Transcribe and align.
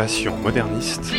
Passion 0.00 0.34
moderniste. 0.38 1.12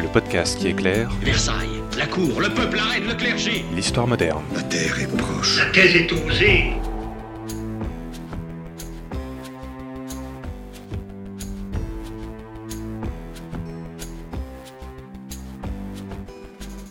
Le 0.00 0.08
podcast 0.10 0.58
qui 0.58 0.68
éclaire 0.68 1.10
Versailles, 1.20 1.82
la 1.98 2.06
cour, 2.06 2.40
le 2.40 2.48
peuple, 2.48 2.76
la 2.76 2.84
reine, 2.84 3.06
le 3.06 3.14
clergé. 3.14 3.62
l'histoire 3.74 4.06
moderne. 4.06 4.42
La 4.54 4.62
terre 4.62 4.98
est 4.98 5.16
proche. 5.18 5.58
La 5.58 5.66
thèse 5.66 5.96
est 5.96 6.10
osée. 6.10 6.72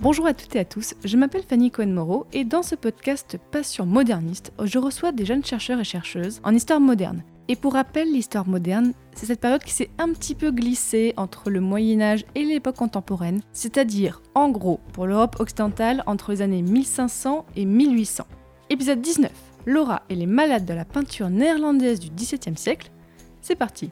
Bonjour 0.09 0.25
à 0.25 0.33
toutes 0.33 0.55
et 0.55 0.59
à 0.59 0.63
tous, 0.63 0.93
je 1.03 1.17
m'appelle 1.17 1.43
Fanny 1.43 1.69
Cohen-Moreau 1.69 2.27
et 2.31 2.45
dans 2.45 2.63
ce 2.63 2.75
podcast 2.75 3.37
Passion 3.51 3.85
moderniste, 3.85 4.53
je 4.63 4.79
reçois 4.79 5.11
des 5.11 5.25
jeunes 5.25 5.43
chercheurs 5.43 5.81
et 5.81 5.83
chercheuses 5.83 6.39
en 6.45 6.55
histoire 6.55 6.79
moderne. 6.79 7.23
Et 7.49 7.57
pour 7.57 7.73
rappel, 7.73 8.09
l'histoire 8.13 8.47
moderne, 8.47 8.93
c'est 9.13 9.25
cette 9.25 9.41
période 9.41 9.65
qui 9.65 9.73
s'est 9.73 9.89
un 9.97 10.13
petit 10.13 10.33
peu 10.33 10.51
glissée 10.51 11.13
entre 11.17 11.49
le 11.49 11.59
Moyen 11.59 11.99
Âge 11.99 12.23
et 12.35 12.45
l'époque 12.45 12.77
contemporaine, 12.77 13.41
c'est-à-dire, 13.51 14.21
en 14.33 14.47
gros, 14.47 14.79
pour 14.93 15.07
l'Europe 15.07 15.41
occidentale, 15.41 16.03
entre 16.05 16.31
les 16.31 16.41
années 16.41 16.61
1500 16.61 17.45
et 17.57 17.65
1800. 17.65 18.25
Épisode 18.69 19.01
19, 19.01 19.29
Laura 19.65 20.03
et 20.09 20.15
les 20.15 20.25
malades 20.25 20.63
de 20.63 20.73
la 20.73 20.85
peinture 20.85 21.29
néerlandaise 21.29 21.99
du 21.99 22.11
XVIIe 22.11 22.55
siècle. 22.55 22.91
C'est 23.41 23.55
parti. 23.57 23.89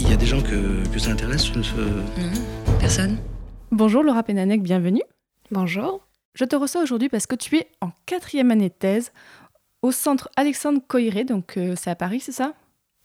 Il 0.00 0.10
y 0.10 0.12
a 0.12 0.16
des 0.16 0.26
gens 0.26 0.42
que, 0.42 0.88
que 0.92 0.98
ça 0.98 1.12
intéresse 1.12 1.44
ce- 1.44 2.80
personne. 2.80 3.16
Bonjour 3.70 4.02
Laura 4.02 4.22
Penanek, 4.22 4.62
bienvenue. 4.62 5.02
Bonjour. 5.50 6.00
Je 6.32 6.46
te 6.46 6.56
reçois 6.56 6.82
aujourd'hui 6.82 7.10
parce 7.10 7.26
que 7.26 7.34
tu 7.34 7.58
es 7.58 7.68
en 7.82 7.90
quatrième 8.06 8.50
année 8.50 8.70
de 8.70 8.74
thèse 8.74 9.12
au 9.82 9.92
centre 9.92 10.30
Alexandre 10.36 10.80
Coiré, 10.88 11.24
donc 11.24 11.58
euh, 11.58 11.74
c'est 11.76 11.90
à 11.90 11.94
Paris, 11.94 12.20
c'est 12.20 12.32
ça? 12.32 12.54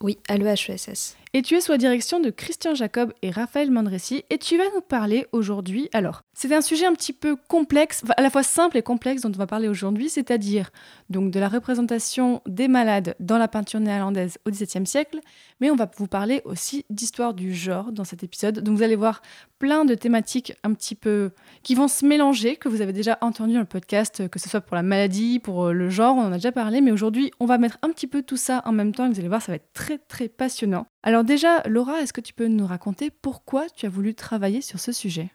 Oui, 0.01 0.17
à 0.29 0.37
l'EHESS. 0.37 1.17
Et 1.35 1.41
tu 1.41 1.55
es 1.55 1.61
sous 1.61 1.71
la 1.71 1.79
direction 1.79 2.19
de 2.19 2.29
Christian 2.29 2.75
Jacob 2.75 3.11
et 3.23 3.31
Raphaël 3.31 3.71
Mandressi 3.71 4.23
et 4.29 4.37
tu 4.37 4.55
vas 4.55 4.65
nous 4.75 4.81
parler 4.81 5.25
aujourd'hui. 5.31 5.89
Alors, 5.91 6.21
c'est 6.35 6.53
un 6.53 6.61
sujet 6.61 6.85
un 6.85 6.93
petit 6.93 7.11
peu 7.11 7.35
complexe, 7.35 8.03
à 8.15 8.21
la 8.21 8.29
fois 8.29 8.43
simple 8.43 8.77
et 8.77 8.83
complexe 8.83 9.23
dont 9.23 9.31
on 9.33 9.39
va 9.39 9.47
parler 9.47 9.67
aujourd'hui, 9.67 10.09
c'est-à-dire 10.09 10.69
donc 11.09 11.31
de 11.31 11.39
la 11.39 11.49
représentation 11.49 12.43
des 12.45 12.67
malades 12.67 13.15
dans 13.19 13.39
la 13.39 13.47
peinture 13.47 13.79
néerlandaise 13.79 14.37
au 14.45 14.51
XVIIe 14.51 14.85
siècle, 14.85 15.21
mais 15.59 15.71
on 15.71 15.75
va 15.75 15.89
vous 15.97 16.05
parler 16.05 16.43
aussi 16.45 16.85
d'histoire 16.91 17.33
du 17.33 17.51
genre 17.51 17.91
dans 17.91 18.03
cet 18.03 18.23
épisode. 18.23 18.59
Donc 18.59 18.77
vous 18.77 18.83
allez 18.83 18.95
voir 18.95 19.23
plein 19.57 19.85
de 19.85 19.95
thématiques 19.95 20.53
un 20.63 20.73
petit 20.73 20.93
peu 20.93 21.31
qui 21.63 21.73
vont 21.73 21.87
se 21.87 22.05
mélanger, 22.05 22.57
que 22.57 22.69
vous 22.69 22.81
avez 22.81 22.93
déjà 22.93 23.17
entendu 23.21 23.53
dans 23.53 23.59
le 23.59 23.65
podcast, 23.65 24.27
que 24.29 24.37
ce 24.37 24.49
soit 24.49 24.61
pour 24.61 24.75
la 24.75 24.83
maladie, 24.83 25.39
pour 25.39 25.65
euh, 25.65 25.73
le 25.73 25.89
genre, 25.89 26.15
on 26.15 26.25
en 26.25 26.31
a 26.31 26.35
déjà 26.35 26.51
parlé, 26.51 26.79
mais 26.79 26.91
aujourd'hui 26.91 27.31
on 27.39 27.47
va 27.47 27.57
mettre 27.57 27.79
un 27.81 27.89
petit 27.89 28.05
peu 28.05 28.21
tout 28.21 28.37
ça 28.37 28.61
en 28.65 28.71
même 28.71 28.93
temps 28.93 29.07
et 29.07 29.09
vous 29.09 29.19
allez 29.19 29.29
voir, 29.29 29.41
ça 29.41 29.51
va 29.51 29.55
être 29.55 29.73
très 29.73 29.97
très 29.97 30.27
passionnant. 30.27 30.85
Alors 31.01 31.22
déjà, 31.23 31.61
Laura, 31.67 32.01
est-ce 32.01 32.13
que 32.13 32.21
tu 32.21 32.33
peux 32.33 32.47
nous 32.47 32.67
raconter 32.67 33.09
pourquoi 33.09 33.67
tu 33.69 33.85
as 33.85 33.89
voulu 33.89 34.15
travailler 34.15 34.61
sur 34.61 34.79
ce 34.79 34.91
sujet? 34.91 35.31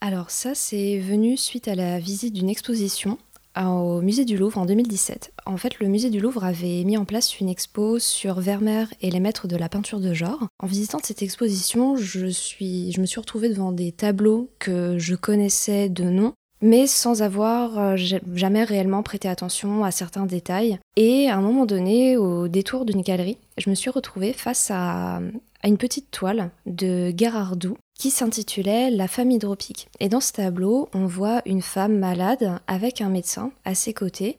Alors 0.00 0.30
ça, 0.30 0.54
c'est 0.54 0.98
venu 0.98 1.36
suite 1.36 1.68
à 1.68 1.74
la 1.74 1.98
visite 2.00 2.34
d'une 2.34 2.48
exposition 2.50 3.18
euh, 3.56 3.64
au 3.64 4.00
musée 4.00 4.24
du 4.24 4.36
Louvre 4.36 4.58
en 4.58 4.66
2017. 4.66 5.32
En 5.46 5.56
fait, 5.56 5.78
le 5.78 5.88
musée 5.88 6.10
du 6.10 6.20
Louvre 6.20 6.44
avait 6.44 6.84
mis 6.84 6.96
en 6.96 7.04
place 7.04 7.38
une 7.38 7.48
expo 7.48 7.98
sur 7.98 8.40
Vermeer 8.40 8.86
et 9.00 9.10
les 9.10 9.20
maîtres 9.20 9.46
de 9.46 9.56
la 9.56 9.68
peinture 9.68 10.00
de 10.00 10.14
genre. 10.14 10.48
En 10.58 10.66
visitant 10.66 10.98
cette 11.02 11.22
exposition, 11.22 11.96
je, 11.96 12.28
je 12.28 13.00
me 13.00 13.06
suis 13.06 13.20
retrouvée 13.20 13.48
devant 13.48 13.72
des 13.72 13.92
tableaux 13.92 14.50
que 14.58 14.98
je 14.98 15.14
connaissais 15.14 15.88
de 15.88 16.04
nom, 16.04 16.32
mais 16.62 16.86
sans 16.86 17.22
avoir 17.22 17.78
euh, 17.78 17.96
ja- 17.96 18.20
jamais 18.34 18.64
réellement 18.64 19.02
prêté 19.02 19.28
attention 19.28 19.84
à 19.84 19.90
certains 19.90 20.24
détails. 20.26 20.78
Et 20.96 21.28
à 21.28 21.36
un 21.36 21.40
moment 21.42 21.66
donné, 21.66 22.16
au 22.16 22.48
détour 22.48 22.84
d'une 22.84 23.02
galerie, 23.02 23.38
je 23.58 23.68
me 23.68 23.74
suis 23.74 23.90
retrouvée 23.90 24.32
face 24.32 24.70
à, 24.70 25.16
à 25.16 25.68
une 25.68 25.76
petite 25.78 26.10
toile 26.10 26.50
de 26.64 27.12
Gérardou 27.16 27.76
qui 27.98 28.10
s'intitulait 28.10 28.90
La 28.90 29.08
femme 29.08 29.30
hydropique. 29.30 29.88
Et 30.00 30.08
dans 30.08 30.20
ce 30.20 30.32
tableau, 30.32 30.88
on 30.94 31.06
voit 31.06 31.42
une 31.46 31.62
femme 31.62 31.98
malade 31.98 32.58
avec 32.66 33.00
un 33.00 33.08
médecin 33.10 33.52
à 33.64 33.74
ses 33.74 33.92
côtés 33.92 34.38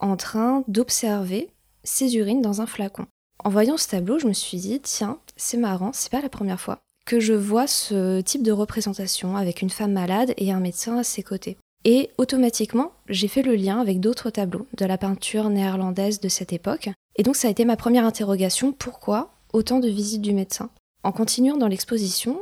en 0.00 0.16
train 0.16 0.64
d'observer 0.68 1.50
ses 1.84 2.16
urines 2.16 2.42
dans 2.42 2.60
un 2.60 2.66
flacon. 2.66 3.06
En 3.44 3.50
voyant 3.50 3.76
ce 3.76 3.88
tableau, 3.88 4.18
je 4.18 4.26
me 4.26 4.32
suis 4.32 4.58
dit, 4.58 4.80
tiens, 4.80 5.18
c'est 5.36 5.56
marrant, 5.58 5.90
c'est 5.92 6.10
pas 6.10 6.22
la 6.22 6.28
première 6.28 6.60
fois 6.60 6.78
que 7.04 7.20
je 7.20 7.34
vois 7.34 7.66
ce 7.66 8.20
type 8.20 8.42
de 8.42 8.52
représentation 8.52 9.36
avec 9.36 9.62
une 9.62 9.70
femme 9.70 9.92
malade 9.92 10.34
et 10.36 10.52
un 10.52 10.60
médecin 10.60 10.98
à 10.98 11.04
ses 11.04 11.22
côtés. 11.22 11.58
Et 11.84 12.10
automatiquement, 12.16 12.92
j'ai 13.08 13.28
fait 13.28 13.42
le 13.42 13.54
lien 13.54 13.78
avec 13.78 14.00
d'autres 14.00 14.30
tableaux 14.30 14.66
de 14.76 14.86
la 14.86 14.96
peinture 14.96 15.50
néerlandaise 15.50 16.20
de 16.20 16.28
cette 16.28 16.52
époque. 16.52 16.88
Et 17.16 17.22
donc 17.22 17.36
ça 17.36 17.48
a 17.48 17.50
été 17.50 17.64
ma 17.66 17.76
première 17.76 18.06
interrogation, 18.06 18.72
pourquoi 18.72 19.34
autant 19.52 19.80
de 19.80 19.88
visites 19.88 20.22
du 20.22 20.32
médecin? 20.32 20.70
En 21.02 21.12
continuant 21.12 21.58
dans 21.58 21.68
l'exposition, 21.68 22.40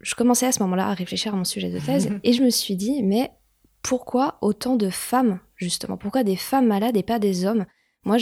je 0.00 0.14
commençais 0.14 0.46
à 0.46 0.52
ce 0.52 0.62
moment-là 0.62 0.88
à 0.88 0.94
réfléchir 0.94 1.32
à 1.32 1.36
mon 1.36 1.44
sujet 1.44 1.70
de 1.70 1.78
thèse 1.78 2.10
et 2.22 2.34
je 2.34 2.42
me 2.42 2.50
suis 2.50 2.76
dit, 2.76 3.02
mais 3.02 3.30
pourquoi 3.82 4.36
autant 4.42 4.76
de 4.76 4.90
femmes, 4.90 5.38
justement? 5.54 5.96
Pourquoi 5.96 6.22
des 6.22 6.36
femmes 6.36 6.66
malades 6.66 6.96
et 6.96 7.02
pas 7.02 7.18
des 7.18 7.46
hommes? 7.46 7.64
Moi, 8.04 8.18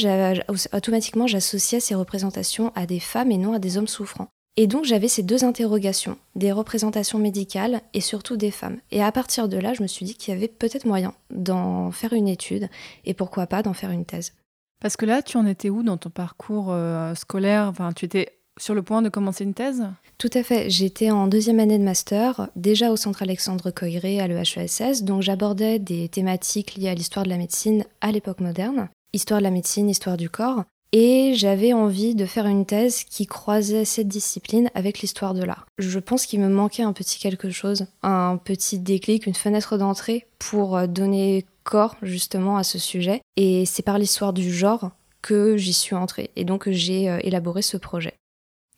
automatiquement, 0.72 1.26
j'associais 1.26 1.80
ces 1.80 1.94
représentations 1.94 2.70
à 2.74 2.86
des 2.86 3.00
femmes 3.00 3.32
et 3.32 3.38
non 3.38 3.54
à 3.54 3.58
des 3.58 3.76
hommes 3.76 3.88
souffrants. 3.88 4.28
Et 4.56 4.68
donc, 4.68 4.84
j'avais 4.84 5.08
ces 5.08 5.24
deux 5.24 5.44
interrogations, 5.44 6.16
des 6.36 6.52
représentations 6.52 7.18
médicales 7.18 7.80
et 7.92 8.00
surtout 8.00 8.36
des 8.36 8.52
femmes. 8.52 8.78
Et 8.92 9.02
à 9.02 9.10
partir 9.10 9.48
de 9.48 9.56
là, 9.56 9.74
je 9.74 9.82
me 9.82 9.88
suis 9.88 10.06
dit 10.06 10.14
qu'il 10.14 10.32
y 10.32 10.36
avait 10.36 10.48
peut-être 10.48 10.86
moyen 10.86 11.12
d'en 11.30 11.90
faire 11.90 12.12
une 12.12 12.28
étude 12.28 12.68
et 13.04 13.14
pourquoi 13.14 13.48
pas 13.48 13.62
d'en 13.62 13.74
faire 13.74 13.90
une 13.90 14.04
thèse. 14.04 14.32
Parce 14.80 14.96
que 14.96 15.06
là, 15.06 15.22
tu 15.22 15.38
en 15.38 15.46
étais 15.46 15.70
où 15.70 15.82
dans 15.82 15.96
ton 15.96 16.10
parcours 16.10 16.66
euh, 16.68 17.14
scolaire? 17.14 17.66
Enfin, 17.68 17.92
tu 17.92 18.04
étais 18.04 18.38
sur 18.56 18.74
le 18.74 18.82
point 18.82 19.02
de 19.02 19.08
commencer 19.08 19.42
une 19.42 19.54
thèse? 19.54 19.84
Tout 20.18 20.30
à 20.34 20.44
fait. 20.44 20.70
J'étais 20.70 21.10
en 21.10 21.26
deuxième 21.26 21.58
année 21.58 21.78
de 21.78 21.84
master, 21.84 22.48
déjà 22.54 22.92
au 22.92 22.96
centre 22.96 23.22
Alexandre 23.22 23.72
Coiré 23.72 24.20
à 24.20 24.28
l'EHESS, 24.28 25.02
donc 25.02 25.22
j'abordais 25.22 25.80
des 25.80 26.08
thématiques 26.08 26.76
liées 26.76 26.90
à 26.90 26.94
l'histoire 26.94 27.24
de 27.24 27.30
la 27.30 27.38
médecine 27.38 27.84
à 28.00 28.12
l'époque 28.12 28.40
moderne, 28.40 28.88
histoire 29.12 29.40
de 29.40 29.44
la 29.44 29.50
médecine, 29.50 29.90
histoire 29.90 30.16
du 30.16 30.30
corps, 30.30 30.64
et 30.92 31.34
j'avais 31.34 31.72
envie 31.72 32.14
de 32.14 32.26
faire 32.26 32.46
une 32.46 32.66
thèse 32.66 33.04
qui 33.04 33.26
croisait 33.26 33.84
cette 33.84 34.08
discipline 34.08 34.70
avec 34.74 35.00
l'histoire 35.00 35.34
de 35.34 35.42
l'art. 35.42 35.66
Je 35.78 35.98
pense 35.98 36.26
qu'il 36.26 36.40
me 36.40 36.48
manquait 36.48 36.82
un 36.82 36.92
petit 36.92 37.18
quelque 37.18 37.50
chose, 37.50 37.86
un 38.02 38.36
petit 38.36 38.78
déclic, 38.78 39.26
une 39.26 39.34
fenêtre 39.34 39.76
d'entrée 39.78 40.26
pour 40.38 40.76
euh, 40.76 40.86
donner 40.86 41.46
corps 41.64 41.96
justement 42.02 42.56
à 42.56 42.62
ce 42.62 42.78
sujet, 42.78 43.22
et 43.36 43.64
c'est 43.66 43.82
par 43.82 43.98
l'histoire 43.98 44.32
du 44.32 44.52
genre 44.52 44.90
que 45.22 45.56
j'y 45.56 45.72
suis 45.72 45.94
entrée, 45.94 46.30
et 46.36 46.44
donc 46.44 46.68
j'ai 46.70 47.08
euh, 47.08 47.18
élaboré 47.22 47.62
ce 47.62 47.76
projet. 47.76 48.14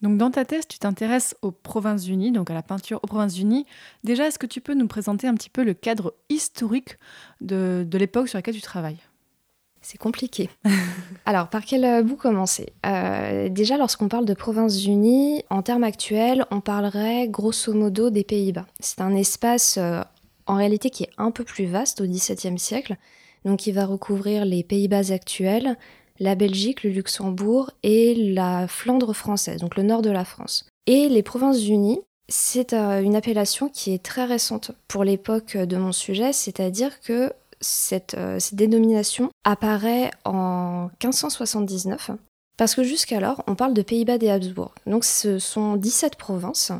Donc 0.02 0.18
dans 0.18 0.30
ta 0.30 0.44
thèse, 0.44 0.68
tu 0.68 0.78
t'intéresses 0.78 1.34
aux 1.42 1.50
Provinces-Unies, 1.50 2.30
donc 2.30 2.50
à 2.50 2.54
la 2.54 2.62
peinture 2.62 3.00
aux 3.02 3.06
Provinces-Unies. 3.06 3.64
Déjà, 4.04 4.26
est-ce 4.26 4.38
que 4.38 4.46
tu 4.46 4.60
peux 4.60 4.74
nous 4.74 4.86
présenter 4.86 5.26
un 5.26 5.34
petit 5.34 5.48
peu 5.48 5.64
le 5.64 5.74
cadre 5.74 6.14
historique 6.28 6.98
de, 7.40 7.84
de 7.88 7.98
l'époque 7.98 8.28
sur 8.28 8.36
laquelle 8.36 8.54
tu 8.54 8.60
travailles? 8.60 8.98
C'est 9.88 9.98
compliqué. 9.98 10.50
Alors, 11.26 11.46
par 11.46 11.64
quel 11.64 11.84
euh, 11.84 12.02
bout 12.02 12.16
commencer? 12.16 12.72
Euh, 12.84 13.48
Déjà, 13.48 13.76
lorsqu'on 13.76 14.08
parle 14.08 14.24
de 14.24 14.34
Provinces-Unies, 14.34 15.44
en 15.48 15.62
termes 15.62 15.84
actuels, 15.84 16.44
on 16.50 16.60
parlerait 16.60 17.28
grosso 17.28 17.72
modo 17.72 18.10
des 18.10 18.24
Pays-Bas. 18.24 18.66
C'est 18.80 19.00
un 19.00 19.14
espace 19.14 19.78
euh, 19.78 20.02
en 20.46 20.56
réalité 20.56 20.90
qui 20.90 21.04
est 21.04 21.10
un 21.18 21.30
peu 21.30 21.44
plus 21.44 21.66
vaste 21.66 22.00
au 22.00 22.04
XVIIe 22.04 22.58
siècle, 22.58 22.96
donc 23.44 23.68
il 23.68 23.74
va 23.74 23.86
recouvrir 23.86 24.44
les 24.44 24.64
Pays-Bas 24.64 25.12
actuels, 25.12 25.76
la 26.18 26.34
Belgique, 26.34 26.82
le 26.82 26.90
Luxembourg 26.90 27.70
et 27.84 28.16
la 28.16 28.66
Flandre 28.66 29.12
française, 29.14 29.60
donc 29.60 29.76
le 29.76 29.84
nord 29.84 30.02
de 30.02 30.10
la 30.10 30.24
France. 30.24 30.66
Et 30.88 31.08
les 31.08 31.22
Provinces-Unies, 31.22 32.00
c'est 32.28 32.74
une 32.74 33.14
appellation 33.14 33.68
qui 33.68 33.94
est 33.94 34.02
très 34.02 34.24
récente 34.24 34.72
pour 34.88 35.04
l'époque 35.04 35.56
de 35.56 35.76
mon 35.76 35.92
sujet, 35.92 36.32
c'est-à-dire 36.32 37.00
que 37.02 37.32
cette, 37.60 38.14
euh, 38.14 38.38
cette 38.38 38.54
dénomination 38.54 39.30
apparaît 39.44 40.10
en 40.24 40.90
1579, 41.02 42.10
parce 42.56 42.74
que 42.74 42.82
jusqu'alors, 42.82 43.42
on 43.46 43.54
parle 43.54 43.74
de 43.74 43.82
Pays-Bas 43.82 44.18
des 44.18 44.30
Habsbourg. 44.30 44.74
Donc 44.86 45.04
ce 45.04 45.38
sont 45.38 45.76
17 45.76 46.16
provinces 46.16 46.72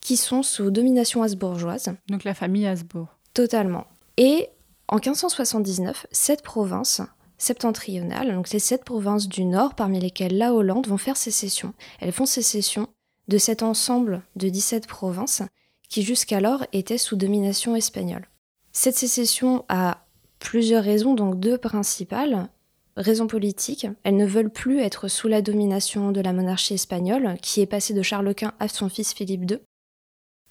qui 0.00 0.16
sont 0.16 0.42
sous 0.42 0.70
domination 0.70 1.22
habsbourgeoise, 1.22 1.94
Donc 2.10 2.24
la 2.24 2.34
famille 2.34 2.66
Habsbourg. 2.66 3.08
totalement. 3.32 3.86
Et 4.18 4.48
en 4.88 4.96
1579, 4.96 6.06
cette 6.12 6.42
province 6.42 7.00
septentrionale, 7.38 8.34
donc 8.34 8.50
les 8.50 8.58
sept 8.58 8.84
provinces 8.84 9.28
du 9.28 9.44
nord, 9.44 9.74
parmi 9.74 9.98
lesquelles 9.98 10.36
la 10.36 10.52
Hollande, 10.52 10.86
vont 10.86 10.98
faire 10.98 11.16
sécession. 11.16 11.72
Elles 12.00 12.12
font 12.12 12.26
sécession 12.26 12.88
de 13.28 13.38
cet 13.38 13.62
ensemble 13.62 14.22
de 14.36 14.48
17 14.48 14.86
provinces 14.86 15.42
qui 15.88 16.02
jusqu'alors 16.02 16.64
étaient 16.72 16.98
sous 16.98 17.16
domination 17.16 17.74
espagnole. 17.74 18.28
Cette 18.72 18.96
sécession 18.96 19.64
a 19.68 20.03
plusieurs 20.44 20.84
raisons, 20.84 21.14
donc 21.14 21.40
deux 21.40 21.58
principales. 21.58 22.48
Raison 22.96 23.26
politique, 23.26 23.88
elles 24.04 24.16
ne 24.16 24.26
veulent 24.26 24.52
plus 24.52 24.78
être 24.78 25.08
sous 25.08 25.26
la 25.26 25.42
domination 25.42 26.12
de 26.12 26.20
la 26.20 26.32
monarchie 26.32 26.74
espagnole, 26.74 27.36
qui 27.42 27.60
est 27.60 27.66
passée 27.66 27.94
de 27.94 28.02
Charles 28.02 28.32
Quint 28.34 28.52
à 28.60 28.68
son 28.68 28.88
fils 28.88 29.12
Philippe 29.14 29.50
II. 29.50 29.58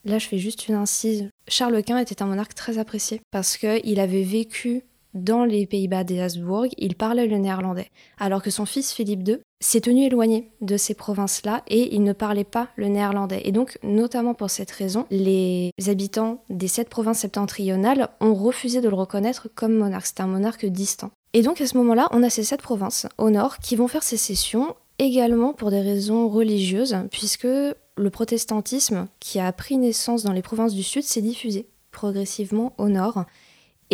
Là, 0.04 0.20
je 0.20 0.28
fais 0.28 0.40
juste 0.40 0.68
une 0.68 0.76
incise. 0.76 1.30
Charles 1.48 1.82
Quint 1.84 2.00
était 2.00 2.22
un 2.22 2.26
monarque 2.26 2.56
très 2.56 2.80
apprécié 2.80 3.22
parce 3.32 3.56
qu'il 3.56 4.00
avait 4.02 4.24
vécu 4.24 4.84
dans 5.14 5.46
les 5.46 5.66
Pays-Bas 5.66 6.04
des 6.04 6.20
Habsbourg, 6.20 6.68
il 6.78 6.96
parlait 6.96 7.28
le 7.28 7.38
néerlandais, 7.38 7.90
alors 8.18 8.42
que 8.42 8.50
son 8.50 8.66
fils 8.66 8.94
Philippe 8.94 9.28
II 9.28 9.40
s'est 9.60 9.82
tenu 9.82 10.06
éloigné 10.06 10.52
de 10.62 10.78
ces 10.78 10.94
provinces-là 10.94 11.64
et 11.68 11.96
il 11.96 12.04
ne 12.04 12.14
parlait 12.14 12.44
pas 12.44 12.68
le 12.76 12.88
néerlandais. 12.88 13.42
Et 13.46 13.52
donc, 13.52 13.78
notamment 13.84 14.34
pour 14.34 14.50
cette 14.50 14.72
raison, 14.72 15.06
les 15.10 15.72
habitants 15.88 16.44
des 16.50 16.68
sept 16.68 16.90
provinces 16.90 17.20
septentrionales 17.20 18.10
ont 18.20 18.34
refusé 18.34 18.82
de 18.82 18.90
le 18.90 18.96
reconnaître 18.96 19.48
comme 19.56 19.76
monarque. 19.76 20.08
C'est 20.08 20.22
un 20.22 20.28
monarque 20.28 20.66
distant. 20.66 21.12
Et 21.34 21.42
donc, 21.42 21.62
à 21.62 21.68
ce 21.68 21.78
moment-là, 21.78 22.10
on 22.12 22.24
a 22.24 22.30
ces 22.30 22.44
sept 22.44 22.62
provinces 22.62 23.08
au 23.18 23.30
nord 23.30 23.60
qui 23.60 23.76
vont 23.76 23.88
faire 23.88 24.04
sécession 24.04 24.76
également 25.00 25.54
pour 25.54 25.72
des 25.72 25.82
raisons 25.82 26.30
religieuses, 26.30 26.98
puisque 27.10 27.46
le 27.46 28.10
protestantisme 28.10 29.08
qui 29.20 29.40
a 29.40 29.52
pris 29.52 29.78
naissance 29.78 30.24
dans 30.24 30.34
les 30.34 30.42
provinces 30.42 30.74
du 30.74 30.84
sud 30.84 31.04
s'est 31.04 31.22
diffusé 31.22 31.68
progressivement 31.92 32.74
au 32.78 32.90
nord. 32.90 33.26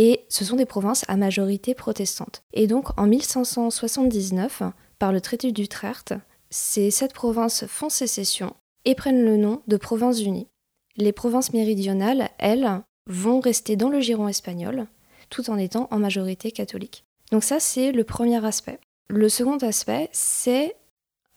Et 0.02 0.26
ce 0.30 0.46
sont 0.46 0.56
des 0.56 0.66
provinces 0.66 1.04
à 1.10 1.18
majorité 1.18 1.76
protestante. 1.76 2.42
Et 2.54 2.68
donc 2.68 2.98
en 2.98 3.06
1579, 3.06 4.64
par 4.98 5.12
le 5.12 5.20
traité 5.20 5.52
d'Utrecht, 5.52 6.14
ces 6.50 6.90
sept 6.90 7.12
provinces 7.12 7.66
font 7.68 7.90
sécession 7.90 8.56
et 8.86 8.96
prennent 8.96 9.26
le 9.26 9.36
nom 9.36 9.62
de 9.68 9.76
provinces 9.76 10.22
unies. 10.22 10.48
Les 10.96 11.12
provinces 11.12 11.52
méridionales, 11.52 12.30
elles, 12.38 12.82
vont 13.08 13.42
rester 13.42 13.76
dans 13.76 13.90
le 13.90 14.00
giron 14.00 14.30
espagnol, 14.30 14.88
tout 15.30 15.50
en 15.50 15.58
étant 15.58 15.90
en 15.92 16.00
majorité 16.00 16.54
catholique. 16.54 17.04
Donc 17.34 17.44
ça, 17.44 17.60
c'est 17.60 17.92
le 17.92 18.06
premier 18.06 18.46
aspect. 18.46 18.80
Le 19.10 19.28
second 19.28 19.58
aspect, 19.58 20.08
c'est 20.14 20.78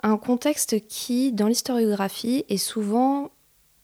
un 0.05 0.19
contexte 0.19 0.87
qui, 0.87 1.33
dans 1.33 1.49
l'historiographie, 1.49 2.45
est 2.49 2.59
souvent 2.59 3.33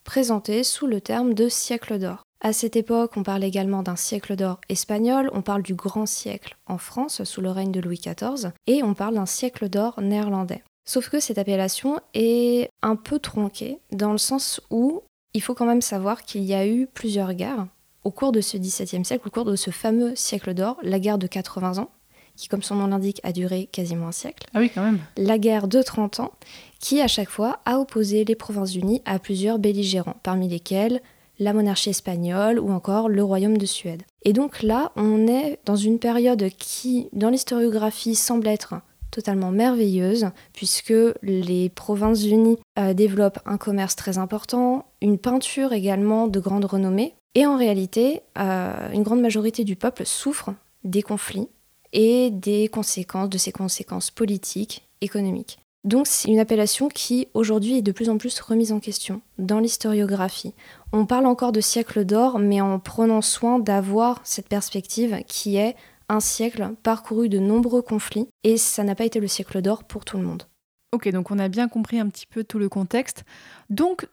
présenté 0.04 0.62
sous 0.62 0.86
le 0.86 1.00
terme 1.00 1.34
de 1.34 1.48
siècle 1.48 1.98
d'or. 1.98 2.22
À 2.40 2.52
cette 2.52 2.76
époque, 2.76 3.16
on 3.16 3.24
parle 3.24 3.42
également 3.42 3.82
d'un 3.82 3.96
siècle 3.96 4.36
d'or 4.36 4.60
espagnol, 4.68 5.28
on 5.34 5.42
parle 5.42 5.62
du 5.62 5.74
grand 5.74 6.06
siècle 6.06 6.56
en 6.66 6.78
France 6.78 7.24
sous 7.24 7.40
le 7.40 7.50
règne 7.50 7.72
de 7.72 7.80
Louis 7.80 8.00
XIV, 8.00 8.52
et 8.68 8.84
on 8.84 8.94
parle 8.94 9.14
d'un 9.14 9.26
siècle 9.26 9.68
d'or 9.68 10.00
néerlandais. 10.00 10.62
Sauf 10.88 11.08
que 11.08 11.18
cette 11.18 11.38
appellation 11.38 12.00
est 12.14 12.70
un 12.80 12.94
peu 12.94 13.18
tronquée, 13.18 13.80
dans 13.90 14.12
le 14.12 14.18
sens 14.18 14.60
où 14.70 15.02
il 15.34 15.42
faut 15.42 15.54
quand 15.54 15.66
même 15.66 15.82
savoir 15.82 16.22
qu'il 16.22 16.44
y 16.44 16.54
a 16.54 16.66
eu 16.66 16.86
plusieurs 16.86 17.34
guerres 17.34 17.66
au 18.04 18.12
cours 18.12 18.30
de 18.30 18.40
ce 18.40 18.56
XVIIe 18.56 19.04
siècle, 19.04 19.26
au 19.26 19.30
cours 19.30 19.44
de 19.44 19.56
ce 19.56 19.70
fameux 19.70 20.14
siècle 20.14 20.54
d'or, 20.54 20.78
la 20.82 21.00
guerre 21.00 21.18
de 21.18 21.26
80 21.26 21.78
ans, 21.78 21.90
qui, 22.36 22.46
comme 22.46 22.62
son 22.62 22.76
nom 22.76 22.86
l'indique, 22.86 23.20
a 23.24 23.32
duré 23.32 23.66
quasiment 23.66 24.08
un 24.08 24.12
siècle. 24.12 24.46
Ah 24.54 24.60
oui, 24.60 24.70
quand 24.72 24.82
même. 24.82 25.00
La 25.16 25.38
guerre 25.38 25.66
de 25.66 25.82
30 25.82 26.20
ans, 26.20 26.32
qui 26.78 27.00
à 27.00 27.08
chaque 27.08 27.28
fois 27.28 27.58
a 27.66 27.80
opposé 27.80 28.24
les 28.24 28.36
Provinces-Unies 28.36 29.02
à 29.04 29.18
plusieurs 29.18 29.58
belligérants, 29.58 30.16
parmi 30.22 30.48
lesquels 30.48 31.02
la 31.38 31.52
monarchie 31.52 31.90
espagnole 31.90 32.58
ou 32.58 32.70
encore 32.70 33.08
le 33.08 33.22
royaume 33.22 33.58
de 33.58 33.66
Suède. 33.66 34.02
Et 34.24 34.32
donc 34.32 34.62
là, 34.62 34.92
on 34.96 35.26
est 35.26 35.58
dans 35.64 35.76
une 35.76 35.98
période 35.98 36.48
qui, 36.58 37.08
dans 37.12 37.30
l'historiographie, 37.30 38.14
semble 38.14 38.48
être 38.48 38.74
totalement 39.10 39.50
merveilleuse, 39.50 40.28
puisque 40.52 40.94
les 41.22 41.70
Provinces-Unies 41.70 42.58
euh, 42.78 42.92
développent 42.92 43.40
un 43.46 43.56
commerce 43.56 43.96
très 43.96 44.18
important, 44.18 44.84
une 45.00 45.18
peinture 45.18 45.72
également 45.72 46.28
de 46.28 46.40
grande 46.40 46.66
renommée, 46.66 47.14
et 47.34 47.46
en 47.46 47.56
réalité, 47.56 48.22
euh, 48.38 48.92
une 48.92 49.02
grande 49.02 49.20
majorité 49.20 49.64
du 49.64 49.76
peuple 49.76 50.04
souffre 50.04 50.50
des 50.84 51.02
conflits 51.02 51.48
et 51.92 52.30
des 52.30 52.68
conséquences, 52.68 53.30
de 53.30 53.38
ces 53.38 53.52
conséquences 53.52 54.10
politiques, 54.10 54.86
économiques. 55.00 55.58
Donc 55.84 56.06
c'est 56.06 56.28
une 56.28 56.38
appellation 56.38 56.88
qui 56.88 57.28
aujourd'hui 57.34 57.78
est 57.78 57.82
de 57.82 57.92
plus 57.92 58.10
en 58.10 58.18
plus 58.18 58.40
remise 58.40 58.72
en 58.72 58.80
question 58.80 59.22
dans 59.38 59.60
l'historiographie. 59.60 60.54
On 60.92 61.06
parle 61.06 61.26
encore 61.26 61.52
de 61.52 61.60
siècle 61.60 62.04
d'or, 62.04 62.38
mais 62.38 62.60
en 62.60 62.78
prenant 62.78 63.22
soin 63.22 63.58
d'avoir 63.58 64.20
cette 64.24 64.48
perspective 64.48 65.22
qui 65.26 65.56
est 65.56 65.76
un 66.08 66.20
siècle 66.20 66.74
parcouru 66.82 67.28
de 67.28 67.38
nombreux 67.38 67.82
conflits, 67.82 68.28
et 68.42 68.56
ça 68.56 68.82
n'a 68.82 68.94
pas 68.94 69.04
été 69.04 69.20
le 69.20 69.28
siècle 69.28 69.60
d'or 69.60 69.84
pour 69.84 70.04
tout 70.04 70.16
le 70.16 70.24
monde. 70.24 70.44
Ok, 70.92 71.08
donc 71.10 71.30
on 71.30 71.38
a 71.38 71.48
bien 71.48 71.68
compris 71.68 72.00
un 72.00 72.08
petit 72.08 72.26
peu 72.26 72.44
tout 72.44 72.58
le 72.58 72.70
contexte. 72.70 73.24
Donc, 73.68 74.08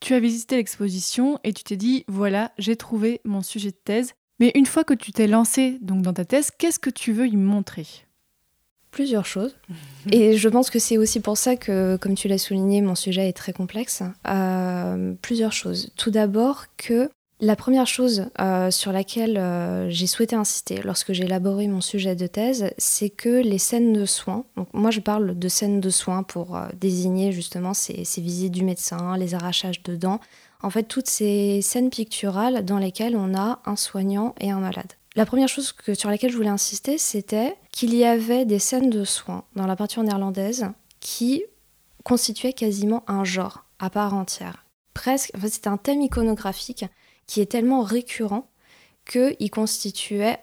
tu 0.00 0.14
as 0.14 0.20
visité 0.20 0.56
l'exposition 0.56 1.40
et 1.42 1.52
tu 1.52 1.64
t'es 1.64 1.76
dit, 1.76 2.04
voilà, 2.06 2.52
j'ai 2.56 2.76
trouvé 2.76 3.20
mon 3.24 3.42
sujet 3.42 3.70
de 3.70 3.76
thèse. 3.84 4.12
Mais 4.38 4.52
une 4.54 4.66
fois 4.66 4.84
que 4.84 4.94
tu 4.94 5.12
t'es 5.12 5.26
lancé 5.26 5.78
donc 5.80 6.02
dans 6.02 6.12
ta 6.12 6.24
thèse, 6.24 6.50
qu'est-ce 6.56 6.78
que 6.78 6.90
tu 6.90 7.12
veux 7.12 7.26
y 7.26 7.36
montrer? 7.36 7.86
Plusieurs 8.94 9.26
choses. 9.26 9.56
Et 10.12 10.36
je 10.36 10.48
pense 10.48 10.70
que 10.70 10.78
c'est 10.78 10.98
aussi 10.98 11.18
pour 11.18 11.36
ça 11.36 11.56
que, 11.56 11.96
comme 11.96 12.14
tu 12.14 12.28
l'as 12.28 12.38
souligné, 12.38 12.80
mon 12.80 12.94
sujet 12.94 13.28
est 13.28 13.32
très 13.32 13.52
complexe. 13.52 14.04
Euh, 14.28 15.14
plusieurs 15.20 15.52
choses. 15.52 15.90
Tout 15.96 16.12
d'abord 16.12 16.66
que 16.76 17.10
la 17.40 17.56
première 17.56 17.88
chose 17.88 18.26
euh, 18.40 18.70
sur 18.70 18.92
laquelle 18.92 19.36
euh, 19.36 19.90
j'ai 19.90 20.06
souhaité 20.06 20.36
insister 20.36 20.80
lorsque 20.84 21.12
j'ai 21.12 21.24
élaboré 21.24 21.66
mon 21.66 21.80
sujet 21.80 22.14
de 22.14 22.28
thèse, 22.28 22.70
c'est 22.78 23.10
que 23.10 23.42
les 23.42 23.58
scènes 23.58 23.92
de 23.92 24.06
soins, 24.06 24.44
donc 24.56 24.68
moi 24.72 24.92
je 24.92 25.00
parle 25.00 25.36
de 25.36 25.48
scènes 25.48 25.80
de 25.80 25.90
soins 25.90 26.22
pour 26.22 26.56
désigner 26.80 27.32
justement 27.32 27.74
ces, 27.74 28.04
ces, 28.04 28.20
visites 28.20 28.52
du 28.52 28.62
médecin, 28.62 29.16
les 29.16 29.34
arrachages 29.34 29.82
de 29.82 29.96
dents, 29.96 30.20
en 30.62 30.70
fait 30.70 30.84
toutes 30.84 31.08
ces 31.08 31.62
scènes 31.62 31.90
picturales 31.90 32.64
dans 32.64 32.78
lesquelles 32.78 33.16
on 33.16 33.34
a 33.34 33.58
un 33.66 33.74
soignant 33.74 34.36
et 34.40 34.52
un 34.52 34.60
malade. 34.60 34.92
La 35.16 35.26
première 35.26 35.48
chose 35.48 35.72
que, 35.72 35.94
sur 35.94 36.10
laquelle 36.10 36.30
je 36.30 36.36
voulais 36.36 36.48
insister, 36.48 36.98
c'était 36.98 37.56
qu'il 37.70 37.94
y 37.94 38.04
avait 38.04 38.44
des 38.44 38.58
scènes 38.58 38.90
de 38.90 39.04
soins 39.04 39.44
dans 39.54 39.66
la 39.66 39.76
peinture 39.76 40.02
néerlandaise 40.02 40.66
qui 41.00 41.44
constituaient 42.02 42.52
quasiment 42.52 43.04
un 43.06 43.24
genre 43.24 43.64
à 43.78 43.90
part 43.90 44.14
entière. 44.14 44.64
Presque, 44.92 45.30
enfin, 45.36 45.48
c'était 45.48 45.68
un 45.68 45.76
thème 45.76 46.02
iconographique 46.02 46.84
qui 47.26 47.40
est 47.40 47.46
tellement 47.46 47.82
récurrent 47.82 48.48
qu'il 49.06 49.50
constituait 49.50 50.38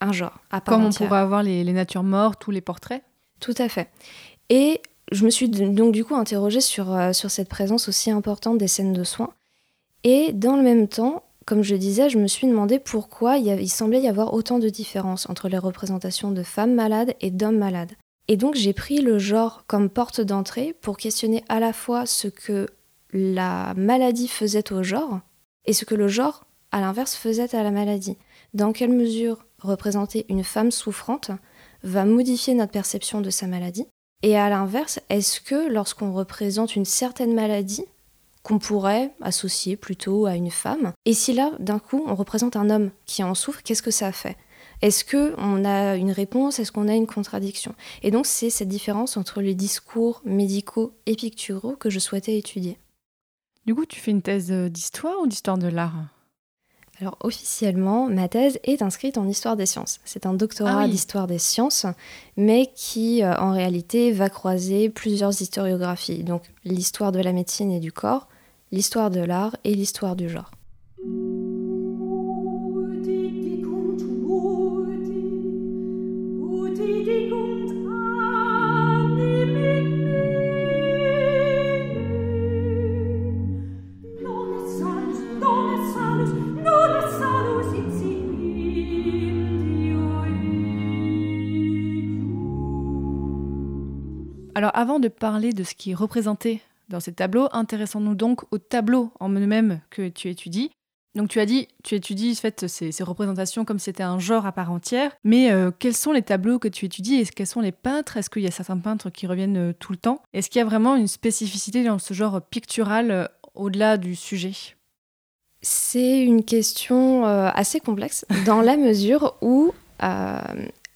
un 0.00 0.12
genre 0.12 0.38
à 0.50 0.60
part 0.60 0.74
Comme 0.74 0.86
entière. 0.86 1.02
on 1.02 1.06
pourrait 1.06 1.20
avoir 1.20 1.42
les, 1.42 1.64
les 1.64 1.72
natures 1.72 2.02
mortes 2.02 2.46
ou 2.46 2.50
les 2.50 2.60
portraits 2.60 3.02
Tout 3.40 3.54
à 3.58 3.68
fait. 3.68 3.90
Et 4.50 4.82
je 5.12 5.24
me 5.24 5.30
suis 5.30 5.48
donc 5.48 5.92
du 5.92 6.04
coup 6.04 6.14
interrogée 6.14 6.60
sur, 6.60 6.92
euh, 6.92 7.12
sur 7.12 7.30
cette 7.30 7.48
présence 7.48 7.88
aussi 7.88 8.10
importante 8.10 8.58
des 8.58 8.68
scènes 8.68 8.92
de 8.92 9.04
soins. 9.04 9.32
Et 10.02 10.32
dans 10.32 10.56
le 10.56 10.62
même 10.62 10.88
temps, 10.88 11.23
comme 11.44 11.62
je 11.62 11.76
disais, 11.76 12.08
je 12.08 12.18
me 12.18 12.26
suis 12.26 12.46
demandé 12.46 12.78
pourquoi 12.78 13.36
il, 13.36 13.70
semblait 13.70 14.00
y 14.00 14.08
avoir 14.08 14.32
autant 14.32 14.58
de 14.58 14.68
différences 14.68 15.28
entre 15.28 15.48
les 15.48 15.58
représentations 15.58 16.30
de 16.30 16.42
femmes 16.42 16.74
malades 16.74 17.14
et 17.20 17.30
d'hommes 17.30 17.58
malades. 17.58 17.92
Et 18.28 18.36
donc 18.36 18.54
j'ai 18.54 18.72
pris 18.72 19.00
le 19.00 19.18
genre 19.18 19.64
comme 19.66 19.90
porte 19.90 20.20
d'entrée 20.20 20.74
pour 20.80 20.96
questionner 20.96 21.44
à 21.48 21.60
la 21.60 21.72
fois 21.72 22.06
ce 22.06 22.28
que 22.28 22.68
la 23.12 23.74
maladie 23.76 24.28
faisait 24.28 24.72
au 24.72 24.82
genre 24.82 25.20
et 25.66 25.72
ce 25.72 25.84
que 25.84 25.94
le 25.94 26.08
genre, 26.08 26.46
à 26.72 26.80
l'inverse, 26.80 27.14
faisait 27.14 27.54
à 27.54 27.62
la 27.62 27.70
maladie. 27.70 28.16
Dans 28.54 28.72
quelle 28.72 28.90
mesure 28.90 29.44
représenter 29.60 30.26
une 30.28 30.44
femme 30.44 30.70
souffrante 30.70 31.30
va 31.82 32.04
modifier 32.04 32.54
notre 32.54 32.72
perception 32.72 33.20
de 33.20 33.30
sa 33.30 33.46
maladie 33.46 33.86
Et 34.22 34.36
à 34.36 34.48
l'inverse, 34.48 35.00
est-ce 35.10 35.40
que 35.40 35.70
lorsqu'on 35.70 36.12
représente 36.12 36.76
une 36.76 36.84
certaine 36.84 37.34
maladie, 37.34 37.84
qu'on 38.44 38.60
pourrait 38.60 39.10
associer 39.20 39.74
plutôt 39.74 40.26
à 40.26 40.36
une 40.36 40.50
femme. 40.50 40.92
Et 41.06 41.14
si 41.14 41.32
là, 41.32 41.50
d'un 41.58 41.80
coup, 41.80 42.04
on 42.06 42.14
représente 42.14 42.54
un 42.54 42.70
homme 42.70 42.90
qui 43.06 43.24
en 43.24 43.34
souffre, 43.34 43.62
qu'est-ce 43.64 43.82
que 43.82 43.90
ça 43.90 44.12
fait? 44.12 44.36
Est-ce 44.82 45.04
qu'on 45.04 45.64
a 45.64 45.96
une 45.96 46.12
réponse? 46.12 46.58
Est-ce 46.58 46.70
qu'on 46.70 46.88
a 46.88 46.94
une 46.94 47.06
contradiction? 47.06 47.74
Et 48.02 48.10
donc, 48.10 48.26
c'est 48.26 48.50
cette 48.50 48.68
différence 48.68 49.16
entre 49.16 49.40
les 49.40 49.54
discours 49.54 50.20
médicaux 50.26 50.92
et 51.06 51.16
picturaux 51.16 51.74
que 51.74 51.88
je 51.88 51.98
souhaitais 51.98 52.36
étudier. 52.36 52.78
Du 53.64 53.74
coup, 53.74 53.86
tu 53.86 53.98
fais 53.98 54.10
une 54.10 54.22
thèse 54.22 54.52
d'histoire 54.52 55.20
ou 55.22 55.26
d'histoire 55.26 55.56
de 55.56 55.68
l'art? 55.68 56.04
Alors 57.00 57.16
officiellement, 57.20 58.08
ma 58.08 58.28
thèse 58.28 58.60
est 58.62 58.82
inscrite 58.82 59.18
en 59.18 59.26
histoire 59.26 59.56
des 59.56 59.66
sciences. 59.66 60.00
C'est 60.04 60.26
un 60.26 60.34
doctorat 60.34 60.82
ah 60.82 60.84
oui. 60.84 60.90
d'histoire 60.90 61.26
des 61.26 61.40
sciences, 61.40 61.86
mais 62.36 62.70
qui 62.74 63.24
euh, 63.24 63.34
en 63.38 63.52
réalité 63.52 64.12
va 64.12 64.28
croiser 64.28 64.90
plusieurs 64.90 65.40
historiographies. 65.40 66.22
Donc 66.22 66.42
l'histoire 66.64 67.10
de 67.10 67.18
la 67.18 67.32
médecine 67.32 67.72
et 67.72 67.80
du 67.80 67.90
corps, 67.90 68.28
l'histoire 68.74 69.08
de 69.08 69.20
l'art 69.20 69.56
et 69.62 69.72
l'histoire 69.72 70.16
du 70.16 70.28
genre. 70.28 70.50
Alors 94.56 94.70
avant 94.74 94.98
de 94.98 95.08
parler 95.08 95.52
de 95.52 95.62
ce 95.62 95.74
qui 95.74 95.92
est 95.92 95.94
représenté 95.94 96.60
dans 96.94 97.00
ces 97.00 97.12
tableaux, 97.12 97.48
intéressons-nous 97.50 98.14
donc 98.14 98.44
aux 98.52 98.58
tableaux 98.58 99.10
en 99.18 99.28
eux-mêmes 99.28 99.80
que 99.90 100.08
tu 100.08 100.30
étudies. 100.30 100.70
Donc 101.16 101.28
tu 101.28 101.40
as 101.40 101.46
dit, 101.46 101.66
tu 101.82 101.96
étudies 101.96 102.36
ces, 102.36 103.02
représentations 103.02 103.64
comme 103.64 103.80
si 103.80 103.86
c'était 103.86 104.04
un 104.04 104.20
genre 104.20 104.46
à 104.46 104.52
part 104.52 104.70
entière, 104.70 105.10
mais 105.24 105.50
euh, 105.50 105.72
quels 105.76 105.96
sont 105.96 106.12
les 106.12 106.22
tableaux 106.22 106.60
que 106.60 106.68
tu 106.68 106.84
étudies 106.86 107.16
et 107.16 107.24
quels 107.24 107.48
sont 107.48 107.60
les 107.60 107.72
peintres? 107.72 108.16
Est-ce 108.16 108.30
qu'il 108.30 108.42
y 108.42 108.46
a 108.46 108.52
certains 108.52 108.78
peintres 108.78 109.10
qui 109.10 109.26
reviennent 109.26 109.70
euh, 109.70 109.72
tout 109.72 109.90
le 109.90 109.98
temps? 109.98 110.22
Est-ce 110.32 110.48
qu'il 110.50 110.60
y 110.60 110.62
a 110.62 110.64
vraiment 110.64 110.94
une 110.94 111.08
spécificité 111.08 111.82
dans 111.82 111.98
ce 111.98 112.14
genre 112.14 112.40
pictural 112.40 113.10
euh, 113.10 113.26
au-delà 113.54 113.96
du 113.96 114.14
sujet? 114.14 114.52
C'est 115.62 116.20
une 116.20 116.44
question 116.44 117.24
assez 117.24 117.80
complexe 117.80 118.26
dans 118.44 118.60
la 118.60 118.76
mesure 118.76 119.38
où 119.40 119.72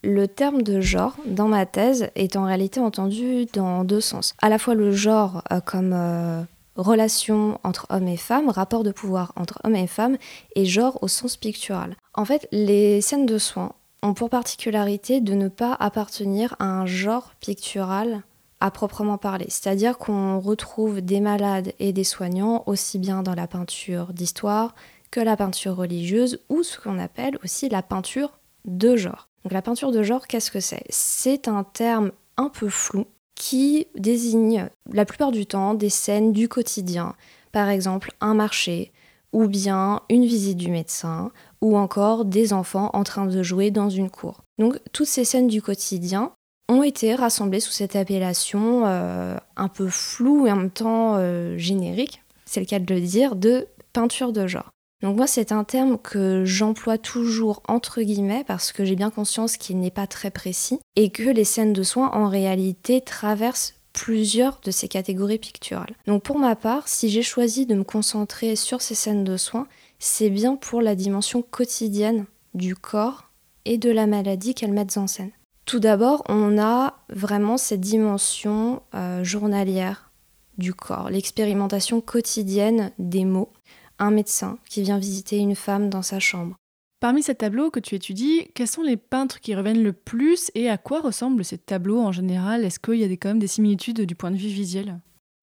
le 0.03 0.29
terme 0.29 0.63
de 0.63 0.81
genre, 0.81 1.17
dans 1.27 1.49
ma 1.49 1.67
thèse, 1.67 2.11
est 2.15 2.37
en 2.37 2.45
réalité 2.45 2.81
entendu 2.81 3.47
dans 3.53 3.85
deux 3.85 4.01
sens. 4.01 4.35
À 4.41 4.49
la 4.49 4.59
fois 4.59 4.75
le 4.75 4.93
genre 4.93 5.43
euh, 5.53 5.61
comme 5.61 5.93
euh, 5.93 6.43
relation 6.77 7.59
entre 7.65 7.87
hommes 7.91 8.09
et 8.09 8.17
femmes, 8.17 8.49
rapport 8.49 8.85
de 8.85 8.93
pouvoir 8.93 9.33
entre 9.37 9.61
hommes 9.65 9.77
et 9.77 9.87
femmes, 9.87 10.17
et 10.55 10.65
genre 10.65 10.99
au 11.03 11.09
sens 11.09 11.37
pictural. 11.37 11.97
En 12.15 12.25
fait, 12.25 12.49
les 12.53 13.01
scènes 13.01 13.27
de 13.27 13.39
soins 13.39 13.73
ont 14.03 14.15
pour 14.15 14.31
particularité 14.31 15.21
de 15.21 15.35
ne 15.35 15.49
pas 15.49 15.75
appartenir 15.75 16.55
à 16.61 16.67
un 16.67 16.87
genre 16.87 17.33
pictural 17.41 18.23
à 18.61 18.71
proprement 18.71 19.19
parler. 19.19 19.47
C'est-à-dire 19.49 19.99
qu'on 19.99 20.41
retrouve 20.41 21.01
des 21.01 21.21
malades 21.21 21.73
et 21.79 21.93
des 21.93 22.05
soignants 22.05 22.63
aussi 22.67 22.99
bien 22.99 23.23
dans 23.23 23.35
la 23.35 23.47
peinture 23.47 24.13
d'histoire 24.13 24.75
que 25.11 25.21
la 25.21 25.37
peinture 25.37 25.77
religieuse 25.77 26.41
ou 26.49 26.63
ce 26.63 26.79
qu'on 26.79 26.99
appelle 26.99 27.39
aussi 27.43 27.69
la 27.69 27.83
peinture 27.83 28.39
de 28.65 28.97
genre. 28.97 29.29
Donc 29.49 29.55
la 29.55 29.63
peinture 29.63 29.93
de 29.93 30.03
genre, 30.03 30.27
qu'est-ce 30.27 30.51
que 30.51 30.61
c'est? 30.61 30.85
C'est 30.91 31.49
un 31.49 31.65
terme 31.65 32.13
un 32.37 32.51
peu 32.51 32.69
flou 32.69 33.07
qui 33.35 33.87
désigne 33.95 34.69
la 34.93 35.07
plupart 35.07 35.33
du 35.33 35.47
temps 35.47 35.73
des 35.73 35.89
scènes 35.89 36.35
du 36.35 36.51
quotidien, 36.51 37.15
par 37.51 37.71
exemple 37.71 38.13
un 38.21 38.35
marché, 38.35 38.93
ou 39.33 39.49
bien 39.49 40.03
une 40.11 40.27
visite 40.27 40.59
du 40.59 40.71
médecin, 40.71 41.31
ou 41.63 41.79
encore 41.79 42.27
des 42.27 42.53
enfants 42.53 42.91
en 42.93 43.05
train 43.05 43.25
de 43.25 43.43
jouer 43.43 43.71
dans 43.71 43.89
une 43.89 44.11
cour. 44.11 44.43
Donc 44.59 44.79
toutes 44.93 45.07
ces 45.07 45.25
scènes 45.25 45.49
du 45.49 45.63
quotidien 45.63 46.33
ont 46.69 46.83
été 46.83 47.15
rassemblées 47.15 47.61
sous 47.61 47.73
cette 47.73 47.97
appellation 47.97 48.83
euh, 48.85 49.35
un 49.57 49.69
peu 49.69 49.89
floue 49.89 50.47
et 50.47 50.53
en 50.53 50.57
même 50.57 50.71
temps 50.71 51.15
euh, 51.17 51.57
générique, 51.57 52.21
c'est 52.45 52.61
le 52.61 52.67
cas 52.67 52.81
de 52.81 52.95
le 52.95 53.01
dire, 53.01 53.35
de 53.35 53.67
peinture 53.95 54.35
de 54.35 54.47
genre. 54.47 54.69
Donc 55.03 55.17
moi 55.17 55.27
c'est 55.27 55.53
un 55.53 55.65
terme 55.65 55.99
que 55.99 56.45
j'emploie 56.45 56.99
toujours 56.99 57.63
entre 57.69 58.03
guillemets 58.03 58.45
parce 58.47 58.73
que 58.73 58.85
j'ai 58.85 58.97
bien 58.97 59.11
conscience 59.11 59.57
qu'il 59.57 59.79
n'est 59.79 59.93
pas 59.93 60.07
très 60.07 60.31
précis 60.31 60.81
et 60.97 61.11
que 61.11 61.23
les 61.23 61.45
scènes 61.45 61.73
de 61.73 61.83
soins 61.83 62.11
en 62.13 62.29
réalité 62.29 63.01
traversent 63.01 63.75
plusieurs 63.93 64.61
de 64.65 64.71
ces 64.71 64.89
catégories 64.89 65.39
picturales. 65.39 65.95
Donc 66.07 66.23
pour 66.23 66.39
ma 66.39 66.57
part, 66.57 66.89
si 66.89 67.09
j'ai 67.09 67.23
choisi 67.23 67.67
de 67.67 67.75
me 67.75 67.85
concentrer 67.85 68.57
sur 68.57 68.81
ces 68.81 68.95
scènes 68.95 69.25
de 69.25 69.37
soins, 69.37 69.67
c'est 69.99 70.31
bien 70.31 70.57
pour 70.57 70.83
la 70.83 70.95
dimension 70.95 71.43
quotidienne 71.43 72.27
du 72.55 72.75
corps 72.75 73.31
et 73.65 73.79
de 73.79 73.91
la 73.91 74.07
maladie 74.07 74.55
qu'elles 74.55 74.73
mettent 74.73 74.97
en 74.97 75.07
scène. 75.07 75.31
Tout 75.65 75.81
d'abord, 75.81 76.23
on 76.29 76.59
a 76.59 76.95
vraiment 77.11 77.59
cette 77.59 77.81
dimension 77.81 78.83
euh, 78.95 79.23
journalière 79.23 80.11
du 80.57 80.75
corps, 80.75 81.11
l'expérimentation 81.11 82.01
quotidienne 82.01 82.91
des 82.99 83.25
mots, 83.25 83.53
un 83.99 84.11
médecin 84.11 84.59
qui 84.69 84.83
vient 84.83 84.99
visiter 84.99 85.39
une 85.39 85.55
femme 85.55 85.91
dans 85.91 86.03
sa 86.03 86.21
chambre. 86.21 86.57
Parmi 87.01 87.23
ces 87.23 87.37
tableaux 87.37 87.71
que 87.71 87.79
tu 87.79 87.95
étudies, 87.95 88.49
quels 88.55 88.67
sont 88.67 88.83
les 88.83 88.97
peintres 88.97 89.41
qui 89.41 89.55
reviennent 89.55 89.85
le 89.85 89.93
plus 89.93 90.51
et 90.55 90.69
à 90.69 90.79
quoi 90.79 91.01
ressemblent 91.01 91.45
ces 91.45 91.59
tableaux 91.59 92.01
en 92.01 92.11
général? 92.11 92.65
Est-ce 92.65 92.81
qu'il 92.81 92.97
y 92.97 93.05
a 93.05 93.09
quand 93.09 93.29
même 93.29 93.39
des 93.39 93.47
similitudes 93.47 94.01
du 94.01 94.17
point 94.17 94.33
de 94.33 94.37
vue 94.37 94.49
visuel? 94.49 94.99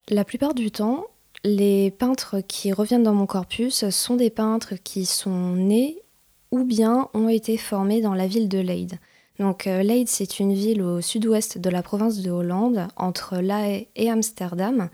La 0.09 0.25
plupart 0.25 0.53
du 0.53 0.69
temps, 0.69 1.05
les 1.45 1.91
peintres 1.91 2.41
qui 2.45 2.73
reviennent 2.73 3.03
dans 3.03 3.13
mon 3.13 3.25
corpus 3.25 3.89
sont 3.89 4.17
des 4.17 4.29
peintres 4.29 4.73
qui 4.83 5.05
sont 5.05 5.55
nés 5.55 6.01
ou 6.51 6.65
bien 6.65 7.07
ont 7.13 7.29
été 7.29 7.55
formés 7.57 8.01
dans 8.01 8.13
la 8.13 8.27
ville 8.27 8.49
de 8.49 8.59
Leyde. 8.59 8.99
Donc 9.39 9.67
euh, 9.67 9.81
Leyde, 9.81 10.07
c'est 10.07 10.39
une 10.39 10.53
ville 10.53 10.81
au 10.81 11.01
sud-ouest 11.01 11.57
de 11.57 11.69
la 11.69 11.83
province 11.83 12.21
de 12.21 12.31
Hollande, 12.31 12.87
entre 12.95 13.37
La 13.37 13.69
Haye 13.69 13.87
et 13.95 14.09
Amsterdam, 14.09 14.89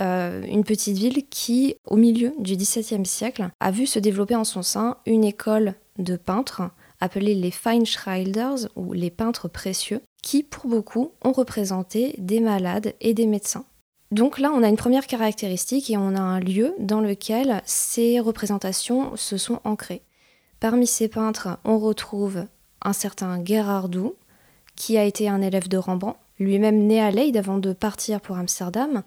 euh, 0.00 0.42
une 0.46 0.64
petite 0.64 0.96
ville 0.96 1.26
qui, 1.28 1.76
au 1.86 1.96
milieu 1.96 2.32
du 2.38 2.56
XVIIe 2.56 3.06
siècle, 3.06 3.50
a 3.60 3.70
vu 3.70 3.86
se 3.86 3.98
développer 3.98 4.36
en 4.36 4.44
son 4.44 4.62
sein 4.62 4.96
une 5.06 5.24
école 5.24 5.74
de 5.98 6.16
peintres 6.16 6.62
appelée 7.00 7.34
les 7.34 7.50
Feinschreiders 7.50 8.68
ou 8.76 8.92
les 8.92 9.10
peintres 9.10 9.48
précieux, 9.48 10.00
qui 10.22 10.42
pour 10.42 10.66
beaucoup 10.66 11.12
ont 11.24 11.32
représenté 11.32 12.14
des 12.18 12.40
malades 12.40 12.94
et 13.00 13.14
des 13.14 13.26
médecins. 13.26 13.64
Donc 14.10 14.38
là, 14.38 14.50
on 14.52 14.62
a 14.62 14.68
une 14.68 14.76
première 14.76 15.06
caractéristique 15.06 15.88
et 15.88 15.96
on 15.96 16.16
a 16.16 16.20
un 16.20 16.40
lieu 16.40 16.74
dans 16.78 17.00
lequel 17.00 17.62
ces 17.64 18.20
représentations 18.20 19.16
se 19.16 19.36
sont 19.36 19.60
ancrées. 19.64 20.02
Parmi 20.58 20.86
ces 20.86 21.08
peintres, 21.08 21.58
on 21.64 21.78
retrouve 21.78 22.44
un 22.82 22.92
certain 22.92 23.42
Gerardou, 23.44 24.14
qui 24.76 24.98
a 24.98 25.04
été 25.04 25.28
un 25.28 25.42
élève 25.42 25.68
de 25.68 25.76
Rembrandt, 25.76 26.18
lui-même 26.38 26.86
né 26.86 27.00
à 27.00 27.10
Leyde 27.10 27.36
avant 27.36 27.58
de 27.58 27.72
partir 27.72 28.20
pour 28.20 28.36
Amsterdam, 28.36 29.02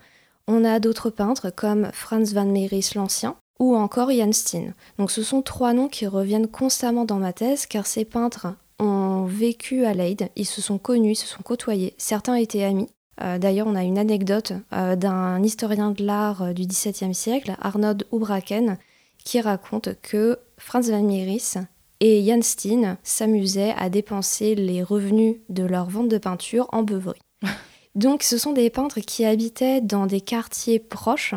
on 0.48 0.66
a 0.66 0.80
d'autres 0.80 1.10
peintres 1.10 1.50
comme 1.50 1.90
Franz 1.94 2.34
van 2.34 2.46
Meeris 2.46 2.92
l'Ancien 2.96 3.36
ou 3.60 3.76
encore 3.76 4.12
Jan 4.12 4.32
Steen. 4.32 4.74
Donc 4.98 5.12
ce 5.12 5.24
sont 5.24 5.42
trois 5.42 5.74
noms 5.74 5.88
qui 5.88 6.08
reviennent 6.08 6.48
constamment 6.48 7.06
dans 7.06 7.20
ma 7.20 7.34
thèse 7.34 7.66
car 7.66 7.86
ces 7.86 8.06
peintres 8.06 8.48
ont 8.80 9.26
vécu 9.26 9.86
à 9.86 9.94
Leyde, 9.94 10.30
ils 10.36 10.46
se 10.46 10.62
sont 10.62 10.78
connus, 10.78 11.12
ils 11.12 11.16
se 11.16 11.28
sont 11.28 11.44
côtoyés, 11.44 11.94
certains 11.98 12.36
étaient 12.36 12.64
amis. 12.64 12.90
Euh, 13.22 13.38
d'ailleurs, 13.38 13.68
on 13.68 13.76
a 13.76 13.84
une 13.84 14.00
anecdote 14.00 14.54
euh, 14.74 14.96
d'un 14.96 15.42
historien 15.44 15.92
de 15.92 16.04
l'art 16.04 16.42
euh, 16.42 16.54
du 16.54 16.66
XVIIe 16.66 17.14
siècle, 17.14 17.56
Arnold 17.62 18.06
Houbraken, 18.12 18.78
qui 19.24 19.40
raconte 19.40 19.90
que 20.02 20.40
Franz 20.58 20.92
van 20.92 21.04
Meeris 21.04 21.54
et 22.00 22.26
Jan 22.26 22.42
Steen 22.42 22.98
s'amusaient 23.04 23.76
à 23.78 23.90
dépenser 23.90 24.56
les 24.56 24.82
revenus 24.82 25.38
de 25.50 25.64
leur 25.64 25.90
vente 25.90 26.10
de 26.10 26.18
peinture 26.18 26.68
en 26.72 26.84
beuverie. 26.84 27.22
Donc 27.96 28.24
ce 28.24 28.38
sont 28.38 28.54
des 28.54 28.70
peintres 28.70 29.00
qui 29.00 29.26
habitaient 29.26 29.82
dans 29.82 30.06
des 30.06 30.22
quartiers 30.22 30.80
proches, 30.80 31.36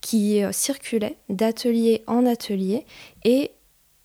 qui 0.00 0.42
euh, 0.42 0.52
circulaient 0.52 1.16
d'atelier 1.28 2.02
en 2.06 2.24
atelier 2.24 2.86
et 3.24 3.50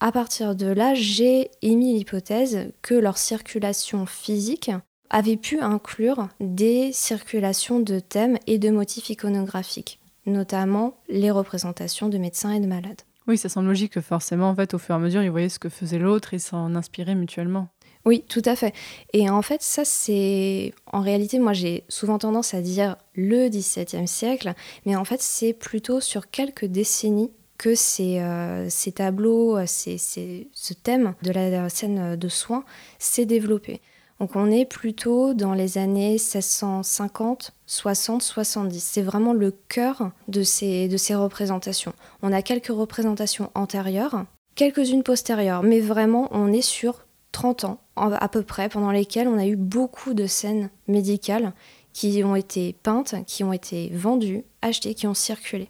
à 0.02 0.12
partir 0.12 0.56
de 0.56 0.68
là, 0.68 0.94
j'ai 0.94 1.50
émis 1.62 1.94
l'hypothèse 1.94 2.72
que 2.82 2.94
leur 2.94 3.18
circulation 3.18 4.06
physique 4.06 4.72
avait 5.10 5.38
pu 5.38 5.62
inclure 5.62 6.28
des 6.40 6.92
circulations 6.92 7.80
de 7.80 8.00
thèmes 8.00 8.38
et 8.46 8.60
de 8.60 8.70
motifs 8.70 9.10
iconographiques, 9.10 10.00
notamment 10.26 10.98
les 11.08 11.32
représentations 11.32 12.10
de 12.10 12.18
médecins 12.18 12.52
et 12.52 12.60
de 12.60 12.68
malades. 12.68 13.02
Oui, 13.28 13.38
ça 13.38 13.50
semble 13.50 13.70
logique 13.70 13.94
que 13.94 14.02
forcément, 14.02 14.50
en 14.50 14.54
au 14.54 14.78
fur 14.78 14.94
et 14.94 14.98
à 14.98 15.00
mesure, 15.00 15.24
ils 15.24 15.32
voyaient 15.32 15.50
ce 15.50 15.60
que 15.60 15.70
faisait 15.70 15.98
l'autre 15.98 16.34
et 16.34 16.40
s'en 16.40 16.76
inspiraient 16.76 17.16
mutuellement. 17.16 17.70
Oui, 18.06 18.24
tout 18.28 18.42
à 18.46 18.56
fait. 18.56 18.74
Et 19.14 19.30
en 19.30 19.42
fait, 19.42 19.64
ça, 19.64 19.84
c'est. 19.84 20.74
En 20.92 21.02
réalité, 21.02 21.40
moi, 21.40 21.54
j'ai 21.54 21.84
souvent 21.90 22.20
tendance 22.20 22.54
à 22.54 22.62
dire 22.62 22.98
le 23.16 23.50
XVIIe 23.50 24.08
siècle, 24.08 24.54
mais 24.86 24.96
en 24.96 25.06
fait, 25.06 25.22
c'est 25.22 25.54
plutôt 25.54 26.00
sur 26.00 26.30
quelques 26.30 26.66
décennies 26.66 27.32
que 27.58 27.74
ces, 27.74 28.20
euh, 28.20 28.70
ces 28.70 28.92
tableaux, 28.92 29.58
ces, 29.66 29.98
ce 29.98 30.74
thème 30.74 31.16
de 31.24 31.32
la 31.32 31.70
scène 31.70 32.16
de 32.16 32.30
soins 32.30 32.64
s'est 33.00 33.26
développé. 33.26 33.82
Donc, 34.20 34.36
on 34.36 34.52
est 34.52 34.66
plutôt 34.66 35.34
dans 35.34 35.54
les 35.54 35.78
années 35.78 36.12
1650, 36.12 37.54
60, 37.66 38.22
70. 38.22 38.80
C'est 38.80 39.02
vraiment 39.02 39.34
le 39.34 39.52
cœur 39.68 40.12
de 40.28 40.44
ces, 40.44 40.88
de 40.88 40.98
ces 40.98 41.16
représentations. 41.16 41.94
On 42.22 42.32
a 42.32 42.42
quelques 42.42 42.68
représentations 42.68 43.50
antérieures, 43.56 44.26
quelques-unes 44.54 45.04
postérieures, 45.04 45.64
mais 45.64 45.80
vraiment, 45.80 46.28
on 46.32 46.54
est 46.54 46.62
sur 46.62 47.06
30 47.32 47.66
ans 47.66 47.80
à 47.96 48.28
peu 48.30 48.44
près, 48.44 48.70
pendant 48.70 48.92
lesquels 48.92 49.28
on 49.28 49.38
a 49.38 49.46
eu 49.46 49.56
beaucoup 49.56 50.14
de 50.14 50.28
scènes 50.28 50.70
médicales 50.88 51.54
qui 51.94 52.24
ont 52.24 52.36
été 52.36 52.76
peintes, 52.84 53.16
qui 53.26 53.44
ont 53.44 53.54
été 53.54 53.90
vendues, 53.94 54.44
achetées, 54.62 54.96
qui 54.96 55.08
ont 55.08 55.14
circulé. 55.14 55.70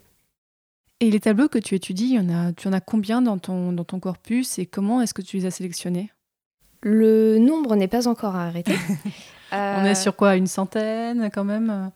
Et 1.00 1.10
les 1.10 1.20
tableaux 1.20 1.48
que 1.48 1.58
tu 1.58 1.74
étudies, 1.74 2.14
y 2.14 2.18
en 2.18 2.28
a, 2.30 2.52
tu 2.52 2.68
en 2.68 2.72
as 2.72 2.80
combien 2.80 3.22
dans 3.22 3.38
ton, 3.38 3.72
dans 3.72 3.84
ton 3.84 4.00
corpus 4.00 4.58
et 4.58 4.66
comment 4.66 5.02
est-ce 5.02 5.14
que 5.14 5.22
tu 5.22 5.36
les 5.36 5.46
as 5.46 5.50
sélectionnés? 5.50 6.10
Le 6.82 7.38
nombre 7.38 7.76
n'est 7.76 7.88
pas 7.88 8.08
encore 8.08 8.34
arrêté. 8.34 8.74
On 9.52 9.84
est 9.84 9.94
sur 9.94 10.16
quoi 10.16 10.36
Une 10.36 10.46
centaine 10.46 11.30
quand 11.32 11.44
même? 11.44 11.90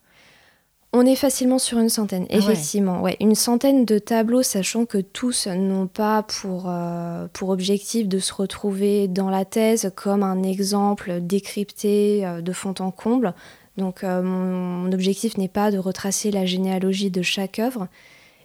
On 0.93 1.05
est 1.05 1.15
facilement 1.15 1.57
sur 1.57 1.79
une 1.79 1.89
centaine, 1.89 2.25
ah 2.29 2.35
effectivement. 2.35 3.01
Ouais. 3.01 3.15
une 3.21 3.35
centaine 3.35 3.85
de 3.85 3.97
tableaux, 3.97 4.43
sachant 4.43 4.85
que 4.85 4.97
tous 4.97 5.47
n'ont 5.47 5.87
pas 5.87 6.23
pour, 6.23 6.65
euh, 6.67 7.27
pour 7.31 7.49
objectif 7.49 8.09
de 8.09 8.19
se 8.19 8.33
retrouver 8.33 9.07
dans 9.07 9.29
la 9.29 9.45
thèse 9.45 9.91
comme 9.95 10.21
un 10.21 10.43
exemple 10.43 11.21
décrypté 11.21 12.25
euh, 12.25 12.41
de 12.41 12.51
fond 12.51 12.73
en 12.79 12.91
comble. 12.91 13.33
Donc 13.77 14.03
euh, 14.03 14.21
mon, 14.21 14.91
objectif 14.91 15.37
n'est 15.37 15.47
pas 15.47 15.71
de 15.71 15.77
retracer 15.77 16.29
la 16.29 16.45
généalogie 16.45 17.09
de 17.09 17.21
chaque 17.21 17.59
œuvre, 17.59 17.87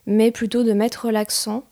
mais 0.07 0.31
plutôt 0.31 0.63
de 0.63 0.73
mettre 0.73 1.11
l'accent 1.11 1.65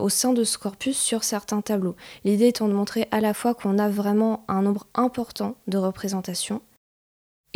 au 0.00 0.08
sein 0.08 0.32
de 0.32 0.42
ce 0.42 0.56
corpus 0.56 0.96
sur 0.96 1.22
certains 1.22 1.60
tableaux. 1.60 1.96
L'idée 2.24 2.46
étant 2.46 2.66
de 2.66 2.72
montrer 2.72 3.08
à 3.10 3.20
la 3.20 3.34
fois 3.34 3.52
qu'on 3.52 3.78
a 3.78 3.90
vraiment 3.90 4.42
un 4.48 4.62
nombre 4.62 4.86
important 4.94 5.54
de 5.66 5.76
représentations, 5.76 6.62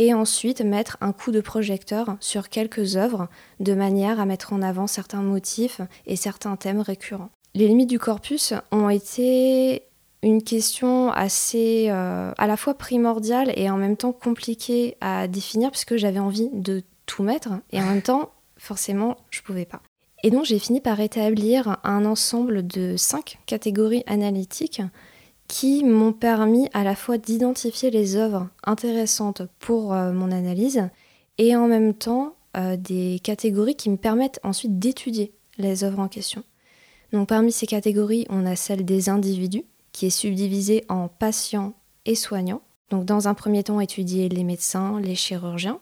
et 0.00 0.14
ensuite 0.14 0.62
mettre 0.62 0.97
un 1.02 1.12
coup 1.12 1.30
de 1.30 1.42
projecteur 1.42 2.16
sur 2.21 2.49
quelques 2.49 2.97
œuvres 2.97 3.28
de 3.61 3.75
manière 3.75 4.19
à 4.19 4.25
mettre 4.25 4.54
en 4.54 4.62
avant 4.62 4.87
certains 4.87 5.21
motifs 5.21 5.83
et 6.07 6.16
certains 6.16 6.57
thèmes 6.57 6.80
récurrents. 6.80 7.28
Les 7.54 7.69
limites 7.69 7.90
du 7.90 7.99
corpus 7.99 8.54
ont 8.73 8.88
été 8.88 9.83
une 10.23 10.42
question 10.42 11.12
assez 11.12 11.88
euh, 11.90 12.33
à 12.38 12.47
la 12.47 12.57
fois 12.57 12.73
primordiale 12.73 13.52
et 13.57 13.69
en 13.69 13.76
même 13.76 13.99
temps 13.99 14.12
compliquée 14.12 14.97
à 15.02 15.28
définir 15.28 15.71
puisque 15.71 15.97
j'avais 15.97 16.19
envie 16.19 16.49
de 16.54 16.83
tout 17.04 17.23
mettre 17.23 17.50
et 17.71 17.80
en 17.80 17.87
même 17.87 18.02
temps 18.02 18.30
forcément 18.57 19.19
je 19.28 19.42
pouvais 19.42 19.66
pas. 19.66 19.83
Et 20.23 20.30
donc 20.30 20.47
j'ai 20.47 20.59
fini 20.59 20.80
par 20.80 20.99
établir 21.00 21.76
un 21.85 22.07
ensemble 22.07 22.66
de 22.66 22.97
cinq 22.97 23.38
catégories 23.45 24.04
analytiques 24.07 24.80
qui 25.50 25.83
m'ont 25.83 26.12
permis 26.12 26.69
à 26.73 26.85
la 26.85 26.95
fois 26.95 27.19
d'identifier 27.19 27.90
les 27.90 28.14
œuvres 28.14 28.49
intéressantes 28.62 29.42
pour 29.59 29.92
euh, 29.92 30.12
mon 30.12 30.30
analyse 30.30 30.88
et 31.38 31.57
en 31.57 31.66
même 31.66 31.92
temps 31.92 32.37
euh, 32.57 32.76
des 32.76 33.21
catégories 33.25 33.75
qui 33.75 33.90
me 33.90 33.97
permettent 33.97 34.38
ensuite 34.45 34.78
d'étudier 34.78 35.33
les 35.59 35.83
œuvres 35.83 35.99
en 35.99 36.07
question. 36.07 36.45
Donc 37.12 37.28
parmi 37.28 37.50
ces 37.50 37.66
catégories, 37.66 38.26
on 38.30 38.47
a 38.47 38.54
celle 38.54 38.85
des 38.85 39.09
individus, 39.09 39.64
qui 39.90 40.07
est 40.07 40.11
subdivisée 40.11 40.85
en 40.88 41.09
patients 41.09 41.75
et 42.07 42.14
soignants. 42.14 42.62
Donc 42.90 43.04
dans 43.04 43.26
un 43.26 43.35
premier 43.35 43.64
temps, 43.64 43.80
étudier 43.80 44.28
les 44.28 44.45
médecins, 44.45 45.00
les 45.00 45.16
chirurgiens. 45.16 45.80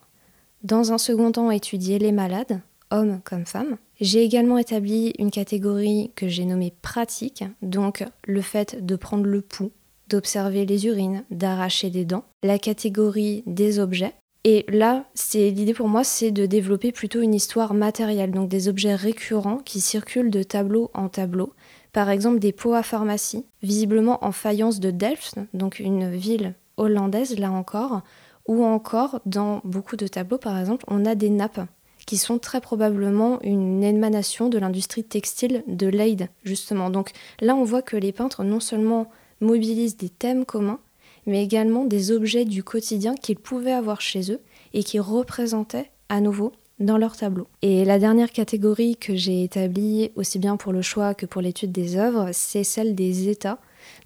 Dans 0.63 0.93
un 0.93 0.99
second 0.99 1.31
temps, 1.31 1.51
étudier 1.51 1.99
les 1.99 2.13
malades, 2.13 2.63
hommes 2.91 3.21
comme 3.23 3.45
femmes. 3.45 3.77
J'ai 4.01 4.23
également 4.23 4.59
établi 4.59 5.13
une 5.19 5.33
catégorie 5.33 6.13
que 6.15 6.29
j'ai 6.29 6.45
nommée 6.45 6.73
pratique, 6.83 7.45
donc 7.63 8.05
le 8.27 8.41
fait 8.43 8.85
de 8.85 8.95
prendre 8.95 9.25
le 9.25 9.43
pouls, 9.43 9.73
d'observer 10.09 10.67
les 10.67 10.87
urines, 10.87 11.25
d'arracher 11.31 11.91
des 11.91 12.05
dents. 12.05 12.25
La 12.45 12.61
catégorie 12.61 13.43
des 13.47 13.81
objets. 13.81 14.15
Et 14.45 14.65
là, 14.69 15.05
c'est 15.15 15.51
l'idée 15.51 15.75
pour 15.75 15.89
moi, 15.89 16.05
c'est 16.05 16.31
de 16.31 16.47
développer 16.47 16.93
plutôt 16.93 17.21
une 17.21 17.35
histoire 17.35 17.75
matérielle, 17.75 18.31
donc 18.31 18.49
des 18.49 18.69
objets 18.69 18.95
récurrents 18.95 19.59
qui 19.59 19.81
circulent 19.81 20.31
de 20.31 20.45
tableau 20.45 20.93
en 20.95 21.09
tableau. 21.09 21.53
Par 21.93 22.09
exemple, 22.09 22.39
des 22.39 22.53
pots 22.53 22.75
à 22.75 22.85
pharmacie, 22.85 23.47
visiblement 23.63 24.25
en 24.25 24.31
faïence 24.31 24.79
de 24.79 24.93
Delft, 24.93 25.41
donc 25.55 25.81
une 25.81 26.09
ville 26.09 26.55
hollandaise 26.77 27.37
là 27.37 27.51
encore, 27.51 28.03
ou 28.47 28.65
encore 28.65 29.21
dans 29.27 29.61
beaucoup 29.65 29.97
de 29.97 30.07
tableaux, 30.07 30.39
par 30.39 30.57
exemple, 30.57 30.85
on 30.87 31.05
a 31.05 31.17
des 31.17 31.31
nappes 31.31 31.61
qui 32.09 32.17
sont 32.17 32.39
très 32.39 32.63
probablement 32.63 33.39
une 33.43 33.85
émanation 33.85 34.49
de 34.49 34.57
l'industrie 34.57 35.05
textile 35.05 35.63
de 35.67 35.87
Leyde, 35.87 36.29
justement. 36.43 36.89
Donc 36.89 37.11
là, 37.43 37.55
on 37.55 37.65
voit 37.65 37.83
que 37.83 37.99
les 37.99 38.13
peintres 38.13 38.45
non 38.45 38.61
seulement 38.61 39.11
mobilisent 39.43 39.99
des 39.99 40.09
thèmes 40.09 40.47
communs, 40.47 40.81
mais 41.27 41.45
également 41.45 41.85
des 41.85 42.11
objets 42.11 42.47
du 42.47 42.65
quotidien 42.65 43.15
qu'ils 43.15 43.37
pouvaient 43.37 43.73
avoir 43.73 44.01
chez 44.01 44.33
eux 44.33 44.41
et 44.73 44.85
qui 44.85 44.99
représentaient 44.99 45.91
à 46.09 46.23
nouveau 46.23 46.53
dans 46.81 46.97
leurs 46.97 47.15
tableaux. 47.15 47.47
Et 47.61 47.85
la 47.85 47.99
dernière 47.99 48.33
catégorie 48.33 48.97
que 48.97 49.15
j'ai 49.15 49.45
établie, 49.45 50.11
aussi 50.17 50.39
bien 50.39 50.57
pour 50.57 50.73
le 50.73 50.81
choix 50.81 51.13
que 51.13 51.27
pour 51.27 51.43
l'étude 51.43 51.73
des 51.73 51.99
œuvres, 51.99 52.31
c'est 52.33 52.65
celle 52.65 52.95
des 52.95 53.29
états. 53.29 53.59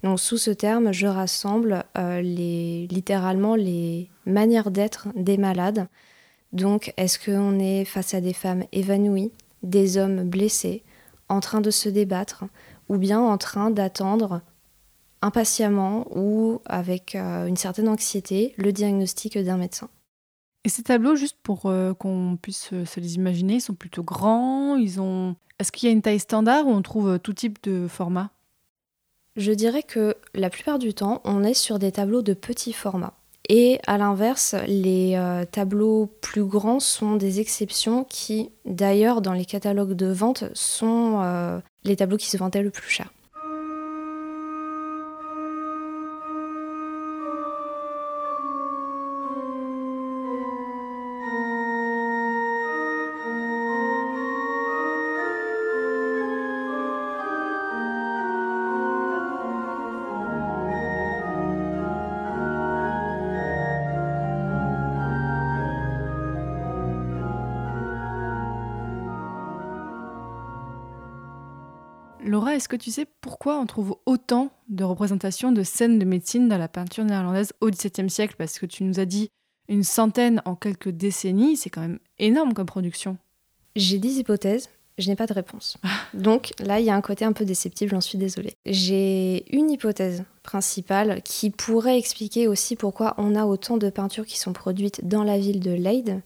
Donc 0.03 0.19
sous 0.19 0.37
ce 0.37 0.51
terme, 0.51 0.91
je 0.91 1.07
rassemble 1.07 1.85
euh, 1.97 2.19
littéralement 2.21 3.55
les 3.55 4.09
manières 4.25 4.71
d'être 4.71 5.07
des 5.15 5.37
malades, 5.37 5.87
donc, 6.53 6.93
est-ce 6.97 7.17
qu'on 7.17 7.59
est 7.59 7.83
face 7.83 8.13
à 8.13 8.21
des 8.21 8.33
femmes 8.33 8.63
évanouies, 8.71 9.31
des 9.63 9.97
hommes 9.97 10.23
blessés, 10.23 10.83
en 11.27 11.39
train 11.39 11.61
de 11.61 11.71
se 11.71 11.89
débattre, 11.89 12.45
ou 12.89 12.97
bien 12.97 13.19
en 13.19 13.37
train 13.39 13.71
d'attendre 13.71 14.41
impatiemment 15.23 16.05
ou 16.15 16.61
avec 16.65 17.15
euh, 17.15 17.47
une 17.47 17.55
certaine 17.55 17.87
anxiété 17.87 18.53
le 18.57 18.71
diagnostic 18.71 19.37
d'un 19.37 19.57
médecin? 19.57 19.89
Et 20.63 20.69
ces 20.69 20.83
tableaux, 20.83 21.15
juste 21.15 21.37
pour 21.41 21.65
euh, 21.65 21.93
qu'on 21.93 22.37
puisse 22.39 22.69
se 22.85 22.99
les 22.99 23.15
imaginer, 23.15 23.55
ils 23.55 23.61
sont 23.61 23.73
plutôt 23.73 24.03
grands, 24.03 24.75
ils 24.75 25.01
ont... 25.01 25.35
Est-ce 25.59 25.71
qu'il 25.71 25.87
y 25.87 25.91
a 25.91 25.93
une 25.93 26.01
taille 26.01 26.19
standard 26.19 26.67
ou 26.67 26.71
on 26.71 26.81
trouve 26.83 27.09
euh, 27.09 27.17
tout 27.17 27.33
type 27.33 27.61
de 27.63 27.87
format? 27.87 28.29
Je 29.35 29.51
dirais 29.51 29.81
que 29.81 30.15
la 30.35 30.51
plupart 30.51 30.77
du 30.77 30.93
temps, 30.93 31.21
on 31.23 31.43
est 31.43 31.55
sur 31.55 31.79
des 31.79 31.91
tableaux 31.91 32.21
de 32.21 32.33
petit 32.33 32.73
format. 32.73 33.15
Et 33.49 33.79
à 33.87 33.97
l'inverse, 33.97 34.55
les 34.67 35.15
euh, 35.15 35.43
tableaux 35.45 36.09
plus 36.21 36.45
grands 36.45 36.79
sont 36.79 37.17
des 37.17 37.41
exceptions 37.41 38.05
qui, 38.05 38.51
d'ailleurs, 38.65 39.21
dans 39.21 39.33
les 39.33 39.45
catalogues 39.45 39.93
de 39.93 40.07
vente, 40.07 40.45
sont 40.53 41.19
euh, 41.21 41.59
les 41.83 41.97
tableaux 41.97 42.17
qui 42.17 42.29
se 42.29 42.37
vendaient 42.37 42.63
le 42.63 42.69
plus 42.69 42.89
cher. 42.89 43.11
Que 72.77 72.83
tu 72.83 72.89
sais 72.89 73.05
pourquoi 73.21 73.59
on 73.59 73.67
trouve 73.67 73.97
autant 74.07 74.49
de 74.67 74.83
représentations 74.83 75.51
de 75.51 75.61
scènes 75.61 75.99
de 75.99 76.05
médecine 76.05 76.47
dans 76.47 76.57
la 76.57 76.67
peinture 76.67 77.05
néerlandaise 77.05 77.53
au 77.61 77.69
XVIIe 77.69 78.09
siècle? 78.09 78.33
Parce 78.35 78.57
que 78.57 78.65
tu 78.65 78.83
nous 78.83 78.99
as 78.99 79.05
dit 79.05 79.29
une 79.69 79.83
centaine 79.83 80.41
en 80.45 80.55
quelques 80.55 80.89
décennies, 80.89 81.55
c'est 81.55 81.69
quand 81.69 81.81
même 81.81 81.99
énorme 82.17 82.53
comme 82.53 82.65
production. 82.65 83.17
J'ai 83.75 83.99
des 83.99 84.17
hypothèses, 84.17 84.69
je 84.97 85.07
n'ai 85.07 85.15
pas 85.15 85.27
de 85.27 85.33
réponse. 85.33 85.77
Donc 86.15 86.53
là, 86.59 86.79
il 86.79 86.85
y 86.87 86.89
a 86.89 86.95
un 86.95 87.01
côté 87.01 87.25
un 87.25 87.33
peu 87.33 87.45
déceptif, 87.45 87.91
j'en 87.91 88.01
suis 88.01 88.17
désolée. 88.17 88.55
J'ai 88.65 89.55
une 89.55 89.69
hypothèse 89.69 90.23
principale 90.41 91.21
qui 91.21 91.51
pourrait 91.51 91.99
expliquer 91.99 92.47
aussi 92.47 92.75
pourquoi 92.75 93.13
on 93.19 93.35
a 93.35 93.45
autant 93.45 93.77
de 93.77 93.91
peintures 93.91 94.25
qui 94.25 94.39
sont 94.39 94.53
produites 94.53 95.07
dans 95.07 95.23
la 95.23 95.37
ville 95.37 95.59
de 95.59 95.71
Leyde 95.71 96.21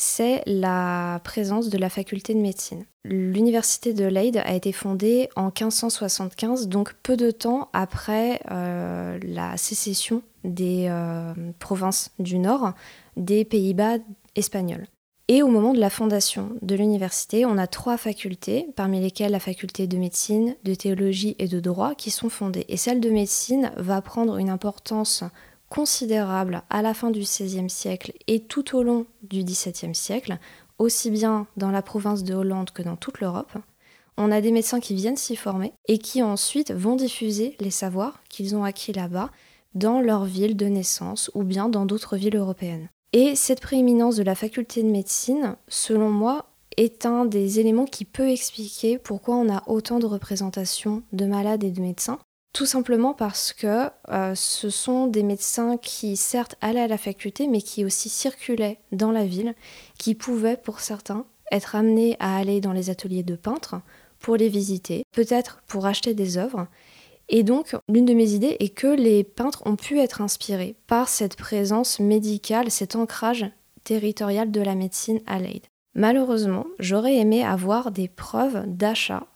c'est 0.00 0.42
la 0.46 1.20
présence 1.24 1.68
de 1.68 1.76
la 1.76 1.90
faculté 1.90 2.32
de 2.32 2.40
médecine. 2.40 2.86
L'université 3.04 3.92
de 3.92 4.06
Leyde 4.06 4.38
a 4.38 4.54
été 4.54 4.72
fondée 4.72 5.28
en 5.36 5.46
1575, 5.46 6.68
donc 6.68 6.94
peu 7.02 7.18
de 7.18 7.30
temps 7.30 7.68
après 7.74 8.40
euh, 8.50 9.18
la 9.22 9.58
sécession 9.58 10.22
des 10.42 10.86
euh, 10.88 11.34
provinces 11.58 12.12
du 12.18 12.38
Nord 12.38 12.72
des 13.18 13.44
Pays-Bas 13.44 13.98
espagnols. 14.36 14.86
Et 15.28 15.42
au 15.42 15.48
moment 15.48 15.74
de 15.74 15.78
la 15.78 15.90
fondation 15.90 16.56
de 16.62 16.74
l'université, 16.74 17.44
on 17.44 17.58
a 17.58 17.66
trois 17.66 17.98
facultés, 17.98 18.68
parmi 18.76 19.00
lesquelles 19.00 19.32
la 19.32 19.38
faculté 19.38 19.86
de 19.86 19.98
médecine, 19.98 20.56
de 20.64 20.74
théologie 20.74 21.36
et 21.38 21.46
de 21.46 21.60
droit, 21.60 21.94
qui 21.94 22.10
sont 22.10 22.30
fondées. 22.30 22.64
Et 22.68 22.76
celle 22.76 23.00
de 23.00 23.10
médecine 23.10 23.70
va 23.76 24.00
prendre 24.00 24.38
une 24.38 24.50
importance 24.50 25.24
considérable 25.70 26.62
à 26.68 26.82
la 26.82 26.92
fin 26.92 27.10
du 27.10 27.20
XVIe 27.20 27.70
siècle 27.70 28.12
et 28.26 28.40
tout 28.40 28.76
au 28.76 28.82
long 28.82 29.06
du 29.22 29.42
XVIIe 29.42 29.94
siècle, 29.94 30.38
aussi 30.78 31.10
bien 31.10 31.46
dans 31.56 31.70
la 31.70 31.80
province 31.80 32.24
de 32.24 32.34
Hollande 32.34 32.70
que 32.70 32.82
dans 32.82 32.96
toute 32.96 33.20
l'Europe. 33.20 33.52
On 34.18 34.30
a 34.30 34.42
des 34.42 34.52
médecins 34.52 34.80
qui 34.80 34.94
viennent 34.94 35.16
s'y 35.16 35.36
former 35.36 35.72
et 35.88 35.96
qui 35.96 36.22
ensuite 36.22 36.72
vont 36.72 36.96
diffuser 36.96 37.56
les 37.60 37.70
savoirs 37.70 38.20
qu'ils 38.28 38.54
ont 38.54 38.64
acquis 38.64 38.92
là-bas 38.92 39.30
dans 39.74 40.00
leur 40.00 40.24
ville 40.24 40.56
de 40.56 40.66
naissance 40.66 41.30
ou 41.34 41.44
bien 41.44 41.68
dans 41.68 41.86
d'autres 41.86 42.16
villes 42.16 42.36
européennes. 42.36 42.88
Et 43.12 43.34
cette 43.34 43.60
prééminence 43.60 44.16
de 44.16 44.22
la 44.22 44.34
faculté 44.34 44.82
de 44.82 44.90
médecine, 44.90 45.56
selon 45.68 46.10
moi, 46.10 46.46
est 46.76 47.06
un 47.06 47.24
des 47.24 47.60
éléments 47.60 47.84
qui 47.84 48.04
peut 48.04 48.28
expliquer 48.28 48.98
pourquoi 48.98 49.36
on 49.36 49.48
a 49.48 49.62
autant 49.68 49.98
de 49.98 50.06
représentations 50.06 51.02
de 51.12 51.26
malades 51.26 51.64
et 51.64 51.70
de 51.70 51.80
médecins, 51.80 52.18
tout 52.52 52.66
simplement 52.66 53.14
parce 53.14 53.52
que 53.52 53.88
euh, 54.08 54.34
ce 54.34 54.70
sont 54.70 55.06
des 55.06 55.22
médecins 55.22 55.76
qui 55.76 56.16
certes 56.16 56.56
allaient 56.60 56.80
à 56.80 56.88
la 56.88 56.98
faculté, 56.98 57.46
mais 57.46 57.62
qui 57.62 57.84
aussi 57.84 58.08
circulaient 58.08 58.80
dans 58.92 59.12
la 59.12 59.24
ville, 59.24 59.54
qui 59.98 60.14
pouvaient 60.14 60.56
pour 60.56 60.80
certains 60.80 61.26
être 61.52 61.74
amenés 61.74 62.16
à 62.18 62.36
aller 62.36 62.60
dans 62.60 62.72
les 62.72 62.90
ateliers 62.90 63.22
de 63.22 63.36
peintres 63.36 63.80
pour 64.18 64.36
les 64.36 64.48
visiter, 64.48 65.04
peut-être 65.12 65.62
pour 65.66 65.86
acheter 65.86 66.14
des 66.14 66.38
œuvres. 66.38 66.66
Et 67.28 67.44
donc, 67.44 67.76
l'une 67.88 68.04
de 68.04 68.14
mes 68.14 68.32
idées 68.32 68.56
est 68.58 68.74
que 68.74 68.88
les 68.88 69.22
peintres 69.22 69.62
ont 69.64 69.76
pu 69.76 70.00
être 70.00 70.20
inspirés 70.20 70.74
par 70.88 71.08
cette 71.08 71.36
présence 71.36 72.00
médicale, 72.00 72.70
cet 72.70 72.96
ancrage 72.96 73.46
territorial 73.84 74.50
de 74.50 74.60
la 74.60 74.74
médecine 74.74 75.20
à 75.26 75.38
Leyde. 75.38 75.66
Malheureusement, 75.94 76.66
j'aurais 76.78 77.16
aimé 77.16 77.44
avoir 77.44 77.92
des 77.92 78.08
preuves 78.08 78.64
d'achat 78.66 79.26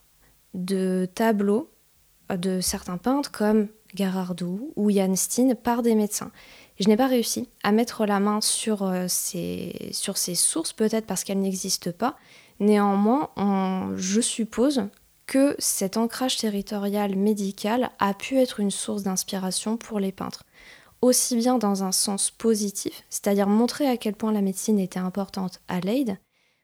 de 0.55 1.09
tableaux 1.15 1.71
de 2.37 2.61
certains 2.61 2.99
peintres 2.99 3.31
comme 3.31 3.69
Garardou 3.95 4.73
ou 4.77 4.91
Jan 4.91 5.15
Steen 5.17 5.55
par 5.55 5.83
des 5.83 5.95
médecins. 5.95 6.31
Je 6.79 6.89
n'ai 6.89 6.97
pas 6.97 7.07
réussi 7.07 7.49
à 7.63 7.73
mettre 7.73 8.05
la 8.05 8.21
main 8.21 8.41
sur, 8.41 8.83
euh, 8.83 9.07
ces, 9.09 9.91
sur 9.93 10.19
ces 10.19 10.35
sources, 10.35 10.73
peut-être 10.73 11.07
parce 11.07 11.23
qu'elles 11.23 11.41
n'existent 11.41 11.93
pas. 11.93 12.17
Néanmoins, 12.61 13.31
je 13.97 14.21
suppose 14.21 14.89
que 15.27 15.57
cet 15.59 15.97
ancrage 15.97 16.37
territorial 16.37 17.17
médical 17.17 17.91
a 17.99 18.15
pu 18.15 18.39
être 18.39 18.61
une 18.61 18.71
source 18.71 19.03
d'inspiration 19.03 19.77
pour 19.77 19.99
les 19.99 20.13
peintres, 20.13 20.45
aussi 21.03 21.37
bien 21.37 21.59
dans 21.59 21.83
un 21.83 21.93
sens 21.93 22.31
positif, 22.31 23.05
c'est-à-dire 23.11 23.49
montrer 23.49 23.89
à 23.89 23.97
quel 23.97 24.15
point 24.15 24.33
la 24.33 24.43
médecine 24.43 24.79
était 24.79 25.01
importante 25.01 25.61
à 25.69 25.81
Leyde, 25.81 26.19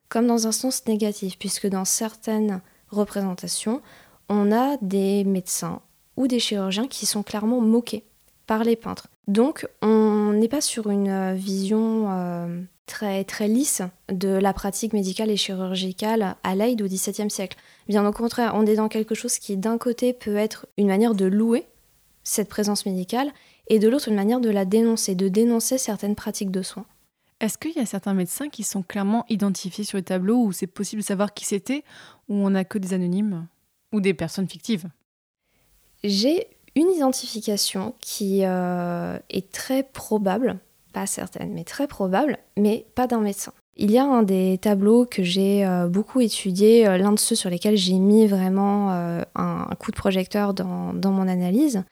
comme 0.09 0.27
dans 0.27 0.47
un 0.47 0.53
sens 0.53 0.87
négatif, 0.87 1.39
puisque 1.39 1.69
dans 1.69 1.85
certaines 1.85 2.61
représentations, 2.89 3.83
on 4.31 4.51
a 4.51 4.79
des 4.81 5.25
médecins 5.25 5.83
ou 6.17 6.27
des 6.27 6.41
chirurgiens 6.41 6.87
qui 6.87 7.05
sont 7.05 7.23
clairement 7.23 7.61
moqués 7.61 8.05
par 8.47 8.65
les 8.65 8.77
peintres. 8.77 9.09
Donc 9.29 9.69
on 9.83 10.33
n'est 10.33 10.49
pas 10.49 10.63
sur 10.63 10.89
une 10.89 11.09
euh, 11.09 11.35
vision 11.35 12.11
euh, 12.11 12.63
très, 12.87 13.25
très 13.25 13.49
lisse 13.49 13.83
de 14.11 14.29
la 14.29 14.55
pratique 14.55 14.95
médicale 14.95 15.31
et 15.31 15.37
chirurgicale 15.37 16.37
à 16.43 16.55
l'aide 16.55 16.81
au 16.81 16.87
XVIIe 16.87 17.31
siècle. 17.31 17.59
Bien 17.89 18.07
au 18.07 18.13
contraire, 18.13 18.53
on 18.55 18.65
est 18.65 18.77
dans 18.77 18.89
quelque 18.89 19.15
chose 19.15 19.39
qui 19.39 19.59
d'un 19.59 19.77
côté 19.77 20.15
peut 20.15 20.37
être 20.37 20.67
une 20.79 20.87
manière 20.89 21.15
de 21.15 21.27
louer 21.27 21.67
cette 22.23 22.49
présence 22.49 22.87
médicale, 22.87 23.33
et 23.69 23.79
de 23.79 23.89
l'autre 23.89 24.09
une 24.09 24.15
manière 24.15 24.41
de 24.41 24.51
la 24.51 24.65
dénoncer, 24.65 25.15
de 25.15 25.29
dénoncer 25.29 25.79
certaines 25.79 26.17
pratiques 26.17 26.51
de 26.51 26.63
soins. 26.63 26.87
Est-ce 27.41 27.57
qu'il 27.57 27.73
y 27.73 27.79
a 27.79 27.87
certains 27.87 28.15
médecins 28.15 28.49
qui 28.49 28.63
sont 28.63 28.83
clairement 28.83 29.25
identifiés 29.29 29.85
sur 29.85 29.97
les 29.97 30.05
tableaux 30.05 30.43
où 30.43 30.53
c'est 30.53 30.67
possible 30.67 31.03
de 31.03 31.07
savoir 31.07 31.33
qui 31.33 31.47
c'était, 31.47 31.85
ou 32.29 32.35
on 32.35 32.51
n'a 32.51 32.65
que 32.65 32.79
des 32.79 32.93
anonymes? 32.93 33.47
Ou 33.93 34.01
des 34.01 34.15
personnes 34.15 34.49
fictives 34.49 34.89
J'ai 36.05 36.47
une 36.77 36.91
identification 36.91 37.95
qui 38.01 38.41
euh, 38.45 39.19
est 39.29 39.51
très 39.51 39.83
probable, 39.83 40.59
pas 40.93 41.07
certaine, 41.07 41.53
mais 41.53 41.65
très 41.65 41.87
probable, 41.87 42.39
mais 42.57 42.87
pas 42.95 43.07
d'un 43.07 43.21
médecin. 43.21 43.53
Il 43.77 43.91
y 43.91 43.99
a 43.99 44.05
un 44.05 44.23
des 44.23 44.59
tableaux 44.59 45.07
que 45.07 45.23
j'ai 45.23 45.65
euh, 45.65 45.89
beaucoup 45.89 46.21
étudié, 46.21 46.87
euh, 46.87 46.99
l'un 46.99 47.13
de 47.13 47.19
ceux 47.19 47.35
sur 47.35 47.51
lesquels 47.51 47.77
j'ai 47.77 47.95
mis 47.95 48.27
vraiment 48.27 48.91
un, 48.91 49.75
coup 49.79 49.91
de 49.91 49.97
projecteur 49.97 50.55
dans, 50.55 50.93
dans 50.93 51.13
mon 51.13 51.29
analyse, 51.29 51.85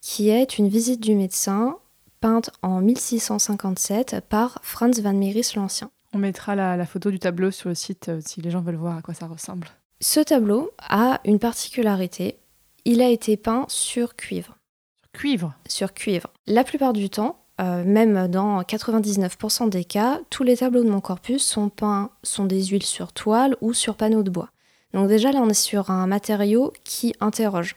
qui 0.00 0.30
est 0.30 0.58
une 0.58 0.68
visite 0.68 1.00
du 1.00 1.14
médecin 1.14 1.76
peinte 2.20 2.50
en 2.62 2.80
1657 2.80 4.20
par 4.28 4.60
Franz 4.62 5.02
van 5.02 5.12
Mieris 5.12 5.54
l'Ancien. 5.56 5.90
On 6.12 6.18
mettra 6.18 6.54
la, 6.54 6.86
photo 6.86 7.10
du 7.10 7.18
tableau 7.18 7.50
sur 7.50 7.68
le 7.68 7.74
site 7.74 8.10
si 8.20 8.40
les 8.42 8.50
gens 8.50 8.60
veulent 8.60 8.76
voir 8.76 8.96
à 8.96 9.02
quoi 9.02 9.14
ça 9.14 9.26
ressemble. 9.26 9.66
Ce 10.04 10.18
tableau 10.18 10.72
a 10.80 11.20
une 11.24 11.38
particularité, 11.38 12.36
il 12.84 13.00
a 13.02 13.08
été 13.08 13.36
peint 13.36 13.66
sur 13.68 14.16
cuivre. 14.16 14.58
Sur 15.04 15.12
cuivre 15.12 15.54
Sur 15.68 15.94
cuivre. 15.94 16.28
La 16.48 16.64
plupart 16.64 16.92
du 16.92 17.08
temps, 17.08 17.38
euh, 17.60 17.84
même 17.84 18.26
dans 18.26 18.62
99% 18.62 19.68
des 19.68 19.84
cas, 19.84 20.18
tous 20.28 20.42
les 20.42 20.56
tableaux 20.56 20.82
de 20.82 20.90
mon 20.90 21.00
corpus 21.00 21.46
sont 21.46 21.68
peints, 21.68 22.10
sont 22.24 22.46
des 22.46 22.64
huiles 22.64 22.82
sur 22.82 23.12
toile 23.12 23.56
ou 23.60 23.74
sur 23.74 23.94
panneau 23.94 24.24
de 24.24 24.30
bois. 24.30 24.50
Donc 24.92 25.06
déjà 25.06 25.30
là, 25.30 25.38
on 25.40 25.48
est 25.48 25.54
sur 25.54 25.88
un 25.90 26.08
matériau 26.08 26.72
qui 26.82 27.14
interroge. 27.20 27.76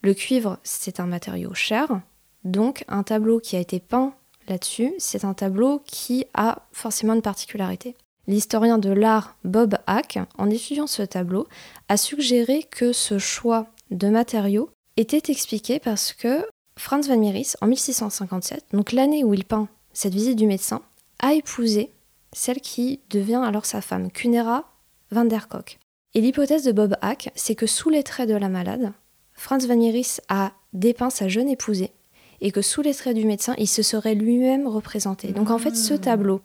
Le 0.00 0.14
cuivre, 0.14 0.58
c'est 0.62 0.98
un 0.98 1.06
matériau 1.06 1.52
cher, 1.52 2.00
donc 2.44 2.86
un 2.88 3.02
tableau 3.02 3.38
qui 3.38 3.54
a 3.54 3.60
été 3.60 3.80
peint 3.80 4.14
là-dessus, 4.48 4.94
c'est 4.96 5.26
un 5.26 5.34
tableau 5.34 5.82
qui 5.84 6.24
a 6.32 6.62
forcément 6.72 7.12
une 7.12 7.20
particularité. 7.20 7.96
L'historien 8.28 8.78
de 8.78 8.90
l'art 8.90 9.36
Bob 9.44 9.76
Hack, 9.86 10.18
en 10.36 10.50
étudiant 10.50 10.86
ce 10.86 11.02
tableau, 11.02 11.46
a 11.88 11.96
suggéré 11.96 12.64
que 12.64 12.92
ce 12.92 13.18
choix 13.18 13.68
de 13.90 14.08
matériaux 14.08 14.70
était 14.96 15.30
expliqué 15.30 15.78
parce 15.78 16.12
que 16.12 16.44
Franz 16.76 17.08
van 17.08 17.18
Mieris, 17.18 17.56
en 17.60 17.66
1657, 17.66 18.66
donc 18.72 18.92
l'année 18.92 19.24
où 19.24 19.32
il 19.32 19.44
peint 19.44 19.68
cette 19.92 20.14
visite 20.14 20.36
du 20.36 20.46
médecin, 20.46 20.82
a 21.20 21.34
épousé 21.34 21.92
celle 22.32 22.60
qui 22.60 23.00
devient 23.10 23.42
alors 23.44 23.64
sa 23.64 23.80
femme, 23.80 24.10
Cunera 24.10 24.64
van 25.10 25.24
der 25.24 25.48
Kock. 25.48 25.78
Et 26.14 26.20
l'hypothèse 26.20 26.64
de 26.64 26.72
Bob 26.72 26.96
Hack, 27.00 27.30
c'est 27.34 27.54
que 27.54 27.66
sous 27.66 27.90
les 27.90 28.02
traits 28.02 28.28
de 28.28 28.34
la 28.34 28.48
malade, 28.48 28.92
Franz 29.34 29.66
van 29.66 29.76
Mieris 29.76 30.20
a 30.28 30.52
dépeint 30.72 31.10
sa 31.10 31.28
jeune 31.28 31.48
épousée 31.48 31.92
et 32.40 32.50
que 32.50 32.62
sous 32.62 32.82
les 32.82 32.94
traits 32.94 33.16
du 33.16 33.24
médecin, 33.24 33.54
il 33.58 33.68
se 33.68 33.82
serait 33.82 34.14
lui-même 34.14 34.66
représenté. 34.66 35.28
Donc 35.28 35.50
en 35.50 35.58
fait, 35.58 35.76
ce 35.76 35.94
ah. 35.94 35.98
tableau 35.98 36.40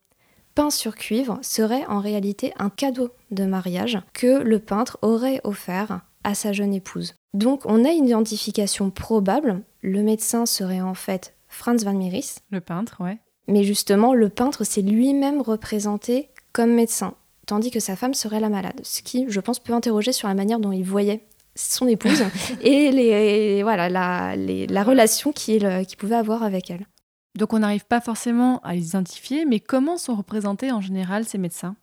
peint 0.55 0.69
sur 0.69 0.95
cuivre 0.95 1.39
serait 1.41 1.85
en 1.87 1.99
réalité 1.99 2.53
un 2.57 2.69
cadeau 2.69 3.09
de 3.31 3.45
mariage 3.45 3.99
que 4.13 4.41
le 4.41 4.59
peintre 4.59 4.97
aurait 5.01 5.41
offert 5.43 6.01
à 6.23 6.35
sa 6.35 6.53
jeune 6.53 6.73
épouse. 6.73 7.15
Donc 7.33 7.61
on 7.65 7.85
a 7.85 7.91
une 7.91 8.07
identification 8.07 8.89
probable, 8.89 9.61
le 9.81 10.03
médecin 10.03 10.45
serait 10.45 10.81
en 10.81 10.93
fait 10.93 11.35
Franz 11.47 11.85
van 11.85 11.93
Mieris. 11.93 12.39
Le 12.51 12.61
peintre, 12.61 12.97
ouais. 13.01 13.19
Mais 13.47 13.63
justement, 13.63 14.13
le 14.13 14.29
peintre 14.29 14.63
s'est 14.63 14.81
lui-même 14.81 15.41
représenté 15.41 16.29
comme 16.53 16.73
médecin, 16.73 17.15
tandis 17.45 17.71
que 17.71 17.79
sa 17.79 17.95
femme 17.95 18.13
serait 18.13 18.39
la 18.39 18.49
malade, 18.49 18.79
ce 18.83 19.01
qui, 19.01 19.25
je 19.27 19.39
pense, 19.39 19.59
peut 19.59 19.73
interroger 19.73 20.11
sur 20.11 20.27
la 20.27 20.33
manière 20.33 20.59
dont 20.59 20.71
il 20.71 20.83
voyait 20.83 21.25
son 21.55 21.87
épouse 21.87 22.23
et 22.61 22.91
les, 22.91 23.63
voilà, 23.63 23.89
la, 23.89 24.35
la 24.35 24.83
relation 24.83 25.31
qu'il 25.31 25.65
pouvait 25.97 26.15
avoir 26.15 26.43
avec 26.43 26.69
elle. 26.69 26.85
Donc 27.35 27.53
on 27.53 27.59
n'arrive 27.59 27.85
pas 27.85 28.01
forcément 28.01 28.59
à 28.59 28.73
les 28.73 28.89
identifier, 28.89 29.45
mais 29.45 29.59
comment 29.59 29.97
sont 29.97 30.15
représentés 30.15 30.71
en 30.71 30.81
général 30.81 31.25
ces 31.25 31.37
médecins? 31.37 31.75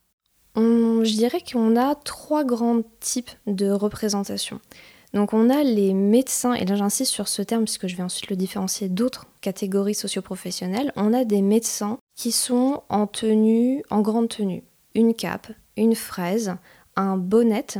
Je 0.57 1.15
dirais 1.15 1.41
qu'on 1.41 1.77
a 1.77 1.95
trois 1.95 2.45
grands 2.45 2.83
types 3.01 3.31
de 3.47 3.71
représentations. 3.71 4.61
Donc 5.15 5.33
on 5.33 5.49
a 5.49 5.63
les 5.63 5.95
médecins, 5.95 6.53
et 6.53 6.67
là 6.67 6.75
j'insiste 6.75 7.13
sur 7.13 7.29
ce 7.29 7.41
terme 7.43 7.65
puisque 7.65 7.87
je 7.87 7.97
vais 7.97 8.03
ensuite 8.03 8.29
le 8.29 8.37
différencier 8.37 8.89
d'autres 8.89 9.27
catégories 9.41 9.95
socioprofessionnelles, 9.95 10.93
on 10.97 11.15
a 11.15 11.25
des 11.25 11.41
médecins 11.43 11.99
qui 12.15 12.33
sont 12.33 12.83
en 12.89 13.07
tenue, 13.07 13.83
en 13.89 14.03
grande 14.03 14.29
tenue, 14.29 14.65
une 14.95 15.15
cape, 15.15 15.49
une 15.77 15.95
fraise, 15.95 16.57
un 16.97 17.17
bonnet, 17.17 17.79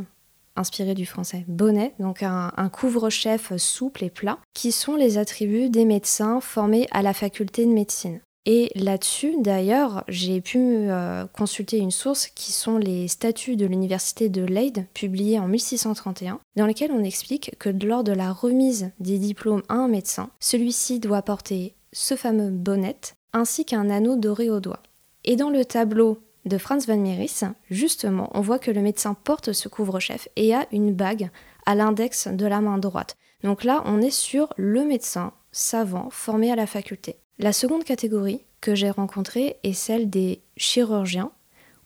inspiré 0.59 0.95
du 0.95 1.07
français, 1.07 1.45
bonnet, 1.49 1.95
donc 1.99 2.23
un, 2.23 2.51
couvre-chef 2.73 3.57
souple 3.57 4.05
et 4.05 4.11
plat, 4.11 4.39
qui 4.55 4.73
sont 4.73 4.97
les 4.97 5.19
attributs 5.19 5.71
des 5.71 5.85
médecins 5.85 6.41
formés 6.41 6.87
à 6.91 7.03
la 7.03 7.15
faculté 7.15 7.65
de 7.65 7.73
médecine. 7.73 8.21
Et 8.47 8.71
là-dessus, 8.75 9.35
d'ailleurs, 9.41 10.05
j'ai 10.09 10.41
pu 10.41 10.59
euh, 10.59 11.27
consulter 11.27 11.77
une 11.77 11.91
source 11.91 12.29
qui 12.29 12.53
sont 12.53 12.79
les 12.79 13.07
statuts 13.07 13.57
de 13.57 13.67
l'université 13.67 14.31
de 14.31 14.43
Leyde, 14.43 14.87
publiés 14.95 15.39
en 15.39 15.49
1631, 15.49 16.41
dans 16.57 16.67
lesquels 16.67 16.93
on 16.93 17.05
explique 17.05 17.57
que 17.59 17.69
lors 17.69 18.05
de 18.05 18.13
la 18.13 18.33
remise 18.33 18.91
des 19.01 19.19
diplômes 19.19 19.63
à 19.69 19.75
un 19.75 19.89
médecin, 19.89 20.31
celui-ci 20.41 20.99
doit 20.99 21.21
porter 21.21 21.75
ce 21.93 22.17
fameux 22.17 22.51
bonnet 22.51 22.97
ainsi 23.35 23.65
qu'un 23.65 23.91
anneau 23.91 24.17
doré 24.17 24.49
au 24.49 24.61
doigt. 24.61 24.83
Et 25.25 25.37
dans 25.37 25.51
le 25.51 25.65
tableau 25.65 26.23
de 26.49 26.59
Franz 26.59 26.87
van 26.87 26.97
Mieris, 26.97 27.45
justement, 27.71 28.31
on 28.35 28.41
voit 28.41 28.59
que 28.59 28.71
le 28.71 28.81
médecin 28.81 29.15
porte 29.15 29.53
ce 29.53 29.69
couvre-chef 29.69 30.29
et 30.37 30.55
a 30.55 30.67
une 30.73 30.93
bague 30.93 31.31
à 31.67 31.75
l'index 31.75 32.29
de 32.29 32.47
la 32.47 32.61
main 32.61 32.79
droite. 32.79 33.17
Donc 33.43 33.65
là, 33.65 33.83
on 33.85 34.01
est 34.01 34.11
sur 34.11 34.53
le 34.57 34.85
médecin 34.85 35.33
savant 35.53 36.09
formé 36.11 36.51
à 36.51 36.57
la 36.57 36.67
faculté. 36.67 37.17
La 37.39 37.53
seconde 37.53 37.85
catégorie 37.85 38.45
que 38.61 38.75
j'ai 38.75 38.91
rencontrée 38.91 39.59
est 39.63 39.73
celle 39.73 40.11
des 40.11 40.43
chirurgiens 40.57 41.31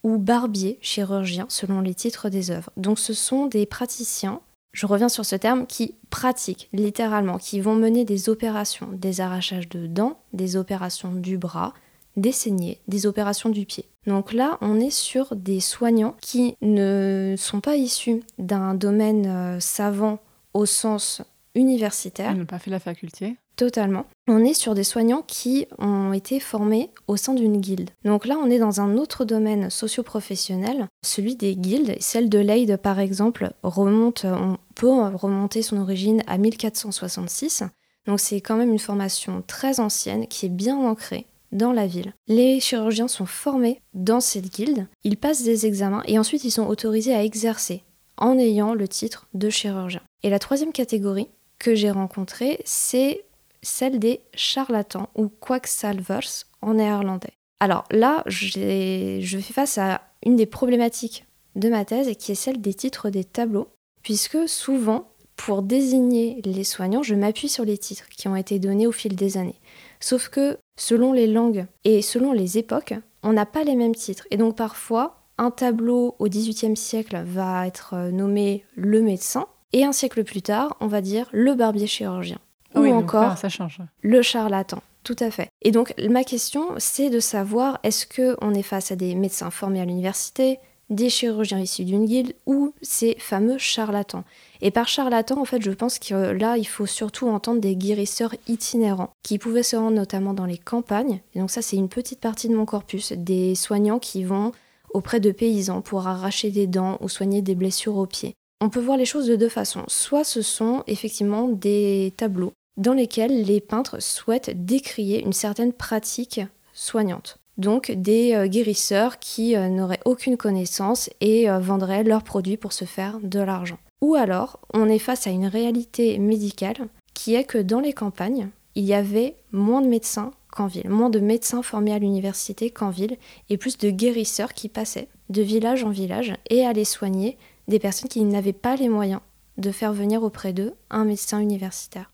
ou 0.03 0.19
barbiers 0.19 0.79
chirurgiens 0.81 1.47
selon 1.49 1.81
les 1.81 1.95
titres 1.95 2.29
des 2.29 2.51
œuvres. 2.51 2.71
Donc 2.77 2.99
ce 2.99 3.13
sont 3.13 3.47
des 3.47 3.67
praticiens, 3.67 4.41
je 4.73 4.87
reviens 4.87 5.09
sur 5.09 5.25
ce 5.25 5.37
terme, 5.37 5.67
qui 5.67 5.97
pratiquent 6.11 6.69
littéralement, 6.73 7.39
qui 7.39 7.61
vont 7.61 7.75
mener 7.75 8.05
des 8.05 8.29
opérations, 8.29 8.89
des 8.93 9.21
arrachages 9.21 9.69
de 9.69 9.87
dents, 9.87 10.21
des 10.33 10.57
opérations 10.57 11.13
du 11.13 11.37
bras, 11.39 11.75
des 12.17 12.33
saignées, 12.33 12.81
des 12.89 13.07
opérations 13.07 13.49
du 13.49 13.67
pied. 13.67 13.87
Donc 14.07 14.33
là, 14.33 14.59
on 14.61 14.81
est 14.81 14.91
sur 14.91 15.37
des 15.37 15.61
soignants 15.61 16.17
qui 16.21 16.57
ne 16.61 17.35
sont 17.39 17.61
pas 17.61 17.77
issus 17.77 18.23
d'un 18.39 18.75
domaine 18.75 19.27
euh, 19.27 19.61
savant 19.61 20.19
au 20.55 20.67
sens 20.67 21.23
universitaire. 21.55 22.33
Ils 22.33 22.39
n'ont 22.39 22.47
pas 22.47 22.59
fait 22.59 22.71
la 22.71 22.81
faculté. 22.81 23.37
Totalement. 23.57 24.07
On 24.29 24.45
est 24.45 24.55
sur 24.55 24.75
des 24.75 24.83
soignants 24.83 25.23
qui 25.27 25.67
ont 25.79 26.13
été 26.13 26.41
formés 26.41 26.91
au 27.07 27.17
sein 27.17 27.35
d'une 27.35 27.61
guilde. 27.61 27.91
Donc 28.05 28.25
là, 28.27 28.37
on 28.43 28.51
est 28.51 28.59
dans 28.59 28.81
un 28.81 28.97
autre 28.97 29.25
domaine 29.25 29.69
socio-professionnel, 29.69 30.89
celui 31.05 31.37
des 31.37 31.55
guildes. 31.55 31.95
Celle 32.01 32.31
de 32.31 32.39
Leyde, 32.39 32.79
par 32.79 32.99
exemple, 32.99 33.53
remonte, 33.63 34.25
on 34.25 34.57
peut 34.75 34.89
remonter 34.89 35.61
son 35.63 35.77
origine 35.77 36.23
à 36.27 36.39
1466. 36.39 37.65
Donc 38.07 38.21
c'est 38.21 38.41
quand 38.41 38.57
même 38.57 38.73
une 38.73 38.79
formation 38.79 39.45
très 39.47 39.81
ancienne 39.81 40.27
qui 40.27 40.47
est 40.47 40.49
bien 40.49 40.77
ancrée 40.77 41.27
dans 41.53 41.73
la 41.73 41.87
ville. 41.87 42.15
Les 42.27 42.61
chirurgiens 42.61 43.09
sont 43.09 43.27
formés 43.27 43.81
dans 43.95 44.21
cette 44.21 44.53
guilde, 44.53 44.87
ils 45.05 45.17
passent 45.17 45.45
des 45.45 45.67
examens 45.67 46.03
et 46.07 46.19
ensuite 46.19 46.45
ils 46.45 46.51
sont 46.51 46.67
autorisés 46.67 47.15
à 47.15 47.25
exercer 47.25 47.83
en 48.17 48.39
ayant 48.39 48.75
le 48.75 48.89
titre 48.89 49.29
de 49.35 49.51
chirurgien. 49.51 50.03
Et 50.23 50.31
la 50.31 50.39
troisième 50.39 50.73
catégorie 50.73 51.29
que 51.59 51.75
j'ai 51.75 51.91
rencontrée, 51.91 52.61
c'est 52.65 53.25
celle 53.63 53.99
des 53.99 54.21
charlatans 54.35 55.09
ou 55.15 55.29
quacksalvers 55.29 56.47
en 56.61 56.75
néerlandais. 56.75 57.33
Alors 57.61 57.85
là, 57.91 58.25
je 58.27 59.39
fais 59.39 59.53
face 59.53 59.79
à 59.79 60.01
une 60.25 60.37
des 60.37 60.47
problématiques 60.47 61.27
de 61.55 61.69
ma 61.69 61.85
thèse 61.85 62.11
qui 62.17 62.33
est 62.33 62.37
celle 62.37 62.61
des 62.61 62.75
titres 62.75 63.11
des 63.11 63.25
tableaux, 63.25 63.69
puisque 64.03 64.49
souvent, 64.49 65.09
pour 65.37 65.63
désigner 65.63 66.41
les 66.45 66.65
soignants, 66.65 67.03
je 67.03 67.15
m'appuie 67.15 67.49
sur 67.49 67.65
les 67.65 67.79
titres 67.79 68.09
qui 68.09 68.29
ont 68.29 68.37
été 68.37 68.59
donnés 68.59 68.87
au 68.87 68.93
fil 68.93 69.15
des 69.15 69.37
années. 69.37 69.61
Sauf 70.03 70.29
que 70.29 70.59
selon 70.77 71.13
les 71.13 71.29
langues 71.29 71.67
et 71.85 72.03
selon 72.03 72.33
les 72.33 72.59
époques, 72.59 72.95
on 73.23 73.33
n'a 73.33 73.47
pas 73.47 73.63
les 73.63 73.77
mêmes 73.77 73.95
titres. 73.95 74.27
Et 74.33 74.37
donc 74.37 74.57
parfois, 74.57 75.23
un 75.39 75.53
tableau 75.53 76.17
au 76.19 76.29
XVIIIe 76.29 76.77
siècle 76.77 77.23
va 77.25 77.67
être 77.67 77.95
euh, 77.95 78.11
nommé 78.11 78.65
le 78.75 79.01
médecin, 79.01 79.47
et 79.73 79.85
un 79.85 79.93
siècle 79.93 80.25
plus 80.25 80.43
tard, 80.43 80.77
on 80.81 80.87
va 80.87 81.01
dire 81.01 81.29
le 81.33 81.55
barbier 81.55 81.87
chirurgien. 81.87 82.39
Ah 82.75 82.81
ou 82.81 82.87
encore 82.87 83.39
ça 83.39 83.49
change. 83.49 83.79
le 84.03 84.23
charlatan. 84.23 84.83
Tout 85.05 85.17
à 85.21 85.31
fait. 85.31 85.49
Et 85.63 85.71
donc 85.71 85.95
ma 86.11 86.25
question, 86.25 86.69
c'est 86.79 87.11
de 87.11 87.21
savoir 87.21 87.79
est-ce 87.83 88.07
qu'on 88.07 88.55
est 88.55 88.63
face 88.63 88.93
à 88.93 88.97
des 88.97 89.15
médecins 89.15 89.51
formés 89.51 89.81
à 89.81 89.85
l'université, 89.85 90.59
des 90.91 91.11
chirurgiens 91.11 91.59
issus 91.59 91.85
d'une 91.85 92.07
guilde 92.07 92.35
ou 92.47 92.73
ces 92.83 93.17
fameux 93.19 93.59
charlatans? 93.59 94.25
Et 94.65 94.71
par 94.71 94.87
charlatan, 94.87 95.41
en 95.41 95.45
fait, 95.45 95.61
je 95.61 95.73
pense 95.73 95.99
que 95.99 96.15
là, 96.15 96.57
il 96.57 96.67
faut 96.67 96.87
surtout 96.87 97.29
entendre 97.29 97.61
des 97.61 97.75
guérisseurs 97.75 98.35
itinérants 98.47 99.11
qui 99.25 99.39
pouvaient 99.39 99.65
se 99.65 99.75
rendre 99.75 99.97
notamment 99.97 100.35
dans 100.35 100.47
les 100.47 100.57
campagnes. 100.57 101.21
Et 101.35 101.41
donc 101.41 101.51
ça, 101.51 101.63
c'est 101.63 101.77
une 101.77 101.89
petite 101.89 102.21
partie 102.21 102.49
de 102.49 102.55
mon 102.55 102.65
corpus, 102.65 103.13
des 103.13 103.57
soignants 103.57 103.99
qui 103.99 104.23
vont 104.23 104.53
auprès 104.95 105.19
de 105.19 105.33
paysans 105.33 105.81
pour 105.81 106.07
arracher 106.07 106.51
des 106.51 106.69
dents 106.69 106.97
ou 107.01 107.09
soigner 107.09 107.43
des 107.43 107.57
blessures 107.57 107.97
aux 107.97 108.07
pieds. 108.07 108.35
On 108.61 108.71
peut 108.71 108.81
voir 108.81 108.97
les 108.97 109.05
choses 109.05 109.27
de 109.27 109.35
deux 109.35 109.49
façons. 109.49 109.83
Soit 109.89 110.23
ce 110.23 110.43
sont 110.43 110.85
effectivement 110.87 111.49
des 111.49 112.15
tableaux 112.17 112.53
dans 112.77 112.93
lesquels 112.93 113.43
les 113.43 113.61
peintres 113.61 114.01
souhaitent 114.01 114.65
décrier 114.65 115.25
une 115.25 115.33
certaine 115.33 115.73
pratique 115.73 116.41
soignante. 116.73 117.39
Donc 117.59 117.91
des 117.91 118.35
euh, 118.35 118.47
guérisseurs 118.47 119.19
qui 119.19 119.57
euh, 119.57 119.69
n'auraient 119.69 120.01
aucune 120.05 120.37
connaissance 120.37 121.11
et 121.21 121.51
euh, 121.51 121.59
vendraient 121.59 122.05
leurs 122.05 122.23
produits 122.23 122.57
pour 122.57 122.73
se 122.73 122.85
faire 122.85 123.19
de 123.21 123.41
l'argent. 123.41 123.79
Ou 124.03 124.17
alors, 124.17 124.59
on 124.75 124.89
est 124.89 124.99
face 124.99 125.27
à 125.27 125.31
une 125.31 125.47
réalité 125.47 126.19
médicale 126.19 126.89
qui 127.15 127.37
est 127.37 127.45
que 127.45 127.59
dans 127.59 127.81
les 127.81 127.93
campagnes, 127.93 128.49
il 128.75 128.85
y 128.85 128.95
avait 128.95 129.37
moins 129.53 129.81
de 129.81 129.87
médecins 129.87 130.33
qu'en 130.51 130.67
ville, 130.67 130.91
moins 130.91 131.09
de 131.09 131.21
médecins 131.21 131.63
formés 131.63 131.93
à 131.93 131.99
l'université 131.99 132.71
qu'en 132.71 132.91
ville, 132.91 133.17
et 133.49 133.57
plus 133.57 133.79
de 133.79 133.91
guérisseurs 133.91 134.55
qui 134.55 134.69
passaient 134.69 135.09
de 135.31 135.41
village 135.41 135.85
en 135.85 135.91
village 135.91 136.35
et 136.51 136.67
allaient 136.67 136.85
soigner 136.85 137.39
des 137.69 137.79
personnes 137.79 138.09
qui 138.09 138.23
n'avaient 138.25 138.53
pas 138.53 138.77
les 138.77 138.89
moyens 138.89 139.21
de 139.57 139.71
faire 139.71 139.93
venir 139.93 140.23
auprès 140.23 140.53
d'eux 140.53 140.75
un 140.91 141.05
médecin 141.05 141.39
universitaire. 141.39 142.12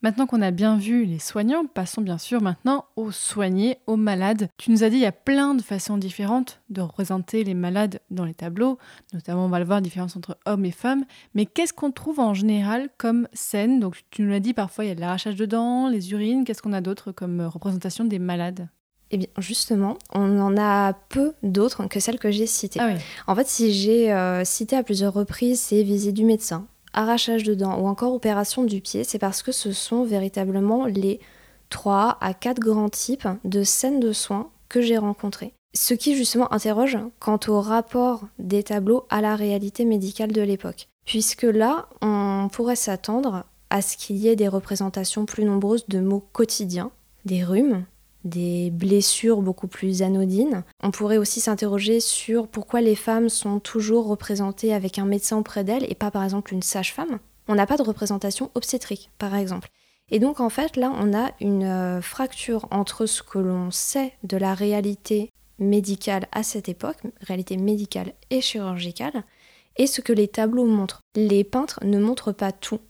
Maintenant 0.00 0.26
qu'on 0.26 0.42
a 0.42 0.52
bien 0.52 0.76
vu 0.76 1.04
les 1.04 1.18
soignants, 1.18 1.66
passons 1.66 2.02
bien 2.02 2.18
sûr 2.18 2.40
maintenant 2.40 2.84
aux 2.94 3.10
soignés, 3.10 3.78
aux 3.88 3.96
malades. 3.96 4.48
Tu 4.56 4.70
nous 4.70 4.84
as 4.84 4.90
dit 4.90 4.96
il 4.96 5.02
y 5.02 5.06
a 5.06 5.12
plein 5.12 5.56
de 5.56 5.62
façons 5.62 5.96
différentes 5.96 6.60
de 6.70 6.80
représenter 6.80 7.42
les 7.42 7.54
malades 7.54 7.98
dans 8.12 8.24
les 8.24 8.34
tableaux, 8.34 8.78
notamment 9.12 9.46
on 9.46 9.48
va 9.48 9.58
le 9.58 9.64
voir, 9.64 9.82
différence 9.82 10.16
entre 10.16 10.38
hommes 10.46 10.64
et 10.64 10.70
femmes, 10.70 11.04
mais 11.34 11.46
qu'est-ce 11.46 11.72
qu'on 11.72 11.90
trouve 11.90 12.20
en 12.20 12.32
général 12.32 12.90
comme 12.96 13.26
scène? 13.32 13.80
Donc 13.80 14.04
tu 14.10 14.22
nous 14.22 14.30
l'as 14.30 14.38
dit, 14.38 14.54
parfois 14.54 14.84
il 14.84 14.88
y 14.88 14.90
a 14.92 14.94
de 14.94 15.00
l'arrachage 15.00 15.34
de 15.34 15.46
dents, 15.46 15.88
les 15.88 16.12
urines, 16.12 16.44
qu'est-ce 16.44 16.62
qu'on 16.62 16.72
a 16.72 16.80
d'autre 16.80 17.10
comme 17.10 17.40
représentation 17.40 18.04
des 18.04 18.20
malades? 18.20 18.68
Eh 19.10 19.16
bien, 19.16 19.28
justement, 19.38 19.96
on 20.14 20.38
en 20.38 20.56
a 20.58 20.92
peu 20.92 21.32
d'autres 21.42 21.88
que 21.88 21.98
celles 21.98 22.18
que 22.18 22.30
j'ai 22.30 22.46
citées. 22.46 22.78
Ah 22.80 22.90
en 23.26 23.34
fait, 23.34 23.48
si 23.48 23.72
j'ai 23.72 24.12
euh, 24.12 24.44
cité 24.44 24.76
à 24.76 24.82
plusieurs 24.82 25.14
reprises 25.14 25.60
ces 25.60 25.82
visites 25.82 26.14
du 26.14 26.24
médecin, 26.24 26.68
arrachage 26.92 27.42
de 27.42 27.54
dents 27.54 27.78
ou 27.80 27.86
encore 27.86 28.14
opération 28.14 28.64
du 28.64 28.80
pied, 28.80 29.04
c'est 29.04 29.18
parce 29.18 29.42
que 29.42 29.52
ce 29.52 29.72
sont 29.72 30.04
véritablement 30.04 30.86
les 30.86 31.20
3 31.70 32.18
à 32.20 32.34
4 32.34 32.58
grands 32.60 32.88
types 32.88 33.28
de 33.44 33.62
scènes 33.62 34.00
de 34.00 34.12
soins 34.12 34.50
que 34.68 34.80
j'ai 34.80 34.98
rencontrés. 34.98 35.52
Ce 35.74 35.94
qui 35.94 36.16
justement 36.16 36.52
interroge 36.52 36.98
quant 37.20 37.38
au 37.48 37.60
rapport 37.60 38.22
des 38.38 38.62
tableaux 38.62 39.06
à 39.10 39.20
la 39.20 39.36
réalité 39.36 39.84
médicale 39.84 40.32
de 40.32 40.42
l'époque. 40.42 40.88
Puisque 41.04 41.42
là, 41.42 41.88
on 42.00 42.48
pourrait 42.50 42.76
s'attendre 42.76 43.44
à 43.70 43.82
ce 43.82 43.96
qu'il 43.96 44.16
y 44.16 44.28
ait 44.28 44.36
des 44.36 44.48
représentations 44.48 45.26
plus 45.26 45.44
nombreuses 45.44 45.86
de 45.88 46.00
mots 46.00 46.24
quotidiens, 46.32 46.90
des 47.24 47.44
rhumes, 47.44 47.84
des 48.28 48.70
blessures 48.70 49.42
beaucoup 49.42 49.66
plus 49.66 50.02
anodines. 50.02 50.62
On 50.82 50.90
pourrait 50.90 51.16
aussi 51.16 51.40
s'interroger 51.40 52.00
sur 52.00 52.46
pourquoi 52.46 52.80
les 52.80 52.94
femmes 52.94 53.28
sont 53.28 53.60
toujours 53.60 54.06
représentées 54.06 54.72
avec 54.72 54.98
un 54.98 55.04
médecin 55.04 55.38
auprès 55.38 55.64
d'elles 55.64 55.90
et 55.90 55.94
pas 55.94 56.10
par 56.10 56.24
exemple 56.24 56.52
une 56.52 56.62
sage-femme. 56.62 57.18
On 57.48 57.54
n'a 57.54 57.66
pas 57.66 57.76
de 57.76 57.82
représentation 57.82 58.50
obstétrique, 58.54 59.10
par 59.18 59.34
exemple. 59.34 59.68
Et 60.10 60.18
donc 60.18 60.40
en 60.40 60.48
fait 60.48 60.76
là, 60.76 60.92
on 60.98 61.14
a 61.14 61.30
une 61.40 61.64
euh, 61.64 62.00
fracture 62.00 62.66
entre 62.70 63.06
ce 63.06 63.22
que 63.22 63.38
l'on 63.38 63.70
sait 63.70 64.12
de 64.22 64.36
la 64.36 64.54
réalité 64.54 65.30
médicale 65.58 66.26
à 66.32 66.42
cette 66.42 66.68
époque, 66.68 66.98
réalité 67.20 67.56
médicale 67.56 68.12
et 68.30 68.40
chirurgicale, 68.40 69.24
et 69.76 69.86
ce 69.86 70.00
que 70.00 70.12
les 70.12 70.28
tableaux 70.28 70.66
montrent. 70.66 71.00
Les 71.14 71.44
peintres 71.44 71.80
ne 71.84 71.98
montrent 71.98 72.32
pas 72.32 72.52
tout. 72.52 72.80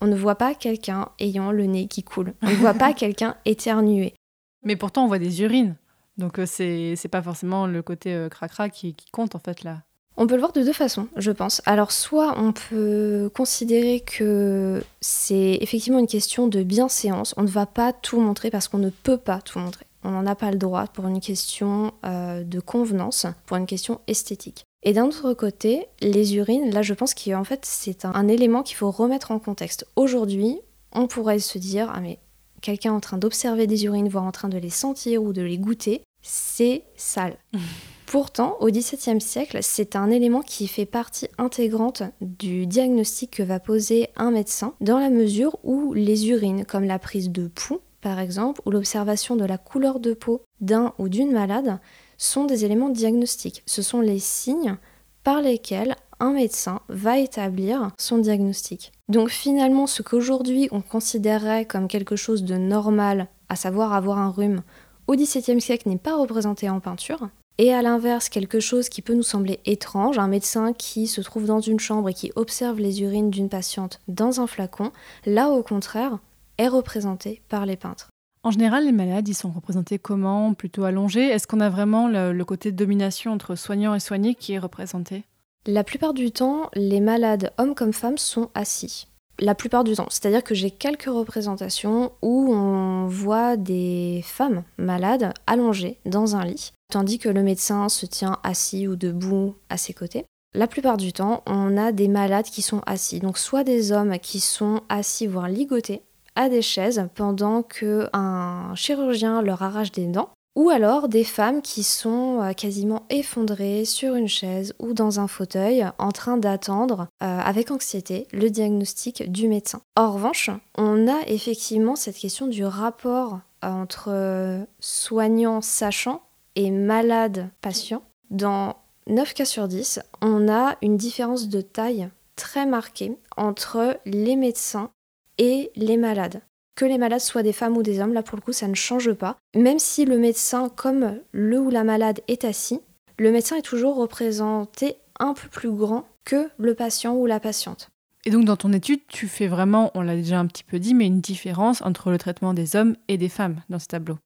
On 0.00 0.06
ne 0.06 0.16
voit 0.16 0.36
pas 0.36 0.54
quelqu'un 0.54 1.08
ayant 1.18 1.52
le 1.52 1.66
nez 1.66 1.86
qui 1.86 2.02
coule. 2.02 2.34
On 2.42 2.50
ne 2.50 2.54
voit 2.54 2.74
pas 2.74 2.92
quelqu'un 2.94 3.36
éternuer. 3.44 4.14
Mais 4.62 4.76
pourtant, 4.76 5.04
on 5.04 5.08
voit 5.08 5.18
des 5.18 5.42
urines. 5.42 5.76
Donc, 6.18 6.38
euh, 6.38 6.46
c'est 6.46 7.08
pas 7.10 7.22
forcément 7.22 7.66
le 7.66 7.82
côté 7.82 8.14
euh, 8.14 8.28
cracra 8.28 8.68
qui, 8.68 8.94
qui 8.94 9.10
compte, 9.10 9.34
en 9.34 9.38
fait, 9.38 9.62
là. 9.62 9.82
On 10.16 10.26
peut 10.26 10.34
le 10.34 10.40
voir 10.40 10.52
de 10.52 10.62
deux 10.62 10.74
façons, 10.74 11.08
je 11.16 11.30
pense. 11.30 11.62
Alors, 11.64 11.92
soit 11.92 12.34
on 12.38 12.52
peut 12.52 13.30
considérer 13.34 14.00
que 14.00 14.82
c'est 15.00 15.56
effectivement 15.62 15.98
une 15.98 16.06
question 16.06 16.46
de 16.46 16.62
bienséance. 16.62 17.32
On 17.38 17.42
ne 17.42 17.48
va 17.48 17.64
pas 17.64 17.94
tout 17.94 18.20
montrer 18.20 18.50
parce 18.50 18.68
qu'on 18.68 18.78
ne 18.78 18.90
peut 18.90 19.16
pas 19.16 19.40
tout 19.40 19.58
montrer. 19.58 19.86
On 20.02 20.10
n'en 20.10 20.26
a 20.26 20.34
pas 20.34 20.50
le 20.50 20.58
droit 20.58 20.86
pour 20.88 21.06
une 21.06 21.20
question 21.20 21.92
euh, 22.04 22.42
de 22.42 22.60
convenance, 22.60 23.26
pour 23.46 23.56
une 23.56 23.66
question 23.66 24.00
esthétique. 24.08 24.64
Et 24.82 24.92
d'un 24.92 25.06
autre 25.06 25.34
côté, 25.34 25.86
les 26.00 26.36
urines, 26.36 26.70
là 26.70 26.80
je 26.80 26.94
pense 26.94 27.12
qu'en 27.12 27.44
fait 27.44 27.60
c'est 27.64 28.06
un, 28.06 28.12
un 28.14 28.28
élément 28.28 28.62
qu'il 28.62 28.76
faut 28.76 28.90
remettre 28.90 29.30
en 29.30 29.38
contexte. 29.38 29.86
Aujourd'hui, 29.96 30.58
on 30.92 31.06
pourrait 31.06 31.38
se 31.38 31.58
dire, 31.58 31.90
ah 31.94 32.00
mais 32.00 32.18
quelqu'un 32.60 32.92
en 32.92 33.00
train 33.00 33.18
d'observer 33.18 33.66
des 33.66 33.84
urines, 33.84 34.08
voire 34.08 34.24
en 34.24 34.32
train 34.32 34.48
de 34.48 34.58
les 34.58 34.70
sentir 34.70 35.22
ou 35.22 35.32
de 35.32 35.42
les 35.42 35.58
goûter, 35.58 36.02
c'est 36.22 36.84
sale. 36.96 37.36
Pourtant, 38.06 38.56
au 38.58 38.66
XVIIe 38.70 39.20
siècle, 39.20 39.58
c'est 39.62 39.94
un 39.94 40.10
élément 40.10 40.42
qui 40.42 40.66
fait 40.66 40.84
partie 40.84 41.28
intégrante 41.38 42.02
du 42.20 42.66
diagnostic 42.66 43.30
que 43.30 43.44
va 43.44 43.60
poser 43.60 44.08
un 44.16 44.32
médecin, 44.32 44.74
dans 44.80 44.98
la 44.98 45.10
mesure 45.10 45.56
où 45.62 45.92
les 45.94 46.28
urines, 46.28 46.64
comme 46.64 46.84
la 46.84 46.98
prise 46.98 47.30
de 47.30 47.46
pouls, 47.46 47.80
par 48.00 48.18
exemple, 48.18 48.62
ou 48.66 48.72
l'observation 48.72 49.36
de 49.36 49.44
la 49.44 49.58
couleur 49.58 50.00
de 50.00 50.12
peau 50.12 50.42
d'un 50.60 50.92
ou 50.98 51.08
d'une 51.08 51.30
malade, 51.30 51.78
sont 52.18 52.46
des 52.46 52.64
éléments 52.64 52.88
diagnostiques. 52.88 53.62
Ce 53.66 53.80
sont 53.80 54.00
les 54.00 54.18
signes 54.18 54.76
par 55.22 55.40
lesquels 55.40 55.94
un 56.18 56.32
médecin 56.32 56.80
va 56.88 57.18
établir 57.18 57.90
son 57.96 58.18
diagnostic. 58.18 58.92
Donc 59.10 59.30
finalement, 59.30 59.88
ce 59.88 60.02
qu'aujourd'hui 60.02 60.68
on 60.70 60.80
considérerait 60.80 61.64
comme 61.64 61.88
quelque 61.88 62.14
chose 62.14 62.44
de 62.44 62.54
normal, 62.54 63.26
à 63.48 63.56
savoir 63.56 63.92
avoir 63.92 64.18
un 64.18 64.30
rhume, 64.30 64.62
au 65.08 65.16
XVIIe 65.16 65.60
siècle 65.60 65.88
n'est 65.88 65.98
pas 65.98 66.16
représenté 66.16 66.70
en 66.70 66.78
peinture. 66.78 67.28
Et 67.58 67.74
à 67.74 67.82
l'inverse, 67.82 68.28
quelque 68.28 68.60
chose 68.60 68.88
qui 68.88 69.02
peut 69.02 69.14
nous 69.14 69.24
sembler 69.24 69.58
étrange, 69.64 70.18
un 70.18 70.28
médecin 70.28 70.72
qui 70.72 71.08
se 71.08 71.20
trouve 71.22 71.44
dans 71.44 71.58
une 71.58 71.80
chambre 71.80 72.08
et 72.08 72.14
qui 72.14 72.30
observe 72.36 72.78
les 72.78 73.02
urines 73.02 73.30
d'une 73.30 73.48
patiente 73.48 74.00
dans 74.06 74.40
un 74.40 74.46
flacon, 74.46 74.92
là 75.26 75.50
au 75.50 75.64
contraire, 75.64 76.20
est 76.58 76.68
représenté 76.68 77.42
par 77.48 77.66
les 77.66 77.76
peintres. 77.76 78.10
En 78.44 78.52
général, 78.52 78.86
les 78.86 78.92
malades, 78.92 79.26
ils 79.26 79.34
sont 79.34 79.50
représentés 79.50 79.98
comment? 79.98 80.54
Plutôt 80.54 80.84
allongés? 80.84 81.26
Est-ce 81.26 81.48
qu'on 81.48 81.60
a 81.60 81.68
vraiment 81.68 82.06
le, 82.08 82.44
côté 82.44 82.70
de 82.70 82.76
domination 82.76 83.32
entre 83.32 83.56
soignant 83.56 83.94
et 83.94 84.00
soigné 84.00 84.36
qui 84.36 84.52
est 84.52 84.58
représenté? 84.58 85.24
La 85.66 85.84
plupart 85.84 86.14
du 86.14 86.32
temps, 86.32 86.70
les 86.74 87.00
malades, 87.00 87.52
hommes 87.58 87.74
comme 87.74 87.92
femmes, 87.92 88.18
sont 88.18 88.48
assis. 88.54 89.08
La 89.38 89.54
plupart 89.54 89.84
du 89.84 89.94
temps. 89.94 90.08
C'est-à-dire 90.10 90.44
que 90.44 90.54
j'ai 90.54 90.70
quelques 90.70 91.04
représentations 91.04 92.12
où 92.22 92.52
on 92.52 93.06
voit 93.06 93.56
des 93.56 94.22
femmes 94.24 94.64
malades 94.78 95.32
allongées 95.46 95.98
dans 96.04 96.36
un 96.36 96.44
lit, 96.44 96.72
tandis 96.90 97.18
que 97.18 97.28
le 97.28 97.42
médecin 97.42 97.88
se 97.88 98.06
tient 98.06 98.38
assis 98.42 98.88
ou 98.88 98.96
debout 98.96 99.54
à 99.68 99.76
ses 99.76 99.94
côtés. 99.94 100.24
La 100.52 100.66
plupart 100.66 100.96
du 100.96 101.12
temps, 101.12 101.42
on 101.46 101.76
a 101.76 101.92
des 101.92 102.08
malades 102.08 102.46
qui 102.46 102.60
sont 102.60 102.80
assis. 102.86 103.20
Donc 103.20 103.38
soit 103.38 103.64
des 103.64 103.92
hommes 103.92 104.18
qui 104.18 104.40
sont 104.40 104.80
assis, 104.88 105.26
voire 105.26 105.48
ligotés, 105.48 106.02
à 106.34 106.48
des 106.48 106.62
chaises 106.62 107.08
pendant 107.14 107.62
qu'un 107.62 108.74
chirurgien 108.74 109.42
leur 109.42 109.62
arrache 109.62 109.92
des 109.92 110.06
dents, 110.06 110.30
ou 110.56 110.68
alors 110.68 111.08
des 111.08 111.24
femmes 111.24 111.62
qui 111.62 111.82
sont 111.82 112.40
euh, 112.40 112.52
quasiment 112.52 113.04
effondrées 113.10 113.84
sur 113.84 114.14
une 114.14 114.28
chaise 114.28 114.74
ou 114.78 114.92
dans 114.92 115.20
un 115.20 115.28
fauteuil 115.28 115.86
en 115.98 116.10
train 116.10 116.36
d'attendre 116.36 117.08
euh, 117.22 117.38
avec 117.38 117.70
anxiété 117.70 118.26
le 118.32 118.50
diagnostic 118.50 119.30
du 119.30 119.48
médecin. 119.48 119.80
En 119.96 120.12
revanche, 120.12 120.50
on 120.76 121.08
a 121.08 121.20
effectivement 121.26 121.96
cette 121.96 122.16
question 122.16 122.46
du 122.46 122.64
rapport 122.64 123.40
entre 123.62 124.66
soignant 124.80 125.60
sachant 125.60 126.22
et 126.56 126.70
malade 126.70 127.50
patient. 127.60 128.02
Dans 128.30 128.76
9 129.06 129.34
cas 129.34 129.44
sur 129.44 129.68
10, 129.68 130.00
on 130.22 130.48
a 130.48 130.76
une 130.82 130.96
différence 130.96 131.48
de 131.48 131.60
taille 131.60 132.08
très 132.36 132.66
marquée 132.66 133.16
entre 133.36 133.98
les 134.06 134.36
médecins 134.36 134.90
et 135.38 135.70
les 135.76 135.96
malades 135.96 136.40
que 136.80 136.86
les 136.86 136.96
malades 136.96 137.20
soient 137.20 137.42
des 137.42 137.52
femmes 137.52 137.76
ou 137.76 137.82
des 137.82 138.00
hommes, 138.00 138.14
là 138.14 138.22
pour 138.22 138.36
le 138.36 138.40
coup 138.40 138.54
ça 138.54 138.66
ne 138.66 138.74
change 138.74 139.12
pas. 139.12 139.36
Même 139.54 139.78
si 139.78 140.06
le 140.06 140.16
médecin, 140.16 140.70
comme 140.74 141.18
le 141.30 141.60
ou 141.60 141.68
la 141.68 141.84
malade 141.84 142.20
est 142.26 142.42
assis, 142.42 142.80
le 143.18 143.30
médecin 143.30 143.56
est 143.56 143.62
toujours 143.62 143.96
représenté 143.96 144.96
un 145.18 145.34
peu 145.34 145.46
plus 145.50 145.70
grand 145.70 146.08
que 146.24 146.48
le 146.56 146.74
patient 146.74 147.14
ou 147.14 147.26
la 147.26 147.38
patiente. 147.38 147.90
Et 148.24 148.30
donc 148.30 148.46
dans 148.46 148.56
ton 148.56 148.72
étude, 148.72 149.00
tu 149.08 149.28
fais 149.28 149.46
vraiment, 149.46 149.90
on 149.94 150.00
l'a 150.00 150.16
déjà 150.16 150.38
un 150.38 150.46
petit 150.46 150.64
peu 150.64 150.78
dit, 150.78 150.94
mais 150.94 151.06
une 151.06 151.20
différence 151.20 151.82
entre 151.82 152.10
le 152.10 152.16
traitement 152.16 152.54
des 152.54 152.76
hommes 152.76 152.96
et 153.08 153.18
des 153.18 153.28
femmes 153.28 153.60
dans 153.68 153.78
ce 153.78 153.86
tableau. 153.86 154.16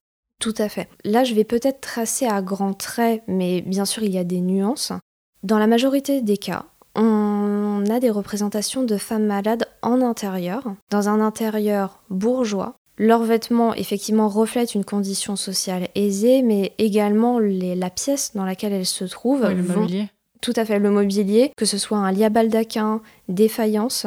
Tout 0.40 0.54
à 0.58 0.68
fait. 0.68 0.88
Là, 1.02 1.24
je 1.24 1.34
vais 1.34 1.42
peut-être 1.42 1.80
tracer 1.80 2.26
à 2.26 2.40
grands 2.40 2.74
traits, 2.74 3.24
mais 3.26 3.62
bien 3.62 3.84
sûr, 3.84 4.04
il 4.04 4.12
y 4.12 4.18
a 4.18 4.24
des 4.24 4.40
nuances. 4.40 4.92
Dans 5.42 5.58
la 5.58 5.66
majorité 5.66 6.22
des 6.22 6.36
cas, 6.36 6.66
on 7.84 7.90
a 7.90 8.00
des 8.00 8.10
représentations 8.10 8.82
de 8.82 8.96
femmes 8.96 9.26
malades 9.26 9.66
en 9.82 10.00
intérieur, 10.00 10.74
dans 10.90 11.08
un 11.08 11.20
intérieur 11.20 12.02
bourgeois. 12.10 12.76
Leurs 12.96 13.24
vêtements, 13.24 13.74
effectivement, 13.74 14.28
reflètent 14.28 14.74
une 14.74 14.84
condition 14.84 15.36
sociale 15.36 15.88
aisée, 15.94 16.42
mais 16.42 16.72
également 16.78 17.38
la 17.40 17.90
pièce 17.90 18.32
dans 18.34 18.44
laquelle 18.44 18.72
elles 18.72 18.86
se 18.86 19.04
trouvent. 19.04 19.48
le 19.48 19.62
mobilier. 19.62 20.08
Tout 20.40 20.52
à 20.56 20.64
fait, 20.64 20.78
le 20.78 20.90
mobilier, 20.90 21.52
que 21.56 21.64
ce 21.64 21.78
soit 21.78 21.98
un 21.98 22.12
lit 22.12 22.24
à 22.24 22.28
baldaquin, 22.28 23.00
des 23.28 23.48
faïences 23.48 24.06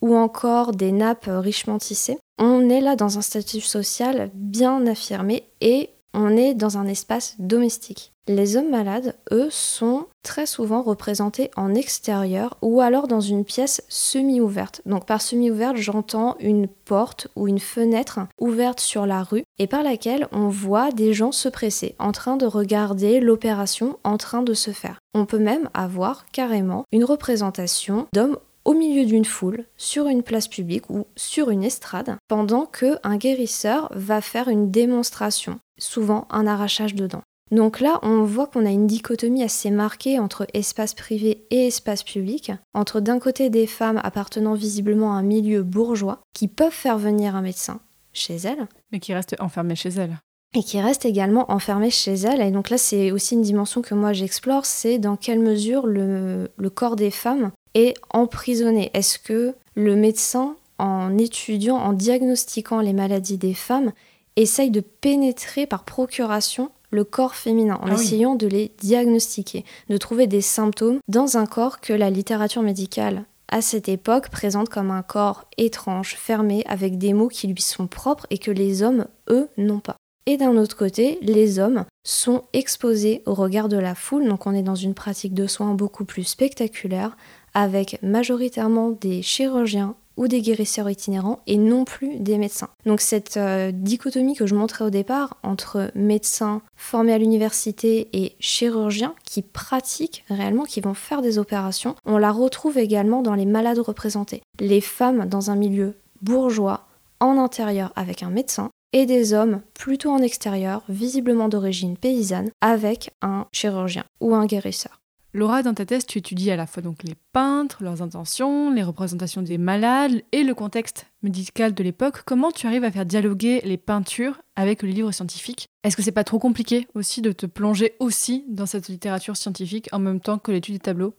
ou 0.00 0.16
encore 0.16 0.72
des 0.72 0.92
nappes 0.92 1.28
richement 1.28 1.78
tissées. 1.78 2.18
On 2.38 2.70
est 2.70 2.80
là 2.80 2.96
dans 2.96 3.18
un 3.18 3.22
statut 3.22 3.60
social 3.60 4.30
bien 4.34 4.86
affirmé 4.86 5.44
et 5.60 5.90
on 6.14 6.36
est 6.36 6.54
dans 6.54 6.78
un 6.78 6.86
espace 6.86 7.34
domestique. 7.38 8.11
Les 8.28 8.56
hommes 8.56 8.70
malades, 8.70 9.16
eux, 9.32 9.48
sont 9.50 10.06
très 10.22 10.46
souvent 10.46 10.82
représentés 10.82 11.50
en 11.56 11.74
extérieur 11.74 12.56
ou 12.62 12.80
alors 12.80 13.08
dans 13.08 13.20
une 13.20 13.44
pièce 13.44 13.82
semi-ouverte. 13.88 14.80
Donc 14.86 15.06
par 15.06 15.20
semi-ouverte, 15.20 15.76
j'entends 15.76 16.36
une 16.38 16.68
porte 16.68 17.26
ou 17.34 17.48
une 17.48 17.58
fenêtre 17.58 18.20
ouverte 18.40 18.78
sur 18.78 19.06
la 19.06 19.24
rue 19.24 19.42
et 19.58 19.66
par 19.66 19.82
laquelle 19.82 20.28
on 20.30 20.46
voit 20.46 20.92
des 20.92 21.12
gens 21.12 21.32
se 21.32 21.48
presser, 21.48 21.96
en 21.98 22.12
train 22.12 22.36
de 22.36 22.46
regarder 22.46 23.18
l'opération 23.18 23.98
en 24.04 24.18
train 24.18 24.42
de 24.42 24.54
se 24.54 24.70
faire. 24.70 24.98
On 25.14 25.26
peut 25.26 25.40
même 25.40 25.68
avoir 25.74 26.26
carrément 26.30 26.84
une 26.92 27.04
représentation 27.04 28.06
d'hommes 28.14 28.38
au 28.64 28.74
milieu 28.74 29.04
d'une 29.04 29.24
foule, 29.24 29.64
sur 29.76 30.06
une 30.06 30.22
place 30.22 30.46
publique 30.46 30.88
ou 30.88 31.06
sur 31.16 31.50
une 31.50 31.64
estrade, 31.64 32.16
pendant 32.28 32.66
que 32.66 32.98
un 33.02 33.16
guérisseur 33.16 33.90
va 33.96 34.20
faire 34.20 34.46
une 34.46 34.70
démonstration, 34.70 35.58
souvent 35.76 36.28
un 36.30 36.46
arrachage 36.46 36.94
de 36.94 37.08
dents. 37.08 37.24
Donc 37.52 37.80
là, 37.80 37.98
on 38.02 38.24
voit 38.24 38.46
qu'on 38.46 38.64
a 38.64 38.70
une 38.70 38.86
dichotomie 38.86 39.42
assez 39.42 39.70
marquée 39.70 40.18
entre 40.18 40.46
espace 40.54 40.94
privé 40.94 41.44
et 41.50 41.66
espace 41.66 42.02
public, 42.02 42.50
entre 42.72 43.00
d'un 43.00 43.18
côté 43.18 43.50
des 43.50 43.66
femmes 43.66 44.00
appartenant 44.02 44.54
visiblement 44.54 45.12
à 45.12 45.16
un 45.16 45.22
milieu 45.22 45.62
bourgeois 45.62 46.22
qui 46.32 46.48
peuvent 46.48 46.72
faire 46.72 46.96
venir 46.96 47.36
un 47.36 47.42
médecin 47.42 47.80
chez 48.14 48.36
elles. 48.36 48.66
Mais 48.90 49.00
qui 49.00 49.12
restent 49.12 49.36
enfermées 49.38 49.76
chez 49.76 49.90
elles. 49.90 50.16
Et 50.54 50.62
qui 50.62 50.80
restent 50.80 51.04
également 51.04 51.52
enfermées 51.52 51.90
chez 51.90 52.14
elles. 52.14 52.40
Et 52.40 52.50
donc 52.50 52.70
là, 52.70 52.78
c'est 52.78 53.10
aussi 53.10 53.34
une 53.34 53.42
dimension 53.42 53.82
que 53.82 53.94
moi 53.94 54.14
j'explore, 54.14 54.64
c'est 54.64 54.98
dans 54.98 55.16
quelle 55.16 55.40
mesure 55.40 55.86
le, 55.86 56.50
le 56.56 56.70
corps 56.70 56.96
des 56.96 57.10
femmes 57.10 57.50
est 57.74 57.94
emprisonné. 58.14 58.90
Est-ce 58.94 59.18
que 59.18 59.54
le 59.74 59.94
médecin, 59.94 60.56
en 60.78 61.18
étudiant, 61.18 61.76
en 61.76 61.92
diagnostiquant 61.92 62.80
les 62.80 62.94
maladies 62.94 63.38
des 63.38 63.54
femmes, 63.54 63.92
essaye 64.36 64.70
de 64.70 64.80
pénétrer 64.80 65.66
par 65.66 65.84
procuration 65.84 66.70
le 66.92 67.02
corps 67.02 67.34
féminin 67.34 67.80
en 67.82 67.88
ah 67.88 67.94
essayant 67.94 68.36
de 68.36 68.46
les 68.46 68.70
diagnostiquer, 68.78 69.64
de 69.88 69.96
trouver 69.96 70.28
des 70.28 70.42
symptômes 70.42 70.98
dans 71.08 71.36
un 71.36 71.46
corps 71.46 71.80
que 71.80 71.92
la 71.92 72.10
littérature 72.10 72.62
médicale 72.62 73.24
à 73.52 73.60
cette 73.60 73.90
époque 73.90 74.30
présente 74.30 74.70
comme 74.70 74.90
un 74.90 75.02
corps 75.02 75.44
étrange, 75.58 76.16
fermé, 76.16 76.64
avec 76.66 76.96
des 76.96 77.12
mots 77.12 77.28
qui 77.28 77.46
lui 77.46 77.60
sont 77.60 77.86
propres 77.86 78.26
et 78.30 78.38
que 78.38 78.50
les 78.50 78.82
hommes, 78.82 79.06
eux, 79.28 79.46
n'ont 79.58 79.78
pas. 79.78 79.96
Et 80.24 80.38
d'un 80.38 80.56
autre 80.56 80.76
côté, 80.76 81.18
les 81.20 81.58
hommes 81.58 81.84
sont 82.04 82.44
exposés 82.54 83.22
au 83.26 83.34
regard 83.34 83.68
de 83.68 83.76
la 83.76 83.94
foule, 83.94 84.26
donc 84.26 84.46
on 84.46 84.54
est 84.54 84.62
dans 84.62 84.74
une 84.74 84.94
pratique 84.94 85.34
de 85.34 85.46
soins 85.46 85.74
beaucoup 85.74 86.06
plus 86.06 86.24
spectaculaire, 86.24 87.16
avec 87.52 87.98
majoritairement 88.02 88.90
des 88.90 89.20
chirurgiens 89.20 89.96
ou 90.16 90.28
des 90.28 90.40
guérisseurs 90.40 90.90
itinérants 90.90 91.40
et 91.46 91.56
non 91.56 91.84
plus 91.84 92.18
des 92.18 92.38
médecins. 92.38 92.68
Donc 92.86 93.00
cette 93.00 93.36
euh, 93.36 93.72
dichotomie 93.72 94.34
que 94.34 94.46
je 94.46 94.54
montrais 94.54 94.84
au 94.84 94.90
départ 94.90 95.36
entre 95.42 95.90
médecins 95.94 96.62
formés 96.76 97.12
à 97.12 97.18
l'université 97.18 98.08
et 98.12 98.36
chirurgiens 98.40 99.14
qui 99.24 99.42
pratiquent 99.42 100.24
réellement, 100.28 100.64
qui 100.64 100.80
vont 100.80 100.94
faire 100.94 101.22
des 101.22 101.38
opérations, 101.38 101.94
on 102.04 102.18
la 102.18 102.32
retrouve 102.32 102.78
également 102.78 103.22
dans 103.22 103.34
les 103.34 103.46
malades 103.46 103.78
représentés. 103.78 104.42
Les 104.60 104.80
femmes 104.80 105.26
dans 105.26 105.50
un 105.50 105.56
milieu 105.56 105.94
bourgeois, 106.20 106.86
en 107.20 107.38
intérieur 107.38 107.92
avec 107.96 108.22
un 108.22 108.30
médecin, 108.30 108.70
et 108.92 109.06
des 109.06 109.32
hommes 109.32 109.62
plutôt 109.74 110.10
en 110.10 110.18
extérieur, 110.18 110.82
visiblement 110.88 111.48
d'origine 111.48 111.96
paysanne, 111.96 112.50
avec 112.60 113.10
un 113.22 113.46
chirurgien 113.52 114.04
ou 114.20 114.34
un 114.34 114.46
guérisseur. 114.46 114.98
Laura, 115.34 115.62
dans 115.62 115.72
ta 115.72 115.86
thèse, 115.86 116.04
tu 116.04 116.18
étudies 116.18 116.50
à 116.50 116.56
la 116.56 116.66
fois 116.66 116.82
donc 116.82 117.02
les 117.04 117.14
peintres, 117.32 117.82
leurs 117.82 118.02
intentions, 118.02 118.70
les 118.70 118.82
représentations 118.82 119.40
des 119.40 119.56
malades 119.56 120.20
et 120.30 120.42
le 120.42 120.54
contexte 120.54 121.06
médical 121.22 121.72
de 121.72 121.82
l'époque. 121.82 122.22
Comment 122.26 122.50
tu 122.50 122.66
arrives 122.66 122.84
à 122.84 122.90
faire 122.90 123.06
dialoguer 123.06 123.62
les 123.64 123.78
peintures 123.78 124.42
avec 124.56 124.82
le 124.82 124.90
livre 124.90 125.10
scientifique 125.10 125.68
Est-ce 125.84 125.96
que 125.96 126.02
c'est 126.02 126.12
pas 126.12 126.24
trop 126.24 126.38
compliqué 126.38 126.86
aussi 126.94 127.22
de 127.22 127.32
te 127.32 127.46
plonger 127.46 127.94
aussi 127.98 128.44
dans 128.50 128.66
cette 128.66 128.88
littérature 128.88 129.38
scientifique 129.38 129.88
en 129.92 130.00
même 130.00 130.20
temps 130.20 130.36
que 130.36 130.52
l'étude 130.52 130.74
des 130.74 130.80
tableaux? 130.80 131.14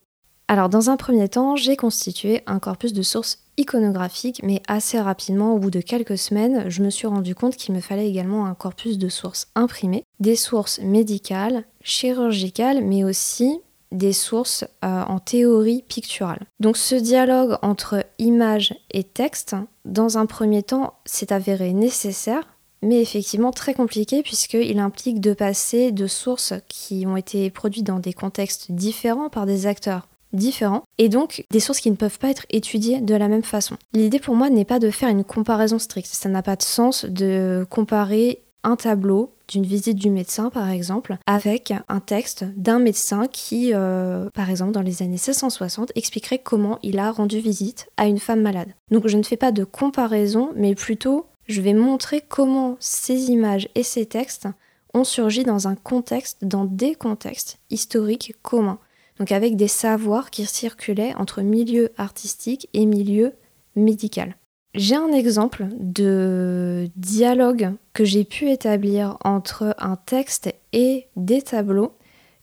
Alors 0.48 0.70
dans 0.70 0.92
un 0.92 0.98
premier 0.98 1.28
temps, 1.28 1.56
j'ai 1.56 1.76
constitué 1.76 2.42
un 2.46 2.60
corpus 2.60 2.94
de 2.94 3.02
sources 3.02 3.40
iconographiques, 3.58 4.42
mais 4.44 4.62
assez 4.68 5.00
rapidement, 5.00 5.56
au 5.56 5.58
bout 5.58 5.72
de 5.72 5.82
quelques 5.82 6.20
semaines, 6.20 6.70
je 6.70 6.84
me 6.84 6.92
suis 6.92 7.08
rendu 7.08 7.34
compte 7.34 7.56
qu'il 7.56 7.74
me 7.74 7.82
fallait 7.82 8.10
également 8.10 8.46
un 8.46 8.54
corpus 8.54 9.00
de 9.00 9.10
sources 9.10 9.48
imprimées, 9.56 10.04
des 10.20 10.36
sources 10.36 10.80
médicales, 10.82 11.66
chirurgicales, 11.82 12.84
mais 12.84 13.04
aussi 13.04 13.60
des 13.94 14.14
sources 14.14 14.66
euh, 14.84 15.04
en 15.04 15.20
théorie 15.20 15.84
picturale. 15.88 16.46
Donc 16.60 16.78
ce 16.78 16.96
dialogue 16.96 17.58
entre 17.62 18.06
image 18.20 18.76
et 18.92 19.04
texte, 19.04 19.56
dans 19.86 20.18
un 20.18 20.26
premier 20.26 20.64
temps, 20.64 20.96
s'est 21.06 21.32
avéré 21.32 21.74
nécessaire, 21.74 22.44
mais 22.82 23.02
effectivement 23.02 23.52
très 23.52 23.74
compliqué 23.74 24.24
puisqu'il 24.24 24.80
implique 24.80 25.22
de 25.22 25.34
passer 25.34 25.92
de 25.92 26.08
sources 26.08 26.54
qui 26.68 27.06
ont 27.08 27.16
été 27.16 27.50
produites 27.50 27.88
dans 27.88 28.00
des 28.00 28.14
contextes 28.14 28.72
différents 28.72 29.30
par 29.30 29.46
des 29.46 29.68
acteurs 29.68 30.08
différents 30.34 30.84
et 30.98 31.10
donc 31.10 31.46
des 31.52 31.60
sources 31.60 31.80
qui 31.80 31.92
ne 31.92 31.96
peuvent 31.96 32.20
pas 32.20 32.30
être 32.30 32.46
étudiées 32.50 33.02
de 33.02 33.16
la 33.16 33.28
même 33.28 33.44
façon. 33.44 33.78
L'idée 33.94 34.20
pour 34.20 34.36
moi 34.36 34.50
n'est 34.50 34.66
pas 34.66 34.80
de 34.80 34.90
faire 34.90 35.10
une 35.10 35.24
comparaison 35.24 35.80
stricte, 35.80 36.10
ça 36.12 36.30
n'a 36.30 36.42
pas 36.42 36.56
de 36.56 36.64
sens 36.64 37.06
de 37.06 37.66
comparer 37.70 38.43
un 38.64 38.76
tableau 38.76 39.34
d'une 39.48 39.66
visite 39.66 39.98
du 39.98 40.10
médecin, 40.10 40.50
par 40.50 40.70
exemple, 40.70 41.18
avec 41.26 41.74
un 41.88 42.00
texte 42.00 42.46
d'un 42.56 42.80
médecin 42.80 43.28
qui, 43.28 43.72
euh, 43.74 44.30
par 44.34 44.50
exemple, 44.50 44.72
dans 44.72 44.82
les 44.82 45.02
années 45.02 45.12
1660, 45.12 45.92
expliquerait 45.96 46.40
comment 46.40 46.80
il 46.82 47.00
a 47.00 47.12
rendu 47.12 47.40
visite 47.40 47.90
à 47.98 48.08
une 48.08 48.20
femme 48.20 48.42
malade. 48.42 48.74
Donc 48.90 49.08
je 49.08 49.18
ne 49.18 49.24
fais 49.24 49.38
pas 49.38 49.52
de 49.52 49.64
comparaison, 49.64 50.52
mais 50.56 50.76
plutôt 50.76 51.28
je 51.48 51.62
vais 51.62 51.74
montrer 51.74 52.22
comment 52.22 52.78
ces 52.80 53.30
images 53.30 53.68
et 53.76 53.84
ces 53.84 54.06
textes 54.06 54.48
ont 54.94 55.04
surgi 55.04 55.44
dans 55.44 55.68
un 55.68 55.76
contexte, 55.76 56.46
dans 56.46 56.66
des 56.66 56.96
contextes 56.96 57.60
historiques 57.70 58.36
communs. 58.42 58.80
Donc 59.20 59.32
avec 59.32 59.56
des 59.56 59.68
savoirs 59.68 60.30
qui 60.30 60.46
circulaient 60.46 61.14
entre 61.16 61.42
milieu 61.42 61.92
artistique 61.98 62.70
et 62.74 62.86
milieu 62.86 63.34
médical. 63.76 64.36
J'ai 64.76 64.96
un 64.96 65.12
exemple 65.12 65.68
de 65.80 66.90
dialogue 66.96 67.74
que 67.94 68.04
j'ai 68.04 68.24
pu 68.24 68.50
établir 68.50 69.18
entre 69.24 69.76
un 69.78 69.96
texte 69.96 70.52
et 70.72 71.08
des 71.16 71.44
tableaux. 71.44 71.94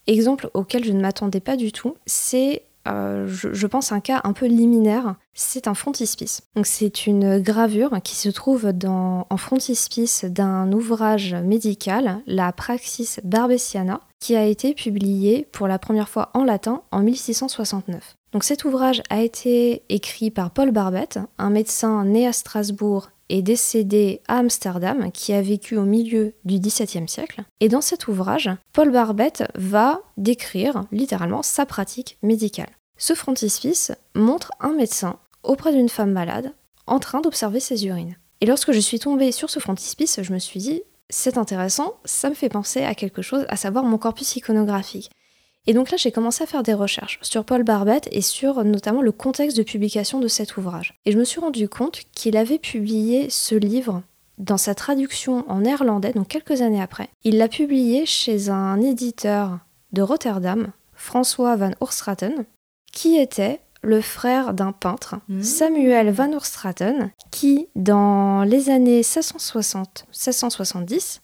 Exemple 0.07 0.49
auquel 0.55 0.85
je 0.85 0.93
ne 0.93 1.01
m'attendais 1.01 1.41
pas 1.41 1.57
du 1.57 1.73
tout, 1.73 1.97
c'est, 2.07 2.63
euh, 2.87 3.27
je, 3.27 3.67
pense, 3.67 3.91
un 3.91 3.99
cas 3.99 4.21
un 4.23 4.33
peu 4.33 4.47
liminaire. 4.47 5.17
C'est 5.35 5.67
un 5.67 5.75
frontispice. 5.75 6.43
Donc 6.55 6.67
c'est 6.67 7.07
une 7.07 7.41
gravure 7.41 8.01
qui 8.05 8.15
se 8.15 8.29
trouve 8.29 8.73
en 8.87 9.37
frontispice 9.37 10.25
d'un 10.25 10.71
ouvrage 10.71 11.35
médical, 11.35 12.21
la 12.29 12.53
Praxis 12.53 13.19
Barbesiana, 13.25 14.01
qui 14.21 14.37
a 14.37 14.45
été 14.45 14.75
publié 14.75 15.49
pour 15.51 15.67
la 15.67 15.81
première 15.81 16.09
fois 16.09 16.31
en 16.35 16.45
latin 16.45 16.83
en 16.93 17.01
1669. 17.01 18.17
Donc 18.33 18.45
cet 18.45 18.65
ouvrage 18.65 19.03
a 19.11 19.23
été 19.23 19.83
écrit 19.89 20.31
par 20.31 20.51
Paul 20.51 20.71
Barbette, 20.71 21.19
un 21.39 21.51
médecin 21.51 22.05
né 22.05 22.27
à 22.27 22.33
Strasbourg 22.33 23.11
et 23.29 23.43
décédé 23.43 24.23
à 24.29 24.39
Amsterdam, 24.39 25.11
qui 25.13 25.33
a 25.33 25.43
vécu 25.43 25.77
au 25.77 25.85
milieu 25.85 26.35
du 26.45 26.59
XVIIe 26.59 27.09
siècle. 27.09 27.43
Et 27.61 27.69
dans 27.69 27.81
cet 27.81 28.09
ouvrage, 28.09 28.51
Paul 28.73 28.91
Barbette 28.91 29.45
va 29.55 30.01
décrire 30.17 30.85
littéralement 30.93 31.43
sa 31.43 31.67
pratique 31.67 32.19
médicale. 32.23 32.71
Ce 32.99 33.15
frontispice 33.15 33.93
montre 34.15 34.53
un 34.61 34.73
médecin 34.73 35.19
auprès 35.43 35.73
d'une 35.73 35.89
femme 35.89 36.13
malade 36.13 36.53
en 36.87 36.99
train 36.99 37.21
d'observer 37.21 37.61
ses 37.61 37.87
urines. 37.87 38.17
Et 38.41 38.47
lorsque 38.47 38.73
je 38.73 38.81
suis 38.81 38.99
tombée 38.99 39.33
sur 39.33 39.49
ce 39.49 39.61
frontispice, 39.61 40.21
je 40.23 40.33
me 40.33 40.39
suis 40.39 40.61
dit, 40.61 40.83
c'est 41.09 41.39
intéressant, 41.39 41.95
ça 42.05 42.31
me 42.31 42.35
fait 42.35 42.49
penser 42.49 42.83
à 42.83 42.95
quelque 42.95 43.23
chose, 43.23 43.45
à 43.49 43.57
savoir 43.57 43.85
mon 43.85 43.99
corpus 43.99 44.37
iconographique. 44.37 45.11
Et 45.67 45.75
donc 45.75 45.91
là, 45.91 45.97
j'ai 45.97 46.13
commencé 46.13 46.43
à 46.43 46.47
faire 46.47 46.63
des 46.63 46.75
recherches 46.75 47.19
sur 47.23 47.45
Paul 47.45 47.63
Barbette 47.63 48.09
et 48.13 48.23
sur 48.23 48.65
notamment 48.65 49.03
le 49.03 49.13
contexte 49.13 49.57
de 49.57 49.63
publication 49.63 50.19
de 50.19 50.29
cet 50.29 50.57
ouvrage. 50.57 50.99
Et 51.05 51.13
je 51.13 51.19
me 51.19 51.25
suis 51.25 51.41
rendu 51.41 51.69
compte 51.69 52.03
qu'il 52.13 52.37
avait 52.37 52.59
publié 52.59 53.29
ce 53.31 53.55
livre 53.55 54.03
dans 54.39 54.57
sa 54.57 54.75
traduction 54.75 55.45
en 55.51 55.61
néerlandais, 55.61 56.13
donc 56.13 56.29
quelques 56.29 56.63
années 56.63 56.81
après. 56.81 57.11
Il 57.25 57.37
l'a 57.37 57.49
publié 57.49 58.07
chez 58.07 58.49
un 58.49 58.81
éditeur 58.81 59.59
de 59.93 60.03
Rotterdam, 60.03 60.73
François 60.95 61.57
van 61.57 61.73
Oorstraten, 61.81 62.47
qui 62.91 63.19
était 63.19 63.61
le 63.83 64.01
frère 64.01 64.55
d'un 64.55 64.73
peintre, 64.73 65.17
mmh. 65.29 65.43
Samuel 65.43 66.11
van 66.11 66.33
Oorstraten, 66.33 67.11
qui, 67.31 67.69
dans 67.77 68.45
les 68.45 68.71
années 68.71 69.03
1660-1670, 69.03 71.21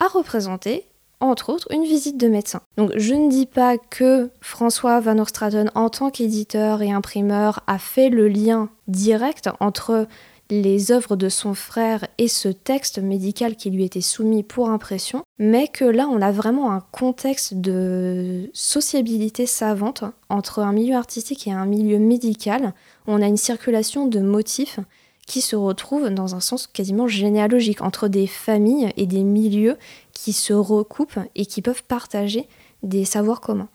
a 0.00 0.08
représenté 0.08 0.86
entre 1.24 1.50
autres, 1.52 1.68
une 1.72 1.84
visite 1.84 2.16
de 2.16 2.28
médecin. 2.28 2.60
Donc 2.76 2.92
je 2.96 3.14
ne 3.14 3.30
dis 3.30 3.46
pas 3.46 3.78
que 3.78 4.30
François 4.40 5.00
Van 5.00 5.18
Oorstraten, 5.18 5.70
en 5.74 5.88
tant 5.88 6.10
qu'éditeur 6.10 6.82
et 6.82 6.92
imprimeur, 6.92 7.60
a 7.66 7.78
fait 7.78 8.08
le 8.08 8.28
lien 8.28 8.68
direct 8.88 9.48
entre 9.60 10.06
les 10.50 10.92
œuvres 10.92 11.16
de 11.16 11.28
son 11.28 11.54
frère 11.54 12.06
et 12.18 12.28
ce 12.28 12.48
texte 12.48 12.98
médical 12.98 13.56
qui 13.56 13.70
lui 13.70 13.84
était 13.84 14.00
soumis 14.00 14.42
pour 14.42 14.68
impression, 14.68 15.22
mais 15.38 15.68
que 15.68 15.84
là 15.84 16.06
on 16.10 16.20
a 16.20 16.32
vraiment 16.32 16.72
un 16.72 16.82
contexte 16.92 17.54
de 17.54 18.50
sociabilité 18.52 19.46
savante 19.46 20.04
entre 20.28 20.58
un 20.60 20.72
milieu 20.72 20.96
artistique 20.96 21.46
et 21.46 21.52
un 21.52 21.66
milieu 21.66 21.98
médical. 21.98 22.74
On 23.06 23.22
a 23.22 23.26
une 23.26 23.36
circulation 23.36 24.06
de 24.06 24.20
motifs 24.20 24.80
qui 25.26 25.40
se 25.40 25.56
retrouvent 25.56 26.10
dans 26.10 26.34
un 26.34 26.40
sens 26.40 26.66
quasiment 26.66 27.08
généalogique 27.08 27.80
entre 27.80 28.08
des 28.08 28.26
familles 28.26 28.90
et 28.98 29.06
des 29.06 29.24
milieux 29.24 29.78
qui 30.14 30.32
se 30.32 30.52
recoupent 30.52 31.18
et 31.34 31.46
qui 31.46 31.60
peuvent 31.60 31.84
partager 31.84 32.48
des 32.82 33.04
savoirs 33.04 33.40
communs. 33.40 33.68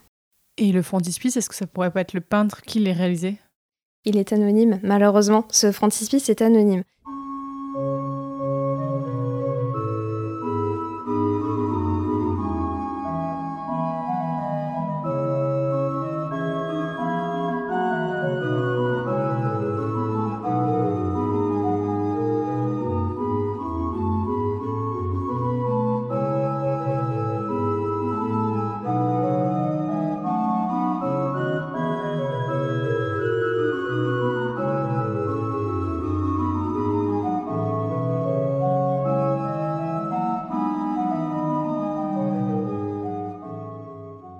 Et 0.58 0.72
le 0.72 0.82
frontispice, 0.82 1.38
est-ce 1.38 1.50
que 1.50 1.56
ça 1.56 1.68
pourrait 1.68 1.92
pas 1.92 2.02
être 2.02 2.14
le 2.14 2.22
peintre 2.22 2.62
qui 2.62 2.80
les 2.80 2.92
réalisé? 2.92 3.38
Il 4.06 4.18
est 4.18 4.34
anonyme, 4.34 4.80
malheureusement. 4.84 5.46
Ce 5.52 5.72
frontispice 5.72 6.30
est 6.30 6.42
anonyme. 6.42 6.84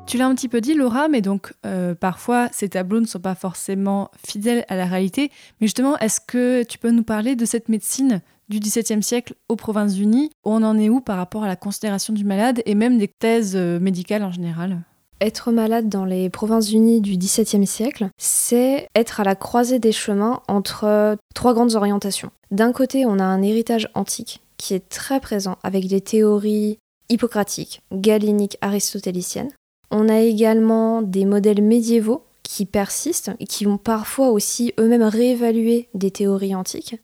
Tu 0.10 0.18
l'as 0.18 0.26
un 0.26 0.34
petit 0.34 0.48
peu 0.48 0.60
dit, 0.60 0.74
Laura, 0.74 1.08
mais 1.08 1.22
donc 1.22 1.54
euh, 1.68 1.94
parfois 1.94 2.50
ces 2.52 2.68
tableaux 2.68 3.00
ne 3.00 3.06
sont 3.06 3.20
pas 3.20 3.36
forcément 3.36 4.10
fidèles 4.26 4.66
à 4.68 4.76
la 4.76 4.86
réalité. 4.86 5.30
Mais 5.62 5.68
justement, 5.68 6.00
est-ce 6.00 6.20
que 6.20 6.64
tu 6.64 6.80
peux 6.80 6.90
nous 6.90 7.04
parler 7.04 7.36
de 7.36 7.46
cette 7.46 7.70
médecine 7.70 8.22
du 8.50 8.60
XVIIe 8.60 9.04
siècle 9.04 9.36
aux 9.50 9.56
Provinces-Unies 9.56 10.32
On 10.44 10.64
en 10.64 10.80
est 10.80 10.90
où 10.90 11.00
par 11.00 11.18
rapport 11.18 11.44
à 11.44 11.48
la 11.48 11.56
considération 11.56 12.12
du 12.12 12.26
malade 12.26 12.64
et 12.66 12.74
même 12.74 12.98
des 12.98 13.08
thèses 13.08 13.56
euh, 13.56 13.80
médicales 13.80 14.24
en 14.24 14.32
général? 14.32 14.82
Être 15.22 15.52
malade 15.52 15.90
dans 15.90 16.06
les 16.06 16.32
Provinces-Unies 16.32 17.02
du 17.02 17.16
XVIIe 17.16 17.68
siècle, 17.68 18.10
c'est 18.18 18.88
être 18.96 19.20
à 19.20 19.24
la 19.24 19.36
croisée 19.36 19.78
des 19.78 19.92
chemins 19.92 20.42
entre 20.48 21.18
trois 21.36 21.54
grandes 21.54 21.76
orientations. 21.76 22.32
D'un 22.50 22.72
côté, 22.72 23.06
on 23.06 23.20
a 23.20 23.24
un 23.24 23.44
héritage 23.44 23.88
antique 23.94 24.42
qui 24.58 24.74
est 24.74 24.90
très 24.90 25.20
présent 25.20 25.60
avec 25.62 25.86
des 25.86 26.02
théories 26.02 26.80
hippocratiques, 27.10 27.82
galéniques, 27.92 28.58
aristotéliciennes. 28.62 29.52
On 29.92 30.10
a 30.10 30.20
également 30.20 31.02
des 31.02 31.26
modèles 31.26 31.64
médiévaux 31.64 32.24
qui 32.44 32.66
persistent 32.66 33.32
et 33.40 33.46
qui 33.46 33.66
vont 33.66 33.78
parfois 33.78 34.30
aussi 34.30 34.74
eux-mêmes 34.80 35.04
réévaluer 35.04 35.90
des 35.94 36.12
théories 36.12 36.56
antiques. 36.56 36.96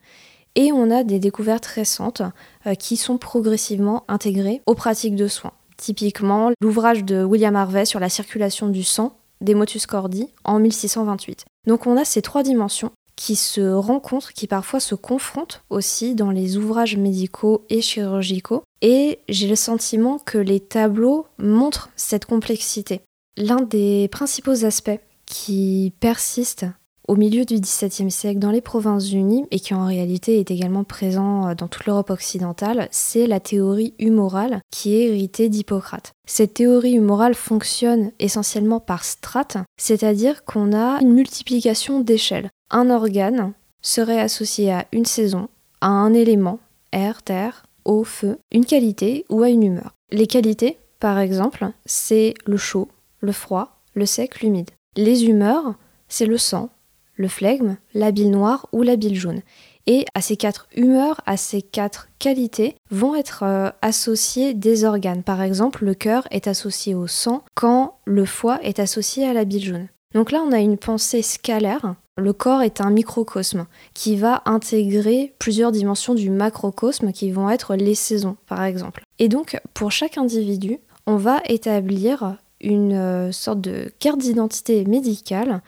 Et 0.55 0.71
on 0.71 0.89
a 0.89 1.03
des 1.03 1.19
découvertes 1.19 1.65
récentes 1.65 2.21
euh, 2.65 2.75
qui 2.75 2.97
sont 2.97 3.17
progressivement 3.17 4.03
intégrées 4.07 4.61
aux 4.65 4.75
pratiques 4.75 5.15
de 5.15 5.27
soins. 5.27 5.51
Typiquement, 5.77 6.51
l'ouvrage 6.61 7.03
de 7.03 7.23
William 7.23 7.55
Harvey 7.55 7.85
sur 7.85 7.99
la 7.99 8.09
circulation 8.09 8.69
du 8.69 8.83
sang, 8.83 9.17
des 9.41 9.53
motus 9.53 9.85
cordi, 9.85 10.29
en 10.45 10.59
1628. 10.59 11.45
Donc 11.67 11.87
on 11.87 11.97
a 11.97 12.05
ces 12.05 12.21
trois 12.21 12.43
dimensions 12.43 12.91
qui 13.15 13.35
se 13.35 13.61
rencontrent, 13.73 14.33
qui 14.33 14.47
parfois 14.47 14.79
se 14.79 14.95
confrontent 14.95 15.63
aussi 15.69 16.15
dans 16.15 16.31
les 16.31 16.57
ouvrages 16.57 16.97
médicaux 16.97 17.65
et 17.69 17.81
chirurgicaux. 17.81 18.63
Et 18.81 19.19
j'ai 19.29 19.47
le 19.47 19.55
sentiment 19.55 20.19
que 20.19 20.37
les 20.37 20.59
tableaux 20.59 21.27
montrent 21.37 21.89
cette 21.95 22.25
complexité. 22.25 23.01
L'un 23.37 23.61
des 23.61 24.07
principaux 24.09 24.65
aspects 24.65 24.99
qui 25.25 25.93
persistent 25.99 26.67
au 27.07 27.15
milieu 27.15 27.45
du 27.45 27.59
XVIIe 27.59 28.09
siècle 28.09 28.39
dans 28.39 28.51
les 28.51 28.61
Provinces-Unies 28.61 29.45
et 29.51 29.59
qui 29.59 29.73
en 29.73 29.85
réalité 29.85 30.39
est 30.39 30.51
également 30.51 30.83
présent 30.83 31.47
euh, 31.47 31.55
dans 31.55 31.67
toute 31.67 31.85
l'Europe 31.85 32.09
occidentale, 32.09 32.87
c'est 32.91 33.27
la 33.27 33.39
théorie 33.39 33.93
humorale 33.99 34.61
qui 34.71 34.95
est 34.95 35.07
héritée 35.07 35.49
d'Hippocrate. 35.49 36.13
Cette 36.27 36.55
théorie 36.55 36.93
humorale 36.93 37.35
fonctionne 37.35 38.11
essentiellement 38.19 38.79
par 38.79 39.03
strates, 39.03 39.57
c'est-à-dire 39.77 40.45
qu'on 40.45 40.73
a 40.73 40.99
une 41.01 41.13
multiplication 41.13 41.99
d'échelles. 41.99 42.49
Un 42.71 42.89
organe 42.89 43.53
serait 43.81 44.19
associé 44.19 44.71
à 44.71 44.85
une 44.91 45.05
saison, 45.05 45.49
à 45.81 45.87
un 45.87 46.13
élément, 46.13 46.59
air, 46.91 47.21
terre, 47.21 47.63
eau, 47.85 48.03
feu, 48.03 48.37
une 48.51 48.65
qualité 48.65 49.25
ou 49.29 49.43
à 49.43 49.49
une 49.49 49.63
humeur. 49.63 49.93
Les 50.11 50.27
qualités, 50.27 50.77
par 50.99 51.19
exemple, 51.19 51.69
c'est 51.85 52.33
le 52.45 52.57
chaud, 52.57 52.89
le 53.19 53.31
froid, 53.31 53.81
le 53.93 54.05
sec, 54.05 54.41
l'humide. 54.41 54.71
Les 54.95 55.25
humeurs, 55.25 55.75
c'est 56.07 56.25
le 56.25 56.37
sang, 56.37 56.69
le 57.15 57.27
flegme, 57.27 57.77
la 57.93 58.11
bile 58.11 58.31
noire 58.31 58.67
ou 58.71 58.81
la 58.81 58.95
bile 58.95 59.15
jaune. 59.15 59.41
Et 59.87 60.05
à 60.15 60.21
ces 60.21 60.35
quatre 60.35 60.67
humeurs, 60.75 61.21
à 61.25 61.37
ces 61.37 61.61
quatre 61.61 62.09
qualités, 62.17 62.75
vont 62.89 63.13
être 63.13 63.43
euh, 63.43 63.69
associés 63.81 64.53
des 64.55 64.83
organes. 64.83 65.21
Par 65.21 65.41
exemple, 65.41 65.85
le 65.85 65.93
cœur 65.93 66.27
est 66.31 66.47
associé 66.47 66.95
au 66.95 67.05
sang 67.05 67.43
quand 67.53 67.99
le 68.05 68.25
foie 68.25 68.59
est 68.63 68.79
associé 68.79 69.27
à 69.27 69.33
la 69.33 69.45
bile 69.45 69.63
jaune. 69.63 69.87
Donc 70.15 70.31
là, 70.31 70.41
on 70.41 70.51
a 70.51 70.59
une 70.59 70.77
pensée 70.77 71.21
scalaire. 71.21 71.95
Le 72.17 72.31
corps 72.31 72.61
est 72.61 72.79
un 72.79 72.91
microcosme 72.91 73.65
qui 73.93 74.15
va 74.15 74.41
intégrer 74.45 75.33
plusieurs 75.37 75.73
dimensions 75.73 76.15
du 76.15 76.29
macrocosme 76.29 77.11
qui 77.11 77.29
vont 77.31 77.49
être 77.49 77.75
les 77.75 77.95
saisons, 77.95 78.37
par 78.47 78.63
exemple. 78.63 79.03
Et 79.19 79.27
donc, 79.27 79.59
pour 79.73 79.91
chaque 79.91 80.17
individu, 80.17 80.79
on 81.07 81.17
va 81.17 81.41
établir 81.45 82.37
une 82.61 82.93
euh, 82.93 83.31
sorte 83.33 83.59
de 83.59 83.91
carte 83.99 84.19
d'identité 84.19 84.85
médicale 84.85 85.61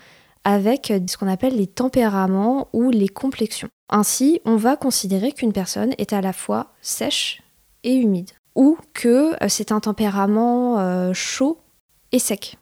avec 0.45 0.93
ce 1.07 1.17
qu'on 1.17 1.27
appelle 1.27 1.57
les 1.57 1.67
tempéraments 1.67 2.69
ou 2.71 2.91
les 2.91 3.09
complexions. 3.09 3.67
Ainsi, 3.89 4.39
on 4.45 4.55
va 4.55 4.77
considérer 4.77 5.33
qu'une 5.33 5.51
personne 5.51 5.93
est 5.97 6.13
à 6.13 6.21
la 6.21 6.31
fois 6.31 6.73
sèche 6.81 7.43
et 7.83 7.95
humide, 7.95 8.31
ou 8.55 8.77
que 8.93 9.33
euh, 9.43 9.49
c'est 9.49 9.73
un 9.73 9.81
tempérament 9.81 10.79
euh, 10.79 11.11
chaud 11.13 11.59
et 12.13 12.19
sec. 12.19 12.57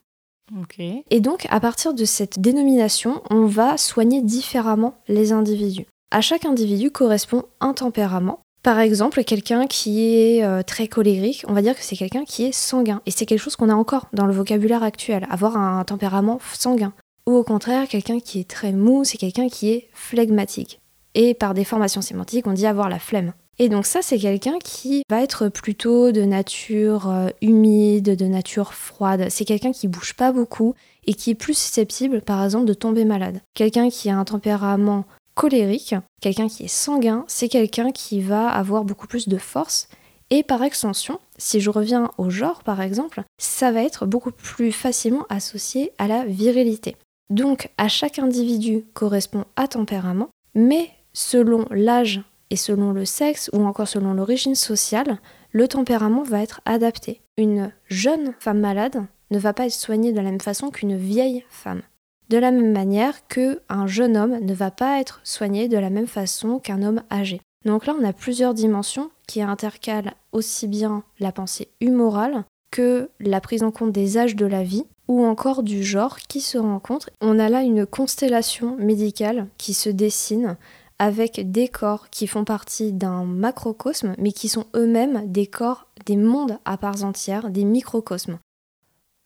Et 1.10 1.20
donc, 1.20 1.46
à 1.50 1.60
partir 1.60 1.94
de 1.94 2.04
cette 2.04 2.38
dénomination, 2.38 3.22
on 3.30 3.46
va 3.46 3.76
soigner 3.76 4.22
différemment 4.22 4.94
les 5.08 5.32
individus. 5.32 5.86
À 6.10 6.20
chaque 6.20 6.44
individu 6.44 6.90
correspond 6.90 7.44
un 7.60 7.72
tempérament. 7.72 8.40
Par 8.62 8.80
exemple, 8.80 9.22
quelqu'un 9.22 9.66
qui 9.66 10.14
est 10.14 10.44
euh, 10.44 10.62
très 10.62 10.88
colérique, 10.88 11.44
on 11.48 11.52
va 11.52 11.62
dire 11.62 11.74
que 11.76 11.82
c'est 11.82 11.96
quelqu'un 11.96 12.24
qui 12.24 12.44
est 12.44 12.52
sanguin. 12.52 13.00
Et 13.06 13.10
c'est 13.10 13.26
quelque 13.26 13.40
chose 13.40 13.56
qu'on 13.56 13.68
a 13.68 13.74
encore 13.74 14.06
dans 14.12 14.26
le 14.26 14.32
vocabulaire 14.32 14.82
actuel, 14.82 15.26
avoir 15.30 15.56
un 15.56 15.84
tempérament 15.84 16.40
sanguin. 16.52 16.92
Ou 17.28 17.34
au 17.34 17.44
contraire, 17.44 17.88
quelqu'un 17.88 18.20
qui 18.20 18.40
est 18.40 18.48
très 18.48 18.72
mou, 18.72 19.04
c'est 19.04 19.18
quelqu'un 19.18 19.48
qui 19.48 19.70
est 19.70 19.88
flegmatique. 19.92 20.80
Et 21.14 21.34
par 21.34 21.54
des 21.54 21.64
formations 21.64 22.02
sémantiques, 22.02 22.46
on 22.46 22.52
dit 22.52 22.66
avoir 22.66 22.88
la 22.88 22.98
flemme. 22.98 23.32
Et 23.58 23.68
donc 23.68 23.86
ça, 23.86 24.02
c'est 24.02 24.18
quelqu'un 24.18 24.58
qui 24.62 25.02
va 25.08 25.22
être 25.22 25.48
plutôt 25.48 26.12
de 26.12 26.22
nature 26.22 27.08
euh, 27.08 27.28
humide, 27.40 28.14
de 28.16 28.26
nature 28.26 28.74
froide. 28.74 29.26
C'est 29.30 29.46
quelqu'un 29.46 29.72
qui 29.72 29.88
bouge 29.88 30.14
pas 30.14 30.32
beaucoup 30.32 30.74
et 31.06 31.14
qui 31.14 31.30
est 31.30 31.34
plus 31.34 31.56
susceptible, 31.56 32.20
par 32.20 32.44
exemple, 32.44 32.66
de 32.66 32.74
tomber 32.74 33.04
malade. 33.04 33.40
Quelqu'un 33.54 33.88
qui 33.88 34.10
a 34.10 34.18
un 34.18 34.24
tempérament 34.24 35.06
colérique, 35.34 35.94
quelqu'un 36.20 36.48
qui 36.48 36.64
est 36.64 36.68
sanguin, 36.68 37.24
c'est 37.28 37.48
quelqu'un 37.48 37.92
qui 37.92 38.20
va 38.20 38.48
avoir 38.48 38.84
beaucoup 38.84 39.06
plus 39.06 39.28
de 39.28 39.38
force. 39.38 39.88
Et 40.30 40.42
par 40.42 40.62
extension, 40.62 41.20
si 41.38 41.60
je 41.60 41.70
reviens 41.70 42.10
au 42.18 42.30
genre 42.30 42.62
par 42.64 42.80
exemple, 42.80 43.22
ça 43.38 43.70
va 43.70 43.82
être 43.82 44.06
beaucoup 44.06 44.32
plus 44.32 44.72
facilement 44.72 45.24
associé 45.28 45.92
à 45.98 46.08
la 46.08 46.24
virilité. 46.24 46.96
Donc 47.30 47.70
à 47.78 47.88
chaque 47.88 48.18
individu 48.18 48.84
correspond 48.92 49.44
un 49.56 49.66
tempérament, 49.66 50.28
mais 50.54 50.90
selon 51.12 51.66
l'âge 51.70 52.22
et 52.50 52.56
selon 52.56 52.92
le 52.92 53.04
sexe 53.04 53.50
ou 53.52 53.64
encore 53.64 53.88
selon 53.88 54.14
l'origine 54.14 54.54
sociale, 54.54 55.18
le 55.52 55.68
tempérament 55.68 56.22
va 56.22 56.42
être 56.42 56.60
adapté. 56.64 57.20
Une 57.36 57.72
jeune 57.86 58.34
femme 58.38 58.60
malade 58.60 59.04
ne 59.30 59.38
va 59.38 59.52
pas 59.52 59.66
être 59.66 59.72
soignée 59.72 60.12
de 60.12 60.20
la 60.20 60.30
même 60.30 60.40
façon 60.40 60.70
qu'une 60.70 60.96
vieille 60.96 61.44
femme. 61.48 61.82
De 62.28 62.38
la 62.38 62.50
même 62.50 62.72
manière 62.72 63.26
qu'un 63.28 63.86
jeune 63.86 64.16
homme 64.16 64.38
ne 64.40 64.54
va 64.54 64.70
pas 64.70 65.00
être 65.00 65.20
soigné 65.22 65.68
de 65.68 65.78
la 65.78 65.90
même 65.90 66.06
façon 66.06 66.58
qu'un 66.58 66.82
homme 66.82 67.02
âgé. 67.10 67.40
Donc 67.64 67.86
là, 67.86 67.94
on 67.98 68.04
a 68.04 68.12
plusieurs 68.12 68.54
dimensions 68.54 69.10
qui 69.26 69.42
intercalent 69.42 70.14
aussi 70.32 70.68
bien 70.68 71.02
la 71.18 71.32
pensée 71.32 71.68
humorale 71.80 72.44
que 72.70 73.10
la 73.20 73.40
prise 73.40 73.62
en 73.62 73.70
compte 73.70 73.92
des 73.92 74.18
âges 74.18 74.36
de 74.36 74.46
la 74.46 74.62
vie 74.62 74.84
ou 75.08 75.24
encore 75.24 75.62
du 75.62 75.82
genre 75.82 76.18
qui 76.28 76.40
se 76.40 76.58
rencontrent. 76.58 77.10
On 77.20 77.38
a 77.38 77.48
là 77.48 77.62
une 77.62 77.86
constellation 77.86 78.76
médicale 78.76 79.48
qui 79.56 79.72
se 79.72 79.88
dessine 79.88 80.56
avec 80.98 81.50
des 81.50 81.68
corps 81.68 82.10
qui 82.10 82.26
font 82.26 82.44
partie 82.44 82.92
d'un 82.92 83.24
macrocosme, 83.24 84.14
mais 84.18 84.32
qui 84.32 84.48
sont 84.48 84.66
eux-mêmes 84.74 85.30
des 85.30 85.46
corps, 85.46 85.88
des 86.06 86.16
mondes 86.16 86.58
à 86.64 86.76
parts 86.76 87.04
entières, 87.04 87.50
des 87.50 87.64
microcosmes. 87.64 88.38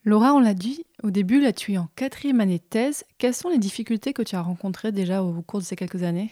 Laura, 0.04 0.32
on 0.34 0.40
l'a 0.40 0.54
dit 0.54 0.84
au 1.02 1.10
début, 1.10 1.40
là 1.40 1.52
tu 1.52 1.74
es 1.74 1.78
en 1.78 1.88
quatrième 1.94 2.40
année 2.40 2.58
de 2.58 2.64
thèse. 2.64 3.04
Quelles 3.18 3.34
sont 3.34 3.50
les 3.50 3.58
difficultés 3.58 4.12
que 4.12 4.22
tu 4.22 4.34
as 4.34 4.42
rencontrées 4.42 4.92
déjà 4.92 5.22
au 5.22 5.42
cours 5.42 5.60
de 5.60 5.64
ces 5.64 5.76
quelques 5.76 6.02
années? 6.02 6.30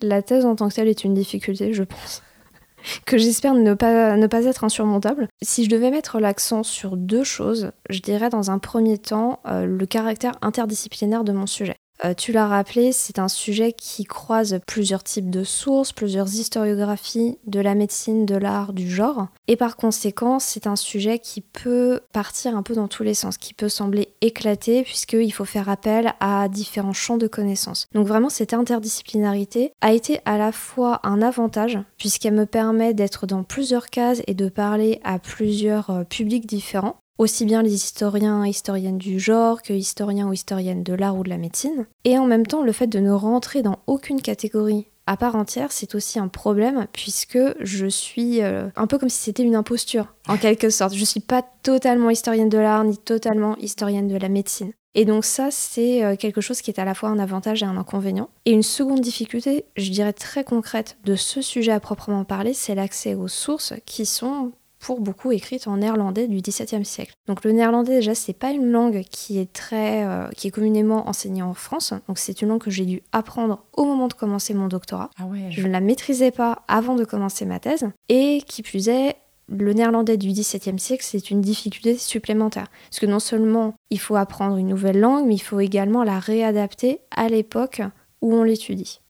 La 0.00 0.20
thèse 0.20 0.44
en 0.44 0.56
tant 0.56 0.68
que 0.68 0.74
telle 0.74 0.88
est 0.88 1.04
une 1.04 1.14
difficulté, 1.14 1.72
je 1.72 1.84
pense 1.84 2.22
que 3.06 3.18
j'espère 3.18 3.54
ne 3.54 3.74
pas, 3.74 4.16
ne 4.16 4.26
pas 4.26 4.44
être 4.44 4.64
insurmontable. 4.64 5.28
Si 5.42 5.64
je 5.64 5.70
devais 5.70 5.92
mettre 5.92 6.18
l'accent 6.18 6.64
sur 6.64 6.96
deux 6.96 7.22
choses, 7.22 7.70
je 7.88 8.00
dirais 8.00 8.30
dans 8.30 8.50
un 8.50 8.58
premier 8.58 8.98
temps 8.98 9.40
euh, 9.46 9.64
le 9.64 9.86
caractère 9.86 10.32
interdisciplinaire 10.42 11.22
de 11.22 11.32
mon 11.32 11.46
sujet. 11.46 11.76
Euh, 12.04 12.14
tu 12.14 12.32
l'as 12.32 12.48
rappelé, 12.48 12.92
c'est 12.92 13.18
un 13.18 13.28
sujet 13.28 13.72
qui 13.72 14.04
croise 14.04 14.58
plusieurs 14.66 15.04
types 15.04 15.30
de 15.30 15.44
sources, 15.44 15.92
plusieurs 15.92 16.26
historiographies 16.26 17.38
de 17.46 17.60
la 17.60 17.74
médecine, 17.74 18.26
de 18.26 18.34
l'art, 18.34 18.72
du 18.72 18.90
genre. 18.90 19.28
Et 19.46 19.56
par 19.56 19.76
conséquent, 19.76 20.38
c'est 20.38 20.66
un 20.66 20.76
sujet 20.76 21.18
qui 21.20 21.40
peut 21.40 22.00
partir 22.12 22.56
un 22.56 22.62
peu 22.62 22.74
dans 22.74 22.88
tous 22.88 23.04
les 23.04 23.14
sens, 23.14 23.38
qui 23.38 23.54
peut 23.54 23.68
sembler 23.68 24.14
éclaté 24.20 24.82
puisqu'il 24.82 25.32
faut 25.32 25.44
faire 25.44 25.68
appel 25.68 26.14
à 26.20 26.48
différents 26.48 26.92
champs 26.92 27.18
de 27.18 27.28
connaissances. 27.28 27.86
Donc 27.94 28.06
vraiment, 28.06 28.30
cette 28.30 28.54
interdisciplinarité 28.54 29.72
a 29.80 29.92
été 29.92 30.20
à 30.24 30.38
la 30.38 30.52
fois 30.52 31.00
un 31.04 31.22
avantage 31.22 31.78
puisqu'elle 31.98 32.34
me 32.34 32.46
permet 32.46 32.94
d'être 32.94 33.26
dans 33.26 33.44
plusieurs 33.44 33.90
cases 33.90 34.22
et 34.26 34.34
de 34.34 34.48
parler 34.48 35.00
à 35.04 35.18
plusieurs 35.18 35.90
euh, 35.90 36.04
publics 36.04 36.46
différents 36.46 36.96
aussi 37.22 37.44
bien 37.44 37.62
les 37.62 37.74
historiens 37.74 38.44
et 38.44 38.50
historiennes 38.50 38.98
du 38.98 39.18
genre 39.18 39.62
que 39.62 39.72
historiens 39.72 40.28
ou 40.28 40.32
historiennes 40.32 40.82
de 40.82 40.92
l'art 40.92 41.16
ou 41.16 41.22
de 41.22 41.30
la 41.30 41.38
médecine. 41.38 41.86
Et 42.04 42.18
en 42.18 42.26
même 42.26 42.46
temps, 42.46 42.62
le 42.62 42.72
fait 42.72 42.86
de 42.86 42.98
ne 42.98 43.12
rentrer 43.12 43.62
dans 43.62 43.78
aucune 43.86 44.20
catégorie 44.20 44.86
à 45.06 45.16
part 45.16 45.34
entière, 45.34 45.72
c'est 45.72 45.94
aussi 45.94 46.18
un 46.18 46.28
problème 46.28 46.86
puisque 46.92 47.38
je 47.60 47.86
suis 47.86 48.40
euh, 48.42 48.68
un 48.76 48.86
peu 48.86 48.98
comme 48.98 49.08
si 49.08 49.18
c'était 49.18 49.42
une 49.42 49.56
imposture, 49.56 50.14
en 50.28 50.36
quelque 50.36 50.70
sorte. 50.70 50.94
Je 50.94 51.00
ne 51.00 51.06
suis 51.06 51.20
pas 51.20 51.42
totalement 51.62 52.10
historienne 52.10 52.48
de 52.48 52.58
l'art 52.58 52.84
ni 52.84 52.96
totalement 52.96 53.56
historienne 53.56 54.08
de 54.08 54.16
la 54.16 54.28
médecine. 54.28 54.72
Et 54.94 55.04
donc 55.04 55.24
ça, 55.24 55.48
c'est 55.50 56.04
euh, 56.04 56.16
quelque 56.16 56.40
chose 56.40 56.60
qui 56.60 56.70
est 56.70 56.78
à 56.78 56.84
la 56.84 56.94
fois 56.94 57.08
un 57.08 57.18
avantage 57.18 57.62
et 57.62 57.66
un 57.66 57.76
inconvénient. 57.76 58.28
Et 58.44 58.52
une 58.52 58.62
seconde 58.62 59.00
difficulté, 59.00 59.64
je 59.76 59.90
dirais 59.90 60.12
très 60.12 60.44
concrète, 60.44 60.98
de 61.04 61.16
ce 61.16 61.40
sujet 61.40 61.72
à 61.72 61.80
proprement 61.80 62.24
parler, 62.24 62.52
c'est 62.52 62.74
l'accès 62.74 63.14
aux 63.14 63.28
sources 63.28 63.72
qui 63.86 64.04
sont 64.04 64.52
pour 64.82 65.00
beaucoup 65.00 65.30
écrites 65.30 65.68
en 65.68 65.76
néerlandais 65.76 66.26
du 66.26 66.40
XVIIe 66.40 66.84
siècle. 66.84 67.14
Donc 67.28 67.44
le 67.44 67.52
néerlandais 67.52 67.94
déjà 67.94 68.14
c'est 68.16 68.32
pas 68.32 68.50
une 68.50 68.70
langue 68.70 69.04
qui 69.10 69.38
est 69.38 69.52
très 69.52 70.04
euh, 70.04 70.28
qui 70.36 70.48
est 70.48 70.50
communément 70.50 71.08
enseignée 71.08 71.42
en 71.42 71.54
France. 71.54 71.94
Donc 72.08 72.18
c'est 72.18 72.42
une 72.42 72.48
langue 72.48 72.60
que 72.60 72.70
j'ai 72.70 72.84
dû 72.84 73.02
apprendre 73.12 73.64
au 73.76 73.84
moment 73.84 74.08
de 74.08 74.14
commencer 74.14 74.54
mon 74.54 74.66
doctorat. 74.66 75.08
Ah 75.18 75.26
ouais. 75.26 75.46
Je 75.50 75.66
ne 75.66 75.72
la 75.72 75.80
maîtrisais 75.80 76.32
pas 76.32 76.62
avant 76.66 76.96
de 76.96 77.04
commencer 77.04 77.44
ma 77.44 77.60
thèse 77.60 77.88
et 78.08 78.42
qui 78.46 78.62
plus 78.62 78.88
est 78.88 79.16
le 79.48 79.72
néerlandais 79.72 80.16
du 80.16 80.28
XVIIe 80.28 80.78
siècle, 80.78 81.04
c'est 81.06 81.30
une 81.30 81.42
difficulté 81.42 81.96
supplémentaire. 81.96 82.66
Parce 82.90 83.00
que 83.00 83.06
non 83.06 83.20
seulement 83.20 83.74
il 83.90 84.00
faut 84.00 84.16
apprendre 84.16 84.56
une 84.56 84.68
nouvelle 84.68 84.98
langue, 84.98 85.26
mais 85.26 85.34
il 85.34 85.42
faut 85.42 85.60
également 85.60 86.02
la 86.02 86.18
réadapter 86.18 87.00
à 87.10 87.28
l'époque 87.28 87.82
où 88.20 88.34
on 88.34 88.42
l'étudie. 88.42 89.00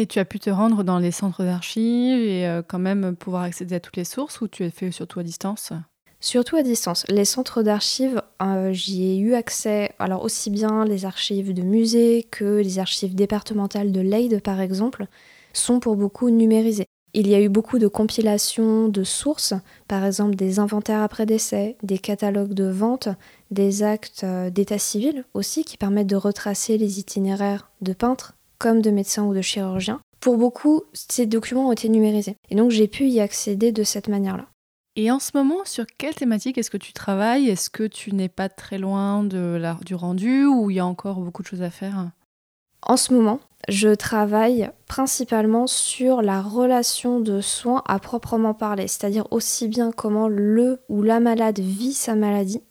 Et 0.00 0.06
tu 0.06 0.20
as 0.20 0.24
pu 0.24 0.38
te 0.38 0.48
rendre 0.48 0.84
dans 0.84 1.00
les 1.00 1.10
centres 1.10 1.42
d'archives 1.42 2.22
et 2.22 2.46
euh, 2.46 2.62
quand 2.62 2.78
même 2.78 3.16
pouvoir 3.16 3.42
accéder 3.42 3.74
à 3.74 3.80
toutes 3.80 3.96
les 3.96 4.04
sources 4.04 4.40
ou 4.40 4.46
tu 4.46 4.62
as 4.62 4.70
fait 4.70 4.92
surtout 4.92 5.18
à 5.18 5.24
distance? 5.24 5.72
Surtout 6.20 6.54
à 6.54 6.62
distance. 6.62 7.04
Les 7.08 7.24
centres 7.24 7.64
d'archives, 7.64 8.22
euh, 8.40 8.72
j'y 8.72 9.02
ai 9.06 9.18
eu 9.18 9.34
accès, 9.34 9.90
alors 9.98 10.22
aussi 10.22 10.50
bien 10.50 10.84
les 10.84 11.04
archives 11.04 11.52
de 11.52 11.62
musées 11.62 12.28
que 12.30 12.60
les 12.60 12.78
archives 12.78 13.16
départementales 13.16 13.90
de 13.90 14.00
Leyde 14.00 14.40
par 14.40 14.60
exemple, 14.60 15.06
sont 15.52 15.80
pour 15.80 15.96
beaucoup 15.96 16.30
numérisées. 16.30 16.86
Il 17.12 17.26
y 17.26 17.34
a 17.34 17.40
eu 17.40 17.48
beaucoup 17.48 17.80
de 17.80 17.88
compilations 17.88 18.86
de 18.86 19.02
sources, 19.02 19.54
par 19.88 20.04
exemple 20.04 20.36
des 20.36 20.60
inventaires 20.60 21.02
après 21.02 21.26
décès, 21.26 21.76
des 21.82 21.98
catalogues 21.98 22.54
de 22.54 22.70
vente, 22.70 23.08
des 23.50 23.82
actes 23.82 24.22
euh, 24.22 24.48
d'état 24.48 24.78
civil 24.78 25.24
aussi 25.34 25.64
qui 25.64 25.76
permettent 25.76 26.06
de 26.06 26.14
retracer 26.14 26.78
les 26.78 27.00
itinéraires 27.00 27.72
de 27.80 27.92
peintres, 27.92 28.34
comme 28.58 28.82
de 28.82 28.90
médecins 28.90 29.24
ou 29.24 29.34
de 29.34 29.40
chirurgiens. 29.40 30.00
Pour 30.20 30.36
beaucoup, 30.36 30.82
ces 30.92 31.26
documents 31.26 31.68
ont 31.68 31.72
été 31.72 31.88
numérisés. 31.88 32.36
Et 32.50 32.54
donc 32.54 32.70
j'ai 32.70 32.88
pu 32.88 33.06
y 33.06 33.20
accéder 33.20 33.72
de 33.72 33.84
cette 33.84 34.08
manière-là. 34.08 34.46
Et 34.96 35.12
en 35.12 35.20
ce 35.20 35.30
moment, 35.34 35.64
sur 35.64 35.86
quelle 35.86 36.14
thématique 36.14 36.58
est-ce 36.58 36.72
que 36.72 36.76
tu 36.76 36.92
travailles? 36.92 37.48
Est-ce 37.48 37.70
que 37.70 37.84
tu 37.84 38.12
n'es 38.12 38.28
pas 38.28 38.48
très 38.48 38.78
loin 38.78 39.22
de 39.22 39.62
du 39.84 39.94
rendu 39.94 40.44
ou 40.44 40.70
il 40.70 40.76
y 40.76 40.80
a 40.80 40.86
encore 40.86 41.20
beaucoup 41.20 41.42
de 41.42 41.46
choses 41.46 41.62
à 41.62 41.70
faire? 41.70 42.10
En 42.82 42.96
ce 42.96 43.14
moment, 43.14 43.38
je 43.68 43.90
travaille 43.90 44.70
principalement 44.86 45.66
sur 45.66 46.22
la 46.22 46.40
relation 46.40 47.20
de 47.20 47.40
soins 47.40 47.82
à 47.86 47.98
proprement 47.98 48.54
parler, 48.54 48.88
c'est-à-dire 48.88 49.26
aussi 49.30 49.68
bien 49.68 49.92
comment 49.92 50.26
le 50.26 50.80
ou 50.88 51.02
la 51.02 51.20
malade 51.20 51.60
vit 51.60 51.92
sa 51.92 52.14
maladie. 52.14 52.62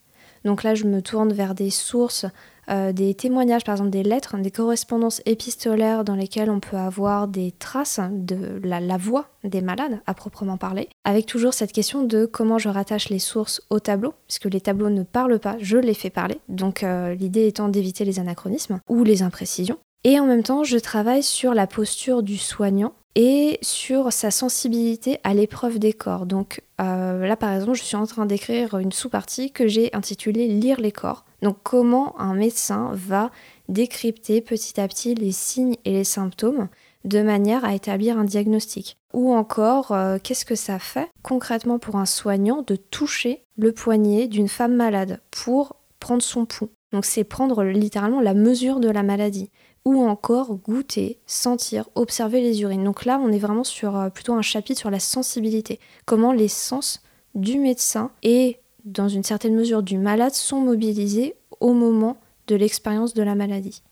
Donc 0.43 0.63
là, 0.63 0.75
je 0.75 0.85
me 0.85 1.01
tourne 1.01 1.33
vers 1.33 1.55
des 1.55 1.69
sources 1.69 2.25
euh, 2.69 2.91
des 2.91 3.13
témoignages, 3.13 3.63
par 3.63 3.75
exemple 3.75 3.91
des 3.91 4.03
lettres, 4.03 4.37
des 4.37 4.51
correspondances 4.51 5.21
épistolaires 5.25 6.03
dans 6.03 6.15
lesquelles 6.15 6.49
on 6.49 6.59
peut 6.59 6.77
avoir 6.77 7.27
des 7.27 7.51
traces 7.51 7.99
de 8.11 8.59
la, 8.63 8.97
voix 8.97 9.29
des 9.43 9.61
malades 9.61 9.99
à 10.05 10.13
proprement 10.13 10.57
parler, 10.57 10.89
avec 11.03 11.25
toujours 11.25 11.53
cette 11.53 11.71
question 11.71 12.03
de 12.03 12.25
comment 12.25 12.57
je 12.57 12.69
rattache 12.69 13.09
les 13.09 13.19
sources 13.19 13.61
au 13.69 13.79
tableau, 13.79 14.13
puisque 14.27 14.45
les 14.45 14.61
tableaux 14.61 14.89
ne 14.89 15.03
parlent 15.03 15.39
pas, 15.39 15.55
je 15.59 15.77
les 15.77 15.93
fais 15.93 16.09
parler, 16.09 16.39
donc 16.49 16.83
euh, 16.83 17.13
l'idée 17.13 17.47
étant 17.47 17.69
d'éviter 17.69 18.05
les 18.05 18.19
anachronismes 18.19 18.79
ou 18.89 19.03
les 19.03 19.21
imprécisions. 19.21 19.77
Et 20.03 20.19
en 20.19 20.25
même 20.25 20.43
temps, 20.43 20.63
je 20.63 20.77
travaille 20.77 21.23
sur 21.23 21.53
la 21.53 21.67
posture 21.67 22.23
du 22.23 22.37
soignant 22.37 22.93
et 23.15 23.57
sur 23.61 24.13
sa 24.13 24.29
sensibilité 24.29 25.17
à 25.23 25.33
l'épreuve 25.33 25.79
des 25.79 25.91
corps. 25.91 26.25
Donc 26.25 26.61
euh, 26.79 27.25
là, 27.25 27.35
par 27.35 27.53
exemple, 27.53 27.77
je 27.77 27.83
suis 27.83 27.95
en 27.95 28.05
train 28.05 28.25
d'écrire 28.27 28.77
une 28.77 28.91
sous-partie 28.91 29.51
que 29.51 29.67
j'ai 29.67 29.93
intitulée 29.95 30.47
Lire 30.47 30.79
les 30.79 30.91
corps 30.91 31.25
donc 31.41 31.57
comment 31.63 32.19
un 32.19 32.33
médecin 32.33 32.91
va 32.93 33.31
décrypter 33.69 34.41
petit 34.41 34.79
à 34.79 34.87
petit 34.87 35.15
les 35.15 35.31
signes 35.31 35.75
et 35.85 35.91
les 35.91 36.03
symptômes 36.03 36.69
de 37.05 37.21
manière 37.21 37.63
à 37.63 37.73
établir 37.73 38.17
un 38.17 38.23
diagnostic? 38.23 38.97
Ou 39.13 39.33
encore, 39.33 39.91
euh, 39.91 40.17
qu'est-ce 40.21 40.45
que 40.45 40.55
ça 40.55 40.79
fait 40.79 41.09
concrètement 41.23 41.79
pour 41.79 41.95
un 41.95 42.05
soignant 42.05 42.63
de 42.65 42.75
toucher 42.75 43.43
le 43.57 43.71
poignet 43.71 44.27
d'une 44.27 44.49
femme 44.49 44.75
malade 44.75 45.21
pour 45.31 45.77
prendre 45.99 46.21
son 46.21 46.45
pouls? 46.45 46.69
Donc 46.91 47.05
c'est 47.05 47.23
prendre 47.23 47.63
littéralement 47.63 48.21
la 48.21 48.33
mesure 48.33 48.79
de 48.79 48.89
la 48.89 49.03
maladie. 49.03 49.49
Ou 49.85 50.03
encore 50.03 50.55
goûter, 50.55 51.19
sentir, 51.25 51.87
observer 51.95 52.41
les 52.41 52.61
urines. 52.61 52.83
Donc 52.83 53.05
là, 53.05 53.21
on 53.23 53.31
est 53.31 53.39
vraiment 53.39 53.63
sur 53.63 53.95
euh, 53.95 54.09
plutôt 54.09 54.33
un 54.33 54.41
chapitre 54.41 54.79
sur 54.79 54.91
la 54.91 54.99
sensibilité. 54.99 55.79
Comment 56.05 56.33
les 56.33 56.49
sens 56.49 57.01
du 57.35 57.57
médecin 57.57 58.11
et 58.23 58.59
dans 58.87 59.09
une 59.09 59.23
certaine 59.23 59.55
mesure 59.55 59.83
du 59.83 59.97
malade 59.97 60.33
sont 60.33 60.61
mobilisés 60.61 61.35
au 61.59 61.73
moment 61.73 62.17
de 62.47 62.55
l'expérience 62.55 63.13
de 63.13 63.21
la 63.21 63.35
maladie. 63.35 63.83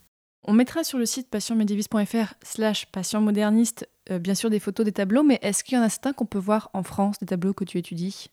On 0.44 0.54
mettra 0.54 0.84
sur 0.84 0.98
le 0.98 1.06
site 1.06 1.30
patientmedivis.fr 1.30 2.36
slash 2.44 2.86
patientmoderniste 2.88 3.90
euh, 4.12 4.20
bien 4.20 4.36
sûr 4.36 4.50
des 4.50 4.60
photos 4.60 4.86
des 4.86 4.92
tableaux, 4.92 5.24
mais 5.24 5.40
est-ce 5.42 5.64
qu'il 5.64 5.78
y 5.78 5.82
en 5.82 5.84
a 5.84 5.90
certains 5.90 6.14
qu'on 6.14 6.26
peut 6.26 6.40
voir 6.40 6.70
en 6.74 6.84
France, 6.84 7.20
des 7.20 7.26
tableaux 7.26 7.54
que 7.54 7.64
tu 7.64 7.78
étudies? 7.78 8.30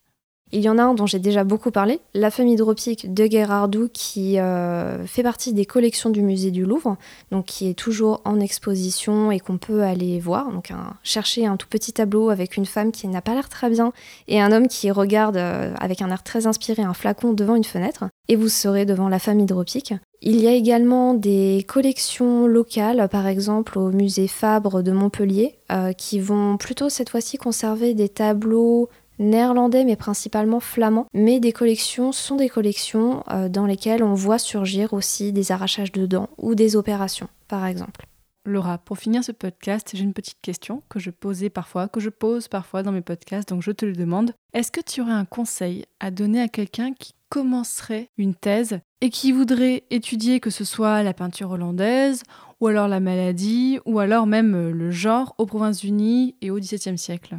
Il 0.53 0.61
y 0.61 0.69
en 0.69 0.79
a 0.79 0.83
un 0.83 0.95
dont 0.95 1.07
j'ai 1.07 1.19
déjà 1.19 1.45
beaucoup 1.45 1.71
parlé, 1.71 2.01
la 2.15 2.31
famille 2.31 2.55
hydropique 2.55 3.13
de 3.13 3.27
Guérardou, 3.27 3.89
qui 3.93 4.39
euh, 4.39 5.05
fait 5.07 5.23
partie 5.23 5.53
des 5.53 5.65
collections 5.65 6.11
du 6.11 6.23
musée 6.23 6.51
du 6.51 6.65
Louvre, 6.65 6.97
donc 7.31 7.47
qui 7.47 7.69
est 7.69 7.75
toujours 7.75 8.21
en 8.25 8.39
exposition 8.39 9.33
et 9.33 9.41
qu'on 9.41 9.59
peut 9.59 9.83
aller 9.83 10.21
voir. 10.21 10.53
Donc 10.53 10.73
chercher 11.03 11.47
un 11.47 11.57
tout 11.57 11.69
petit 11.69 11.93
tableau 11.93 12.31
avec 12.31 12.57
une 12.57 12.67
femme 12.67 12.93
qui 12.93 13.09
n'a 13.09 13.23
pas 13.23 13.35
l'air 13.35 13.49
très 13.49 13.71
bien 13.71 13.93
et 14.29 14.41
un 14.41 14.53
homme 14.53 14.69
qui 14.69 14.91
regarde 14.91 15.37
euh, 15.37 15.75
avec 15.81 16.03
un 16.03 16.11
air 16.11 16.23
très 16.23 16.47
inspiré 16.47 16.83
un 16.83 16.95
flacon 16.95 17.33
devant 17.33 17.57
une 17.57 17.65
fenêtre, 17.65 18.05
et 18.29 18.37
vous 18.37 18.49
serez 18.49 18.85
devant 18.85 19.09
la 19.09 19.19
famille 19.19 19.45
hydropique. 19.45 19.95
Il 20.25 20.41
y 20.41 20.47
a 20.47 20.53
également 20.53 21.15
des 21.15 21.65
collections 21.67 22.47
locales, 22.47 23.09
par 23.11 23.27
exemple 23.27 23.77
au 23.79 23.91
musée 23.91 24.29
Fabre 24.29 24.83
de 24.83 24.93
Montpellier, 24.93 25.57
euh, 25.73 25.93
qui 25.93 26.21
vont 26.21 26.57
plutôt 26.59 26.89
cette 26.89 27.09
fois-ci 27.09 27.39
conserver 27.39 27.95
des 27.95 28.09
tableaux 28.09 28.89
néerlandais 29.19 29.85
mais 29.85 29.97
principalement 29.97 30.61
flamands. 30.61 31.07
Mais 31.15 31.41
des 31.41 31.53
collections 31.53 32.13
sont 32.13 32.37
des 32.37 32.49
collections 32.49 33.23
euh, 33.31 33.49
dans 33.49 33.67
lesquelles 33.67 34.03
on 34.03 34.15
voit 34.15 34.39
surgir 34.39 34.93
aussi 34.93 35.33
des 35.33 35.53
arrachages 35.53 35.93
de 35.93 36.07
dents 36.07 36.31
ou 36.39 36.55
des 36.55 36.77
opérations, 36.77 37.29
par 37.49 37.67
exemple. 37.67 38.07
Laura, 38.45 38.79
pour 38.79 38.99
finir 38.99 39.23
ce 39.23 39.31
podcast, 39.31 39.93
j'ai 39.95 40.03
une 40.03 40.15
petite 40.15 40.41
question 40.43 40.83
que 40.89 40.99
je 40.99 41.11
posais 41.11 41.49
parfois, 41.49 41.87
que 41.87 42.01
je 42.01 42.09
pose 42.09 42.49
parfois 42.49 42.83
dans 42.83 42.91
mes 42.91 43.01
podcasts, 43.01 43.49
donc 43.49 43.63
je 43.63 43.71
te 43.71 43.85
le 43.85 43.93
demande. 43.93 44.33
Est-ce 44.53 44.73
que 44.73 44.81
tu 44.81 45.01
aurais 45.01 45.13
un 45.13 45.25
conseil 45.25 45.85
à 46.01 46.11
donner 46.11 46.41
à 46.41 46.49
quelqu'un 46.49 46.93
qui 46.93 47.15
commencerait 47.29 48.09
une 48.19 48.35
thèse 48.35 48.81
et 49.01 49.11
qui 49.11 49.31
voudrait 49.31 49.85
étudier 49.91 50.41
que 50.41 50.51
ce 50.51 50.65
soit 50.65 51.05
la 51.05 51.15
peinture 51.15 51.53
hollandaise, 51.53 52.25
ou 52.61 52.67
alors 52.67 52.89
la 52.89 53.01
maladie, 53.01 53.79
ou 53.87 54.01
alors 54.01 54.27
même 54.27 54.71
le 54.71 54.91
genre 54.91 55.37
aux 55.39 55.47
Provinces-Unies 55.47 56.35
et 56.41 56.51
au 56.51 56.59
XVIIe 56.59 56.99
siècle? 56.99 57.39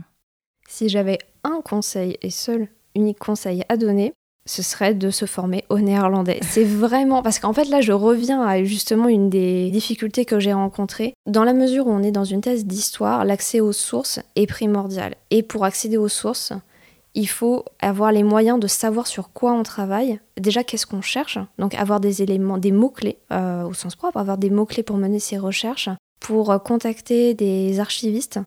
Si 0.73 0.89
j'avais 0.89 1.19
un 1.43 1.61
conseil 1.61 2.17
et 2.23 2.31
seul 2.31 2.67
unique 2.95 3.19
conseil 3.19 3.63
à 3.69 3.77
donner, 3.77 4.13
ce 4.47 4.63
serait 4.63 4.95
de 4.95 5.11
se 5.11 5.25
former 5.25 5.65
au 5.69 5.77
néerlandais. 5.77 6.39
C'est 6.49 6.63
vraiment 6.63 7.21
parce 7.21 7.37
qu'en 7.37 7.53
fait 7.53 7.65
là 7.65 7.79
je 7.79 7.91
reviens 7.91 8.41
à 8.41 8.63
justement 8.63 9.07
une 9.07 9.29
des 9.29 9.69
difficultés 9.69 10.25
que 10.25 10.39
j'ai 10.39 10.51
rencontrées. 10.51 11.13
Dans 11.27 11.43
la 11.43 11.53
mesure 11.53 11.85
où 11.85 11.91
on 11.91 12.01
est 12.01 12.11
dans 12.11 12.23
une 12.23 12.41
thèse 12.41 12.65
d'histoire, 12.65 13.23
l'accès 13.23 13.59
aux 13.59 13.71
sources 13.71 14.19
est 14.35 14.47
primordial. 14.47 15.13
Et 15.29 15.43
pour 15.43 15.63
accéder 15.63 15.97
aux 15.97 16.07
sources, 16.07 16.53
il 17.13 17.27
faut 17.27 17.63
avoir 17.79 18.11
les 18.11 18.23
moyens 18.23 18.59
de 18.59 18.65
savoir 18.65 19.05
sur 19.05 19.31
quoi 19.31 19.53
on 19.53 19.61
travaille. 19.61 20.19
Déjà, 20.37 20.63
qu'est-ce 20.63 20.87
qu'on 20.87 21.03
cherche? 21.03 21.37
Donc 21.59 21.75
avoir 21.75 21.99
des 21.99 22.23
éléments, 22.23 22.57
des 22.57 22.71
mots-clés 22.71 23.19
euh, 23.31 23.63
au 23.63 23.75
sens 23.75 23.95
propre, 23.95 24.17
avoir 24.17 24.39
des 24.39 24.49
mots-clés 24.49 24.81
pour 24.81 24.97
mener 24.97 25.19
ses 25.19 25.37
recherches, 25.37 25.89
pour 26.19 26.63
contacter 26.63 27.35
des 27.35 27.79
archivistes, 27.79 28.39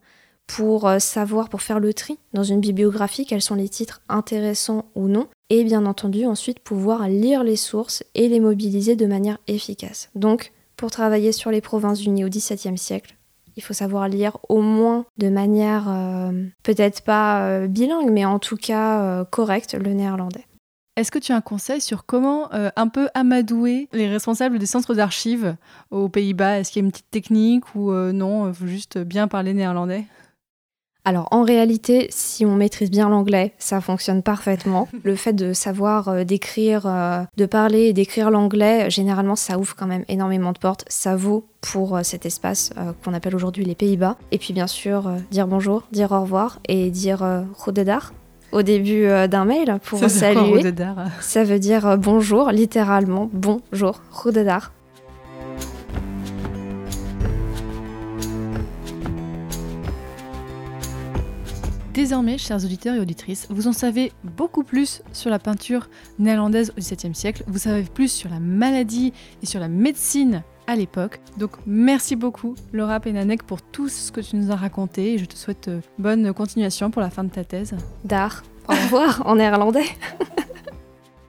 pour 0.47 0.87
euh, 0.87 0.99
savoir, 0.99 1.49
pour 1.49 1.63
faire 1.63 1.81
le 1.81 1.93
tri 1.93 2.19
dans 2.33 2.45
une 2.45 2.61
bibliographie, 2.61 3.27
quels 3.27 3.43
sont 3.43 3.55
les 3.55 3.69
titres 3.69 4.01
intéressants 4.09 4.87
ou 4.95 5.09
non, 5.09 5.29
et 5.51 5.65
bien 5.65 5.87
entendu 5.87 6.27
ensuite 6.27 6.61
pouvoir 6.61 7.09
lire 7.09 7.45
les 7.45 7.57
sources 7.57 8.05
et 8.15 8.29
les 8.29 8.41
mobiliser 8.41 8.97
de 8.97 9.07
manière 9.07 9.39
efficace. 9.49 10.11
Donc 10.15 10.53
pour 10.77 10.91
travailler 10.91 11.33
sur 11.33 11.51
les 11.51 11.61
Provinces-Unies 11.61 12.25
au 12.25 12.29
XVIIe 12.29 12.79
siècle. 12.79 13.17
Il 13.57 13.63
faut 13.63 13.73
savoir 13.73 14.09
lire 14.09 14.37
au 14.51 14.61
moins 14.61 15.07
de 15.17 15.31
manière 15.31 15.89
euh, 15.89 16.45
peut-être 16.63 17.03
pas 17.03 17.47
euh, 17.47 17.67
bilingue, 17.67 18.11
mais 18.11 18.27
en 18.27 18.39
tout 18.39 18.57
cas 18.57 19.01
euh, 19.01 19.25
correcte 19.25 19.75
le 19.75 19.95
néerlandais. 19.95 20.45
Est-ce 20.97 21.11
que 21.11 21.19
tu 21.19 21.33
as 21.33 21.37
un 21.37 21.43
conseil 21.43 21.83
sur 21.83 22.07
comment 22.07 22.49
un 22.53 22.89
peu 22.89 23.09
amadouer 23.13 23.87
les 23.93 24.09
responsables 24.09 24.59
des 24.59 24.65
centres 24.65 24.95
d'archives 24.95 25.55
aux 25.91 26.09
Pays-Bas? 26.09 26.61
Est-ce 26.61 26.73
qu'il 26.73 26.81
y 26.81 26.85
a 26.85 26.87
une 26.87 26.91
petite 26.91 27.11
technique 27.11 27.75
ou 27.75 27.93
non, 27.93 28.49
il 28.49 28.55
faut 28.55 28.67
juste 28.67 28.97
bien 28.97 29.29
parler 29.29 29.53
néerlandais? 29.53 30.07
Alors 31.07 31.29
en 31.31 31.45
réalité, 31.45 32.09
si 32.11 32.45
on 32.45 32.57
maîtrise 32.57 32.91
bien 32.91 33.09
l'anglais, 33.09 33.55
ça 33.59 33.81
fonctionne 33.81 34.25
parfaitement. 34.25 34.89
Le 35.05 35.15
fait 35.15 35.33
de 35.33 35.53
savoir 35.53 36.09
euh, 36.09 36.25
d'écrire, 36.25 36.83
euh, 36.85 37.23
de 37.37 37.47
parler 37.47 37.83
et 37.83 37.93
d'écrire 37.93 38.29
l'anglais, 38.29 38.91
généralement, 38.91 39.37
ça 39.37 39.57
ouvre 39.57 39.77
quand 39.77 39.87
même 39.87 40.05
énormément 40.09 40.51
de 40.51 40.59
portes. 40.59 40.85
Ça 40.89 41.15
vaut 41.15 41.47
pour 41.61 41.97
euh, 41.97 42.03
cet 42.03 42.27
espace 42.27 42.73
qu'on 43.05 43.15
appelle 43.15 43.37
aujourd'hui 43.37 43.65
les 43.65 43.77
Pays-Bas. 43.77 44.17
Et 44.33 44.39
puis 44.39 44.53
bien 44.53 44.67
sûr, 44.67 45.09
dire 45.31 45.47
bonjour, 45.47 45.85
dire 45.93 46.11
au 46.11 46.23
revoir 46.23 46.59
et 46.69 46.91
dire 46.91 47.25
Rodedar 47.57 48.13
au 48.53 48.63
début 48.63 49.07
d'un 49.29 49.45
mail 49.45 49.79
pour 49.85 49.99
ça 49.99 50.09
saluer. 50.09 50.63
ça 51.21 51.45
veut 51.45 51.59
dire 51.59 51.99
bonjour, 51.99 52.51
littéralement 52.51 53.29
bonjour, 53.33 54.01
Rodedar. 54.11 54.73
Désormais, 61.97 62.37
chers 62.37 62.63
auditeurs 62.63 62.95
et 62.95 63.01
auditrices, 63.01 63.47
vous 63.49 63.69
en 63.69 63.73
savez 63.73 64.13
beaucoup 64.23 64.65
plus 64.65 65.01
sur 65.15 65.31
la 65.31 65.39
peinture 65.39 65.89
néerlandaise 66.19 66.75
au 66.77 66.79
XVIIe 66.79 67.15
siècle, 67.15 67.43
vous 67.47 67.57
savez 67.57 67.85
plus 67.85 68.13
sur 68.13 68.29
la 68.29 68.39
maladie 68.39 69.15
et 69.43 69.47
sur 69.47 69.61
la 69.61 69.69
médecine 69.69 70.43
à 70.67 70.77
l'époque. 70.77 71.21
Donc 71.39 71.53
merci 71.65 72.15
beaucoup 72.15 72.55
Laura 72.75 73.01
Penanek 73.01 73.45
pour 73.45 73.63
tout 73.63 73.89
ce 73.89 74.13
que 74.13 74.21
tu 74.21 74.37
nous 74.37 74.51
as 74.51 74.57
raconté 74.57 75.15
et 75.15 75.19
je 75.19 75.25
te 75.25 75.37
souhaite 75.37 75.69
euh, 75.69 75.81
bonne 75.99 76.35
continuation 76.35 76.91
pour 76.91 77.01
la 77.01 77.09
fin 77.09 77.25
de 77.25 77.31
ta 77.31 77.45
thèse. 77.45 77.75
Dar, 78.05 78.43
au 78.69 78.73
revoir 78.73 79.23
en 79.27 79.37
néerlandais. 79.37 79.87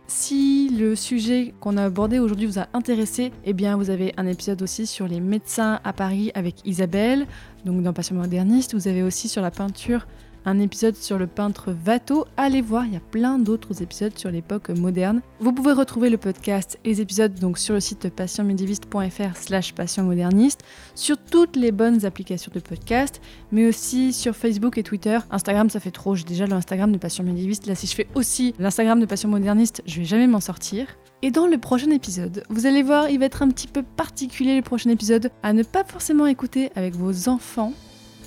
Si 0.09 0.69
le 0.69 0.95
sujet 0.95 1.53
qu'on 1.59 1.75
a 1.75 1.83
abordé 1.83 2.19
aujourd'hui 2.19 2.45
vous 2.45 2.59
a 2.59 2.67
intéressé, 2.73 3.33
eh 3.43 3.51
bien 3.51 3.75
vous 3.75 3.89
avez 3.89 4.13
un 4.15 4.25
épisode 4.25 4.61
aussi 4.61 4.87
sur 4.87 5.05
les 5.05 5.19
médecins 5.19 5.81
à 5.83 5.91
Paris 5.91 6.31
avec 6.33 6.65
Isabelle, 6.65 7.27
donc 7.65 7.83
dans 7.83 7.91
Passion 7.91 8.15
moderniste. 8.15 8.73
Vous 8.73 8.87
avez 8.87 9.03
aussi 9.03 9.27
sur 9.27 9.41
la 9.41 9.51
peinture 9.51 10.07
un 10.47 10.59
épisode 10.59 10.95
sur 10.95 11.17
le 11.17 11.27
peintre 11.27 11.75
Watteau. 11.85 12.25
Allez 12.37 12.61
voir, 12.61 12.85
il 12.85 12.93
y 12.93 12.95
a 12.95 13.01
plein 13.01 13.37
d'autres 13.37 13.81
épisodes 13.83 14.17
sur 14.17 14.31
l'époque 14.31 14.69
moderne. 14.69 15.21
Vous 15.41 15.51
pouvez 15.51 15.73
retrouver 15.73 16.09
le 16.09 16.17
podcast 16.17 16.79
et 16.85 16.89
les 16.89 17.01
épisodes 17.01 17.33
donc 17.37 17.57
sur 17.57 17.73
le 17.73 17.81
site 17.81 18.09
passionmédiéviste.fr 18.09 19.35
slash 19.35 19.73
passionmoderniste, 19.73 20.61
sur 20.95 21.17
toutes 21.17 21.57
les 21.57 21.73
bonnes 21.73 22.05
applications 22.05 22.49
de 22.55 22.61
podcast, 22.61 23.21
mais 23.51 23.67
aussi 23.67 24.13
sur 24.13 24.37
Facebook 24.37 24.77
et 24.77 24.83
Twitter. 24.83 25.19
Instagram, 25.31 25.69
ça 25.69 25.81
fait 25.81 25.91
trop, 25.91 26.15
j'ai 26.15 26.23
déjà 26.23 26.47
l'Instagram 26.47 26.93
de 26.93 26.97
Passion 26.97 27.25
Médiéviste. 27.25 27.67
Là, 27.67 27.75
si 27.75 27.85
je 27.85 27.93
fais 27.93 28.07
aussi 28.15 28.55
l'Instagram 28.57 29.01
de 29.01 29.05
Passion 29.05 29.27
Moderniste, 29.27 29.83
je 29.85 29.99
vais 29.99 30.05
jamais 30.05 30.27
m'en 30.27 30.39
sortir. 30.39 30.87
Et 31.23 31.31
dans 31.31 31.47
le 31.47 31.57
prochain 31.57 31.91
épisode, 31.91 32.43
vous 32.49 32.65
allez 32.65 32.83
voir, 32.83 33.09
il 33.09 33.19
va 33.19 33.25
être 33.25 33.41
un 33.41 33.49
petit 33.49 33.67
peu 33.67 33.83
particulier 33.83 34.55
le 34.55 34.61
prochain 34.61 34.91
épisode, 34.91 35.29
à 35.43 35.51
ne 35.51 35.63
pas 35.63 35.83
forcément 35.83 36.25
écouter 36.25 36.69
avec 36.75 36.95
vos 36.95 37.27
enfants. 37.27 37.73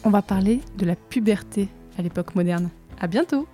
On 0.04 0.10
va 0.10 0.20
parler 0.20 0.60
de 0.76 0.84
la 0.84 0.96
puberté 0.96 1.68
à 2.00 2.02
l'époque 2.02 2.34
moderne. 2.34 2.70
À 2.98 3.06
bientôt 3.06 3.46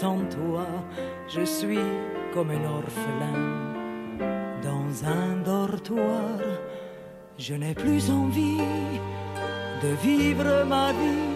sans 0.00 0.20
toi, 0.36 0.66
je 1.28 1.44
suis 1.44 1.88
comme 2.32 2.50
un 2.50 2.64
orphelin 2.78 3.40
dans 4.68 4.90
un 5.18 5.30
dortoir. 5.50 6.38
Je 7.36 7.54
n'ai 7.54 7.74
plus 7.74 8.08
envie 8.08 8.62
de 9.82 9.90
vivre 10.06 10.50
ma 10.74 10.92
vie, 11.00 11.28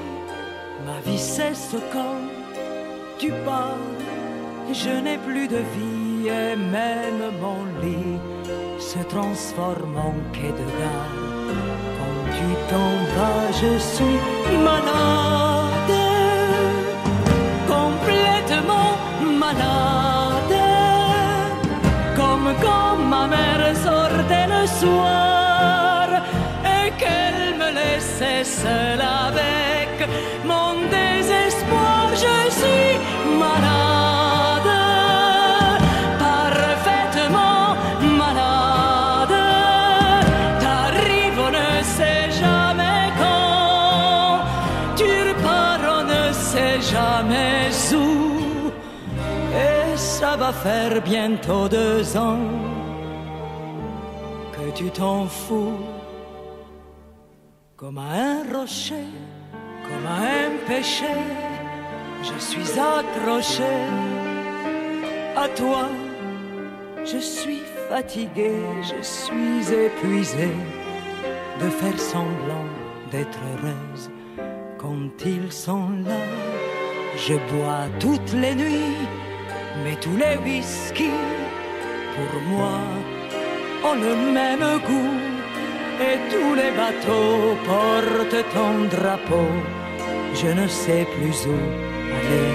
ma 0.87 0.99
vie 1.07 1.19
cesse 1.19 1.75
quand 1.93 2.23
tu 3.19 3.31
pars. 3.45 3.91
Je 4.73 4.93
n'ai 5.05 5.19
plus 5.19 5.49
de 5.49 5.63
vie 5.77 6.29
et 6.29 6.55
même 6.79 7.23
mon 7.45 7.63
lit 7.83 8.19
se 8.79 9.01
transforme 9.15 9.97
en 10.09 10.15
quai 10.35 10.53
de 10.61 10.67
gare. 10.79 11.19
Quand 11.99 12.21
tu 12.37 12.49
t'en 12.71 12.95
vas, 13.17 13.47
je 13.63 13.73
suis 13.93 14.21
malade, 14.67 15.52
malade, 19.53 20.59
comme 22.17 22.55
quand 22.63 22.97
ma 22.97 23.27
mère 23.27 23.77
sortait 23.77 24.47
le 24.47 24.67
soir 24.67 26.09
et 26.65 26.91
qu'elle 27.01 27.57
me 27.59 27.69
laissait 27.81 28.45
seule 28.45 29.01
avec 29.01 30.09
mon 30.45 30.75
désespoir. 30.91 32.09
Je 32.15 32.51
suis 32.51 32.99
malade. 33.39 33.82
Va 50.43 50.53
faire 50.53 51.01
bientôt 51.03 51.69
deux 51.69 52.17
ans 52.17 52.49
que 54.55 54.67
tu 54.79 54.91
t'en 54.91 55.25
fous 55.27 55.79
comme 57.77 57.99
à 57.99 58.11
un 58.31 58.43
rocher, 58.53 59.09
comme 59.87 60.07
à 60.19 60.21
un 60.45 60.53
péché. 60.67 61.15
Je 62.29 62.37
suis 62.49 62.71
accroché 62.97 63.75
à 65.45 65.47
toi. 65.61 65.85
Je 67.05 67.19
suis 67.19 67.63
fatigué, 67.89 68.53
je 68.91 69.01
suis 69.17 69.63
épuisé 69.87 70.51
de 71.61 71.69
faire 71.81 72.01
semblant 72.15 72.69
d'être 73.13 73.43
heureuse 73.51 74.11
quand 74.83 75.15
ils 75.25 75.53
sont 75.53 75.91
là. 76.09 76.23
Je 77.27 77.35
bois 77.51 77.85
toutes 78.01 78.33
les 78.33 78.57
nuits 78.57 79.22
mais 79.83 79.97
tous 79.97 80.17
les 80.17 80.37
whisky, 80.45 81.11
pour 82.15 82.41
moi, 82.43 82.79
ont 83.85 83.95
le 83.95 84.15
même 84.39 84.67
goût. 84.89 85.19
Et 86.01 86.19
tous 86.31 86.55
les 86.55 86.73
bateaux 86.81 87.57
portent 87.67 88.45
ton 88.55 88.73
drapeau. 88.97 89.49
Je 90.35 90.49
ne 90.49 90.67
sais 90.67 91.07
plus 91.15 91.39
où 91.47 91.59
aller. 92.19 92.53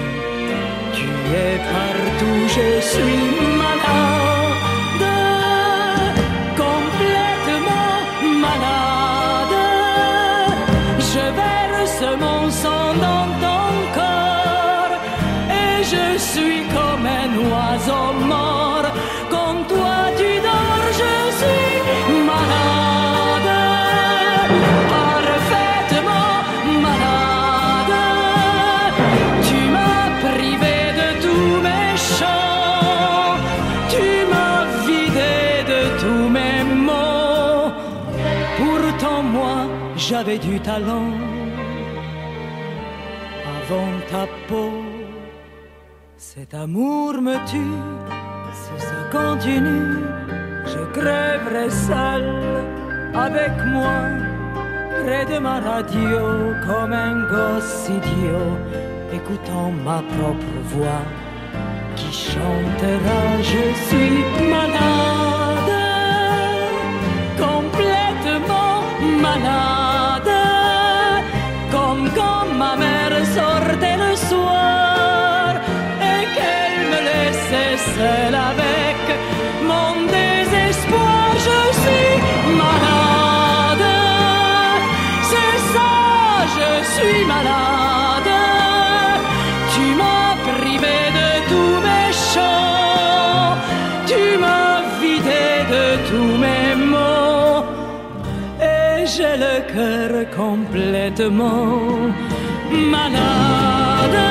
Tu 0.96 1.08
es 1.44 1.56
partout, 1.76 2.40
je 2.56 2.68
suis 2.90 3.20
malade, 3.62 4.37
j'avais 40.08 40.38
du 40.38 40.58
talent 40.60 41.12
avant 43.58 43.92
ta 44.10 44.24
peau. 44.48 44.72
Cet 46.16 46.54
amour 46.54 47.20
me 47.20 47.36
tue, 47.50 47.78
si 48.60 48.74
ça 48.88 49.00
continue, 49.12 49.98
je 50.72 50.82
crèverai 50.98 51.68
seul 51.88 52.24
avec 53.26 53.54
moi, 53.74 53.98
près 55.02 55.24
de 55.32 55.38
ma 55.46 55.60
radio, 55.60 56.20
comme 56.66 56.94
un 57.08 57.14
gosse 57.32 57.90
idiot, 57.98 58.52
écoutant 59.12 59.70
ma 59.86 60.00
propre 60.14 60.54
voix 60.72 61.04
qui 61.96 62.10
chantera. 62.12 63.20
Je 63.52 63.64
suis 63.86 64.18
malade, 64.56 65.74
complètement 67.46 68.74
malade, 69.26 69.57
complètement 101.18 102.14
malade. 102.70 104.28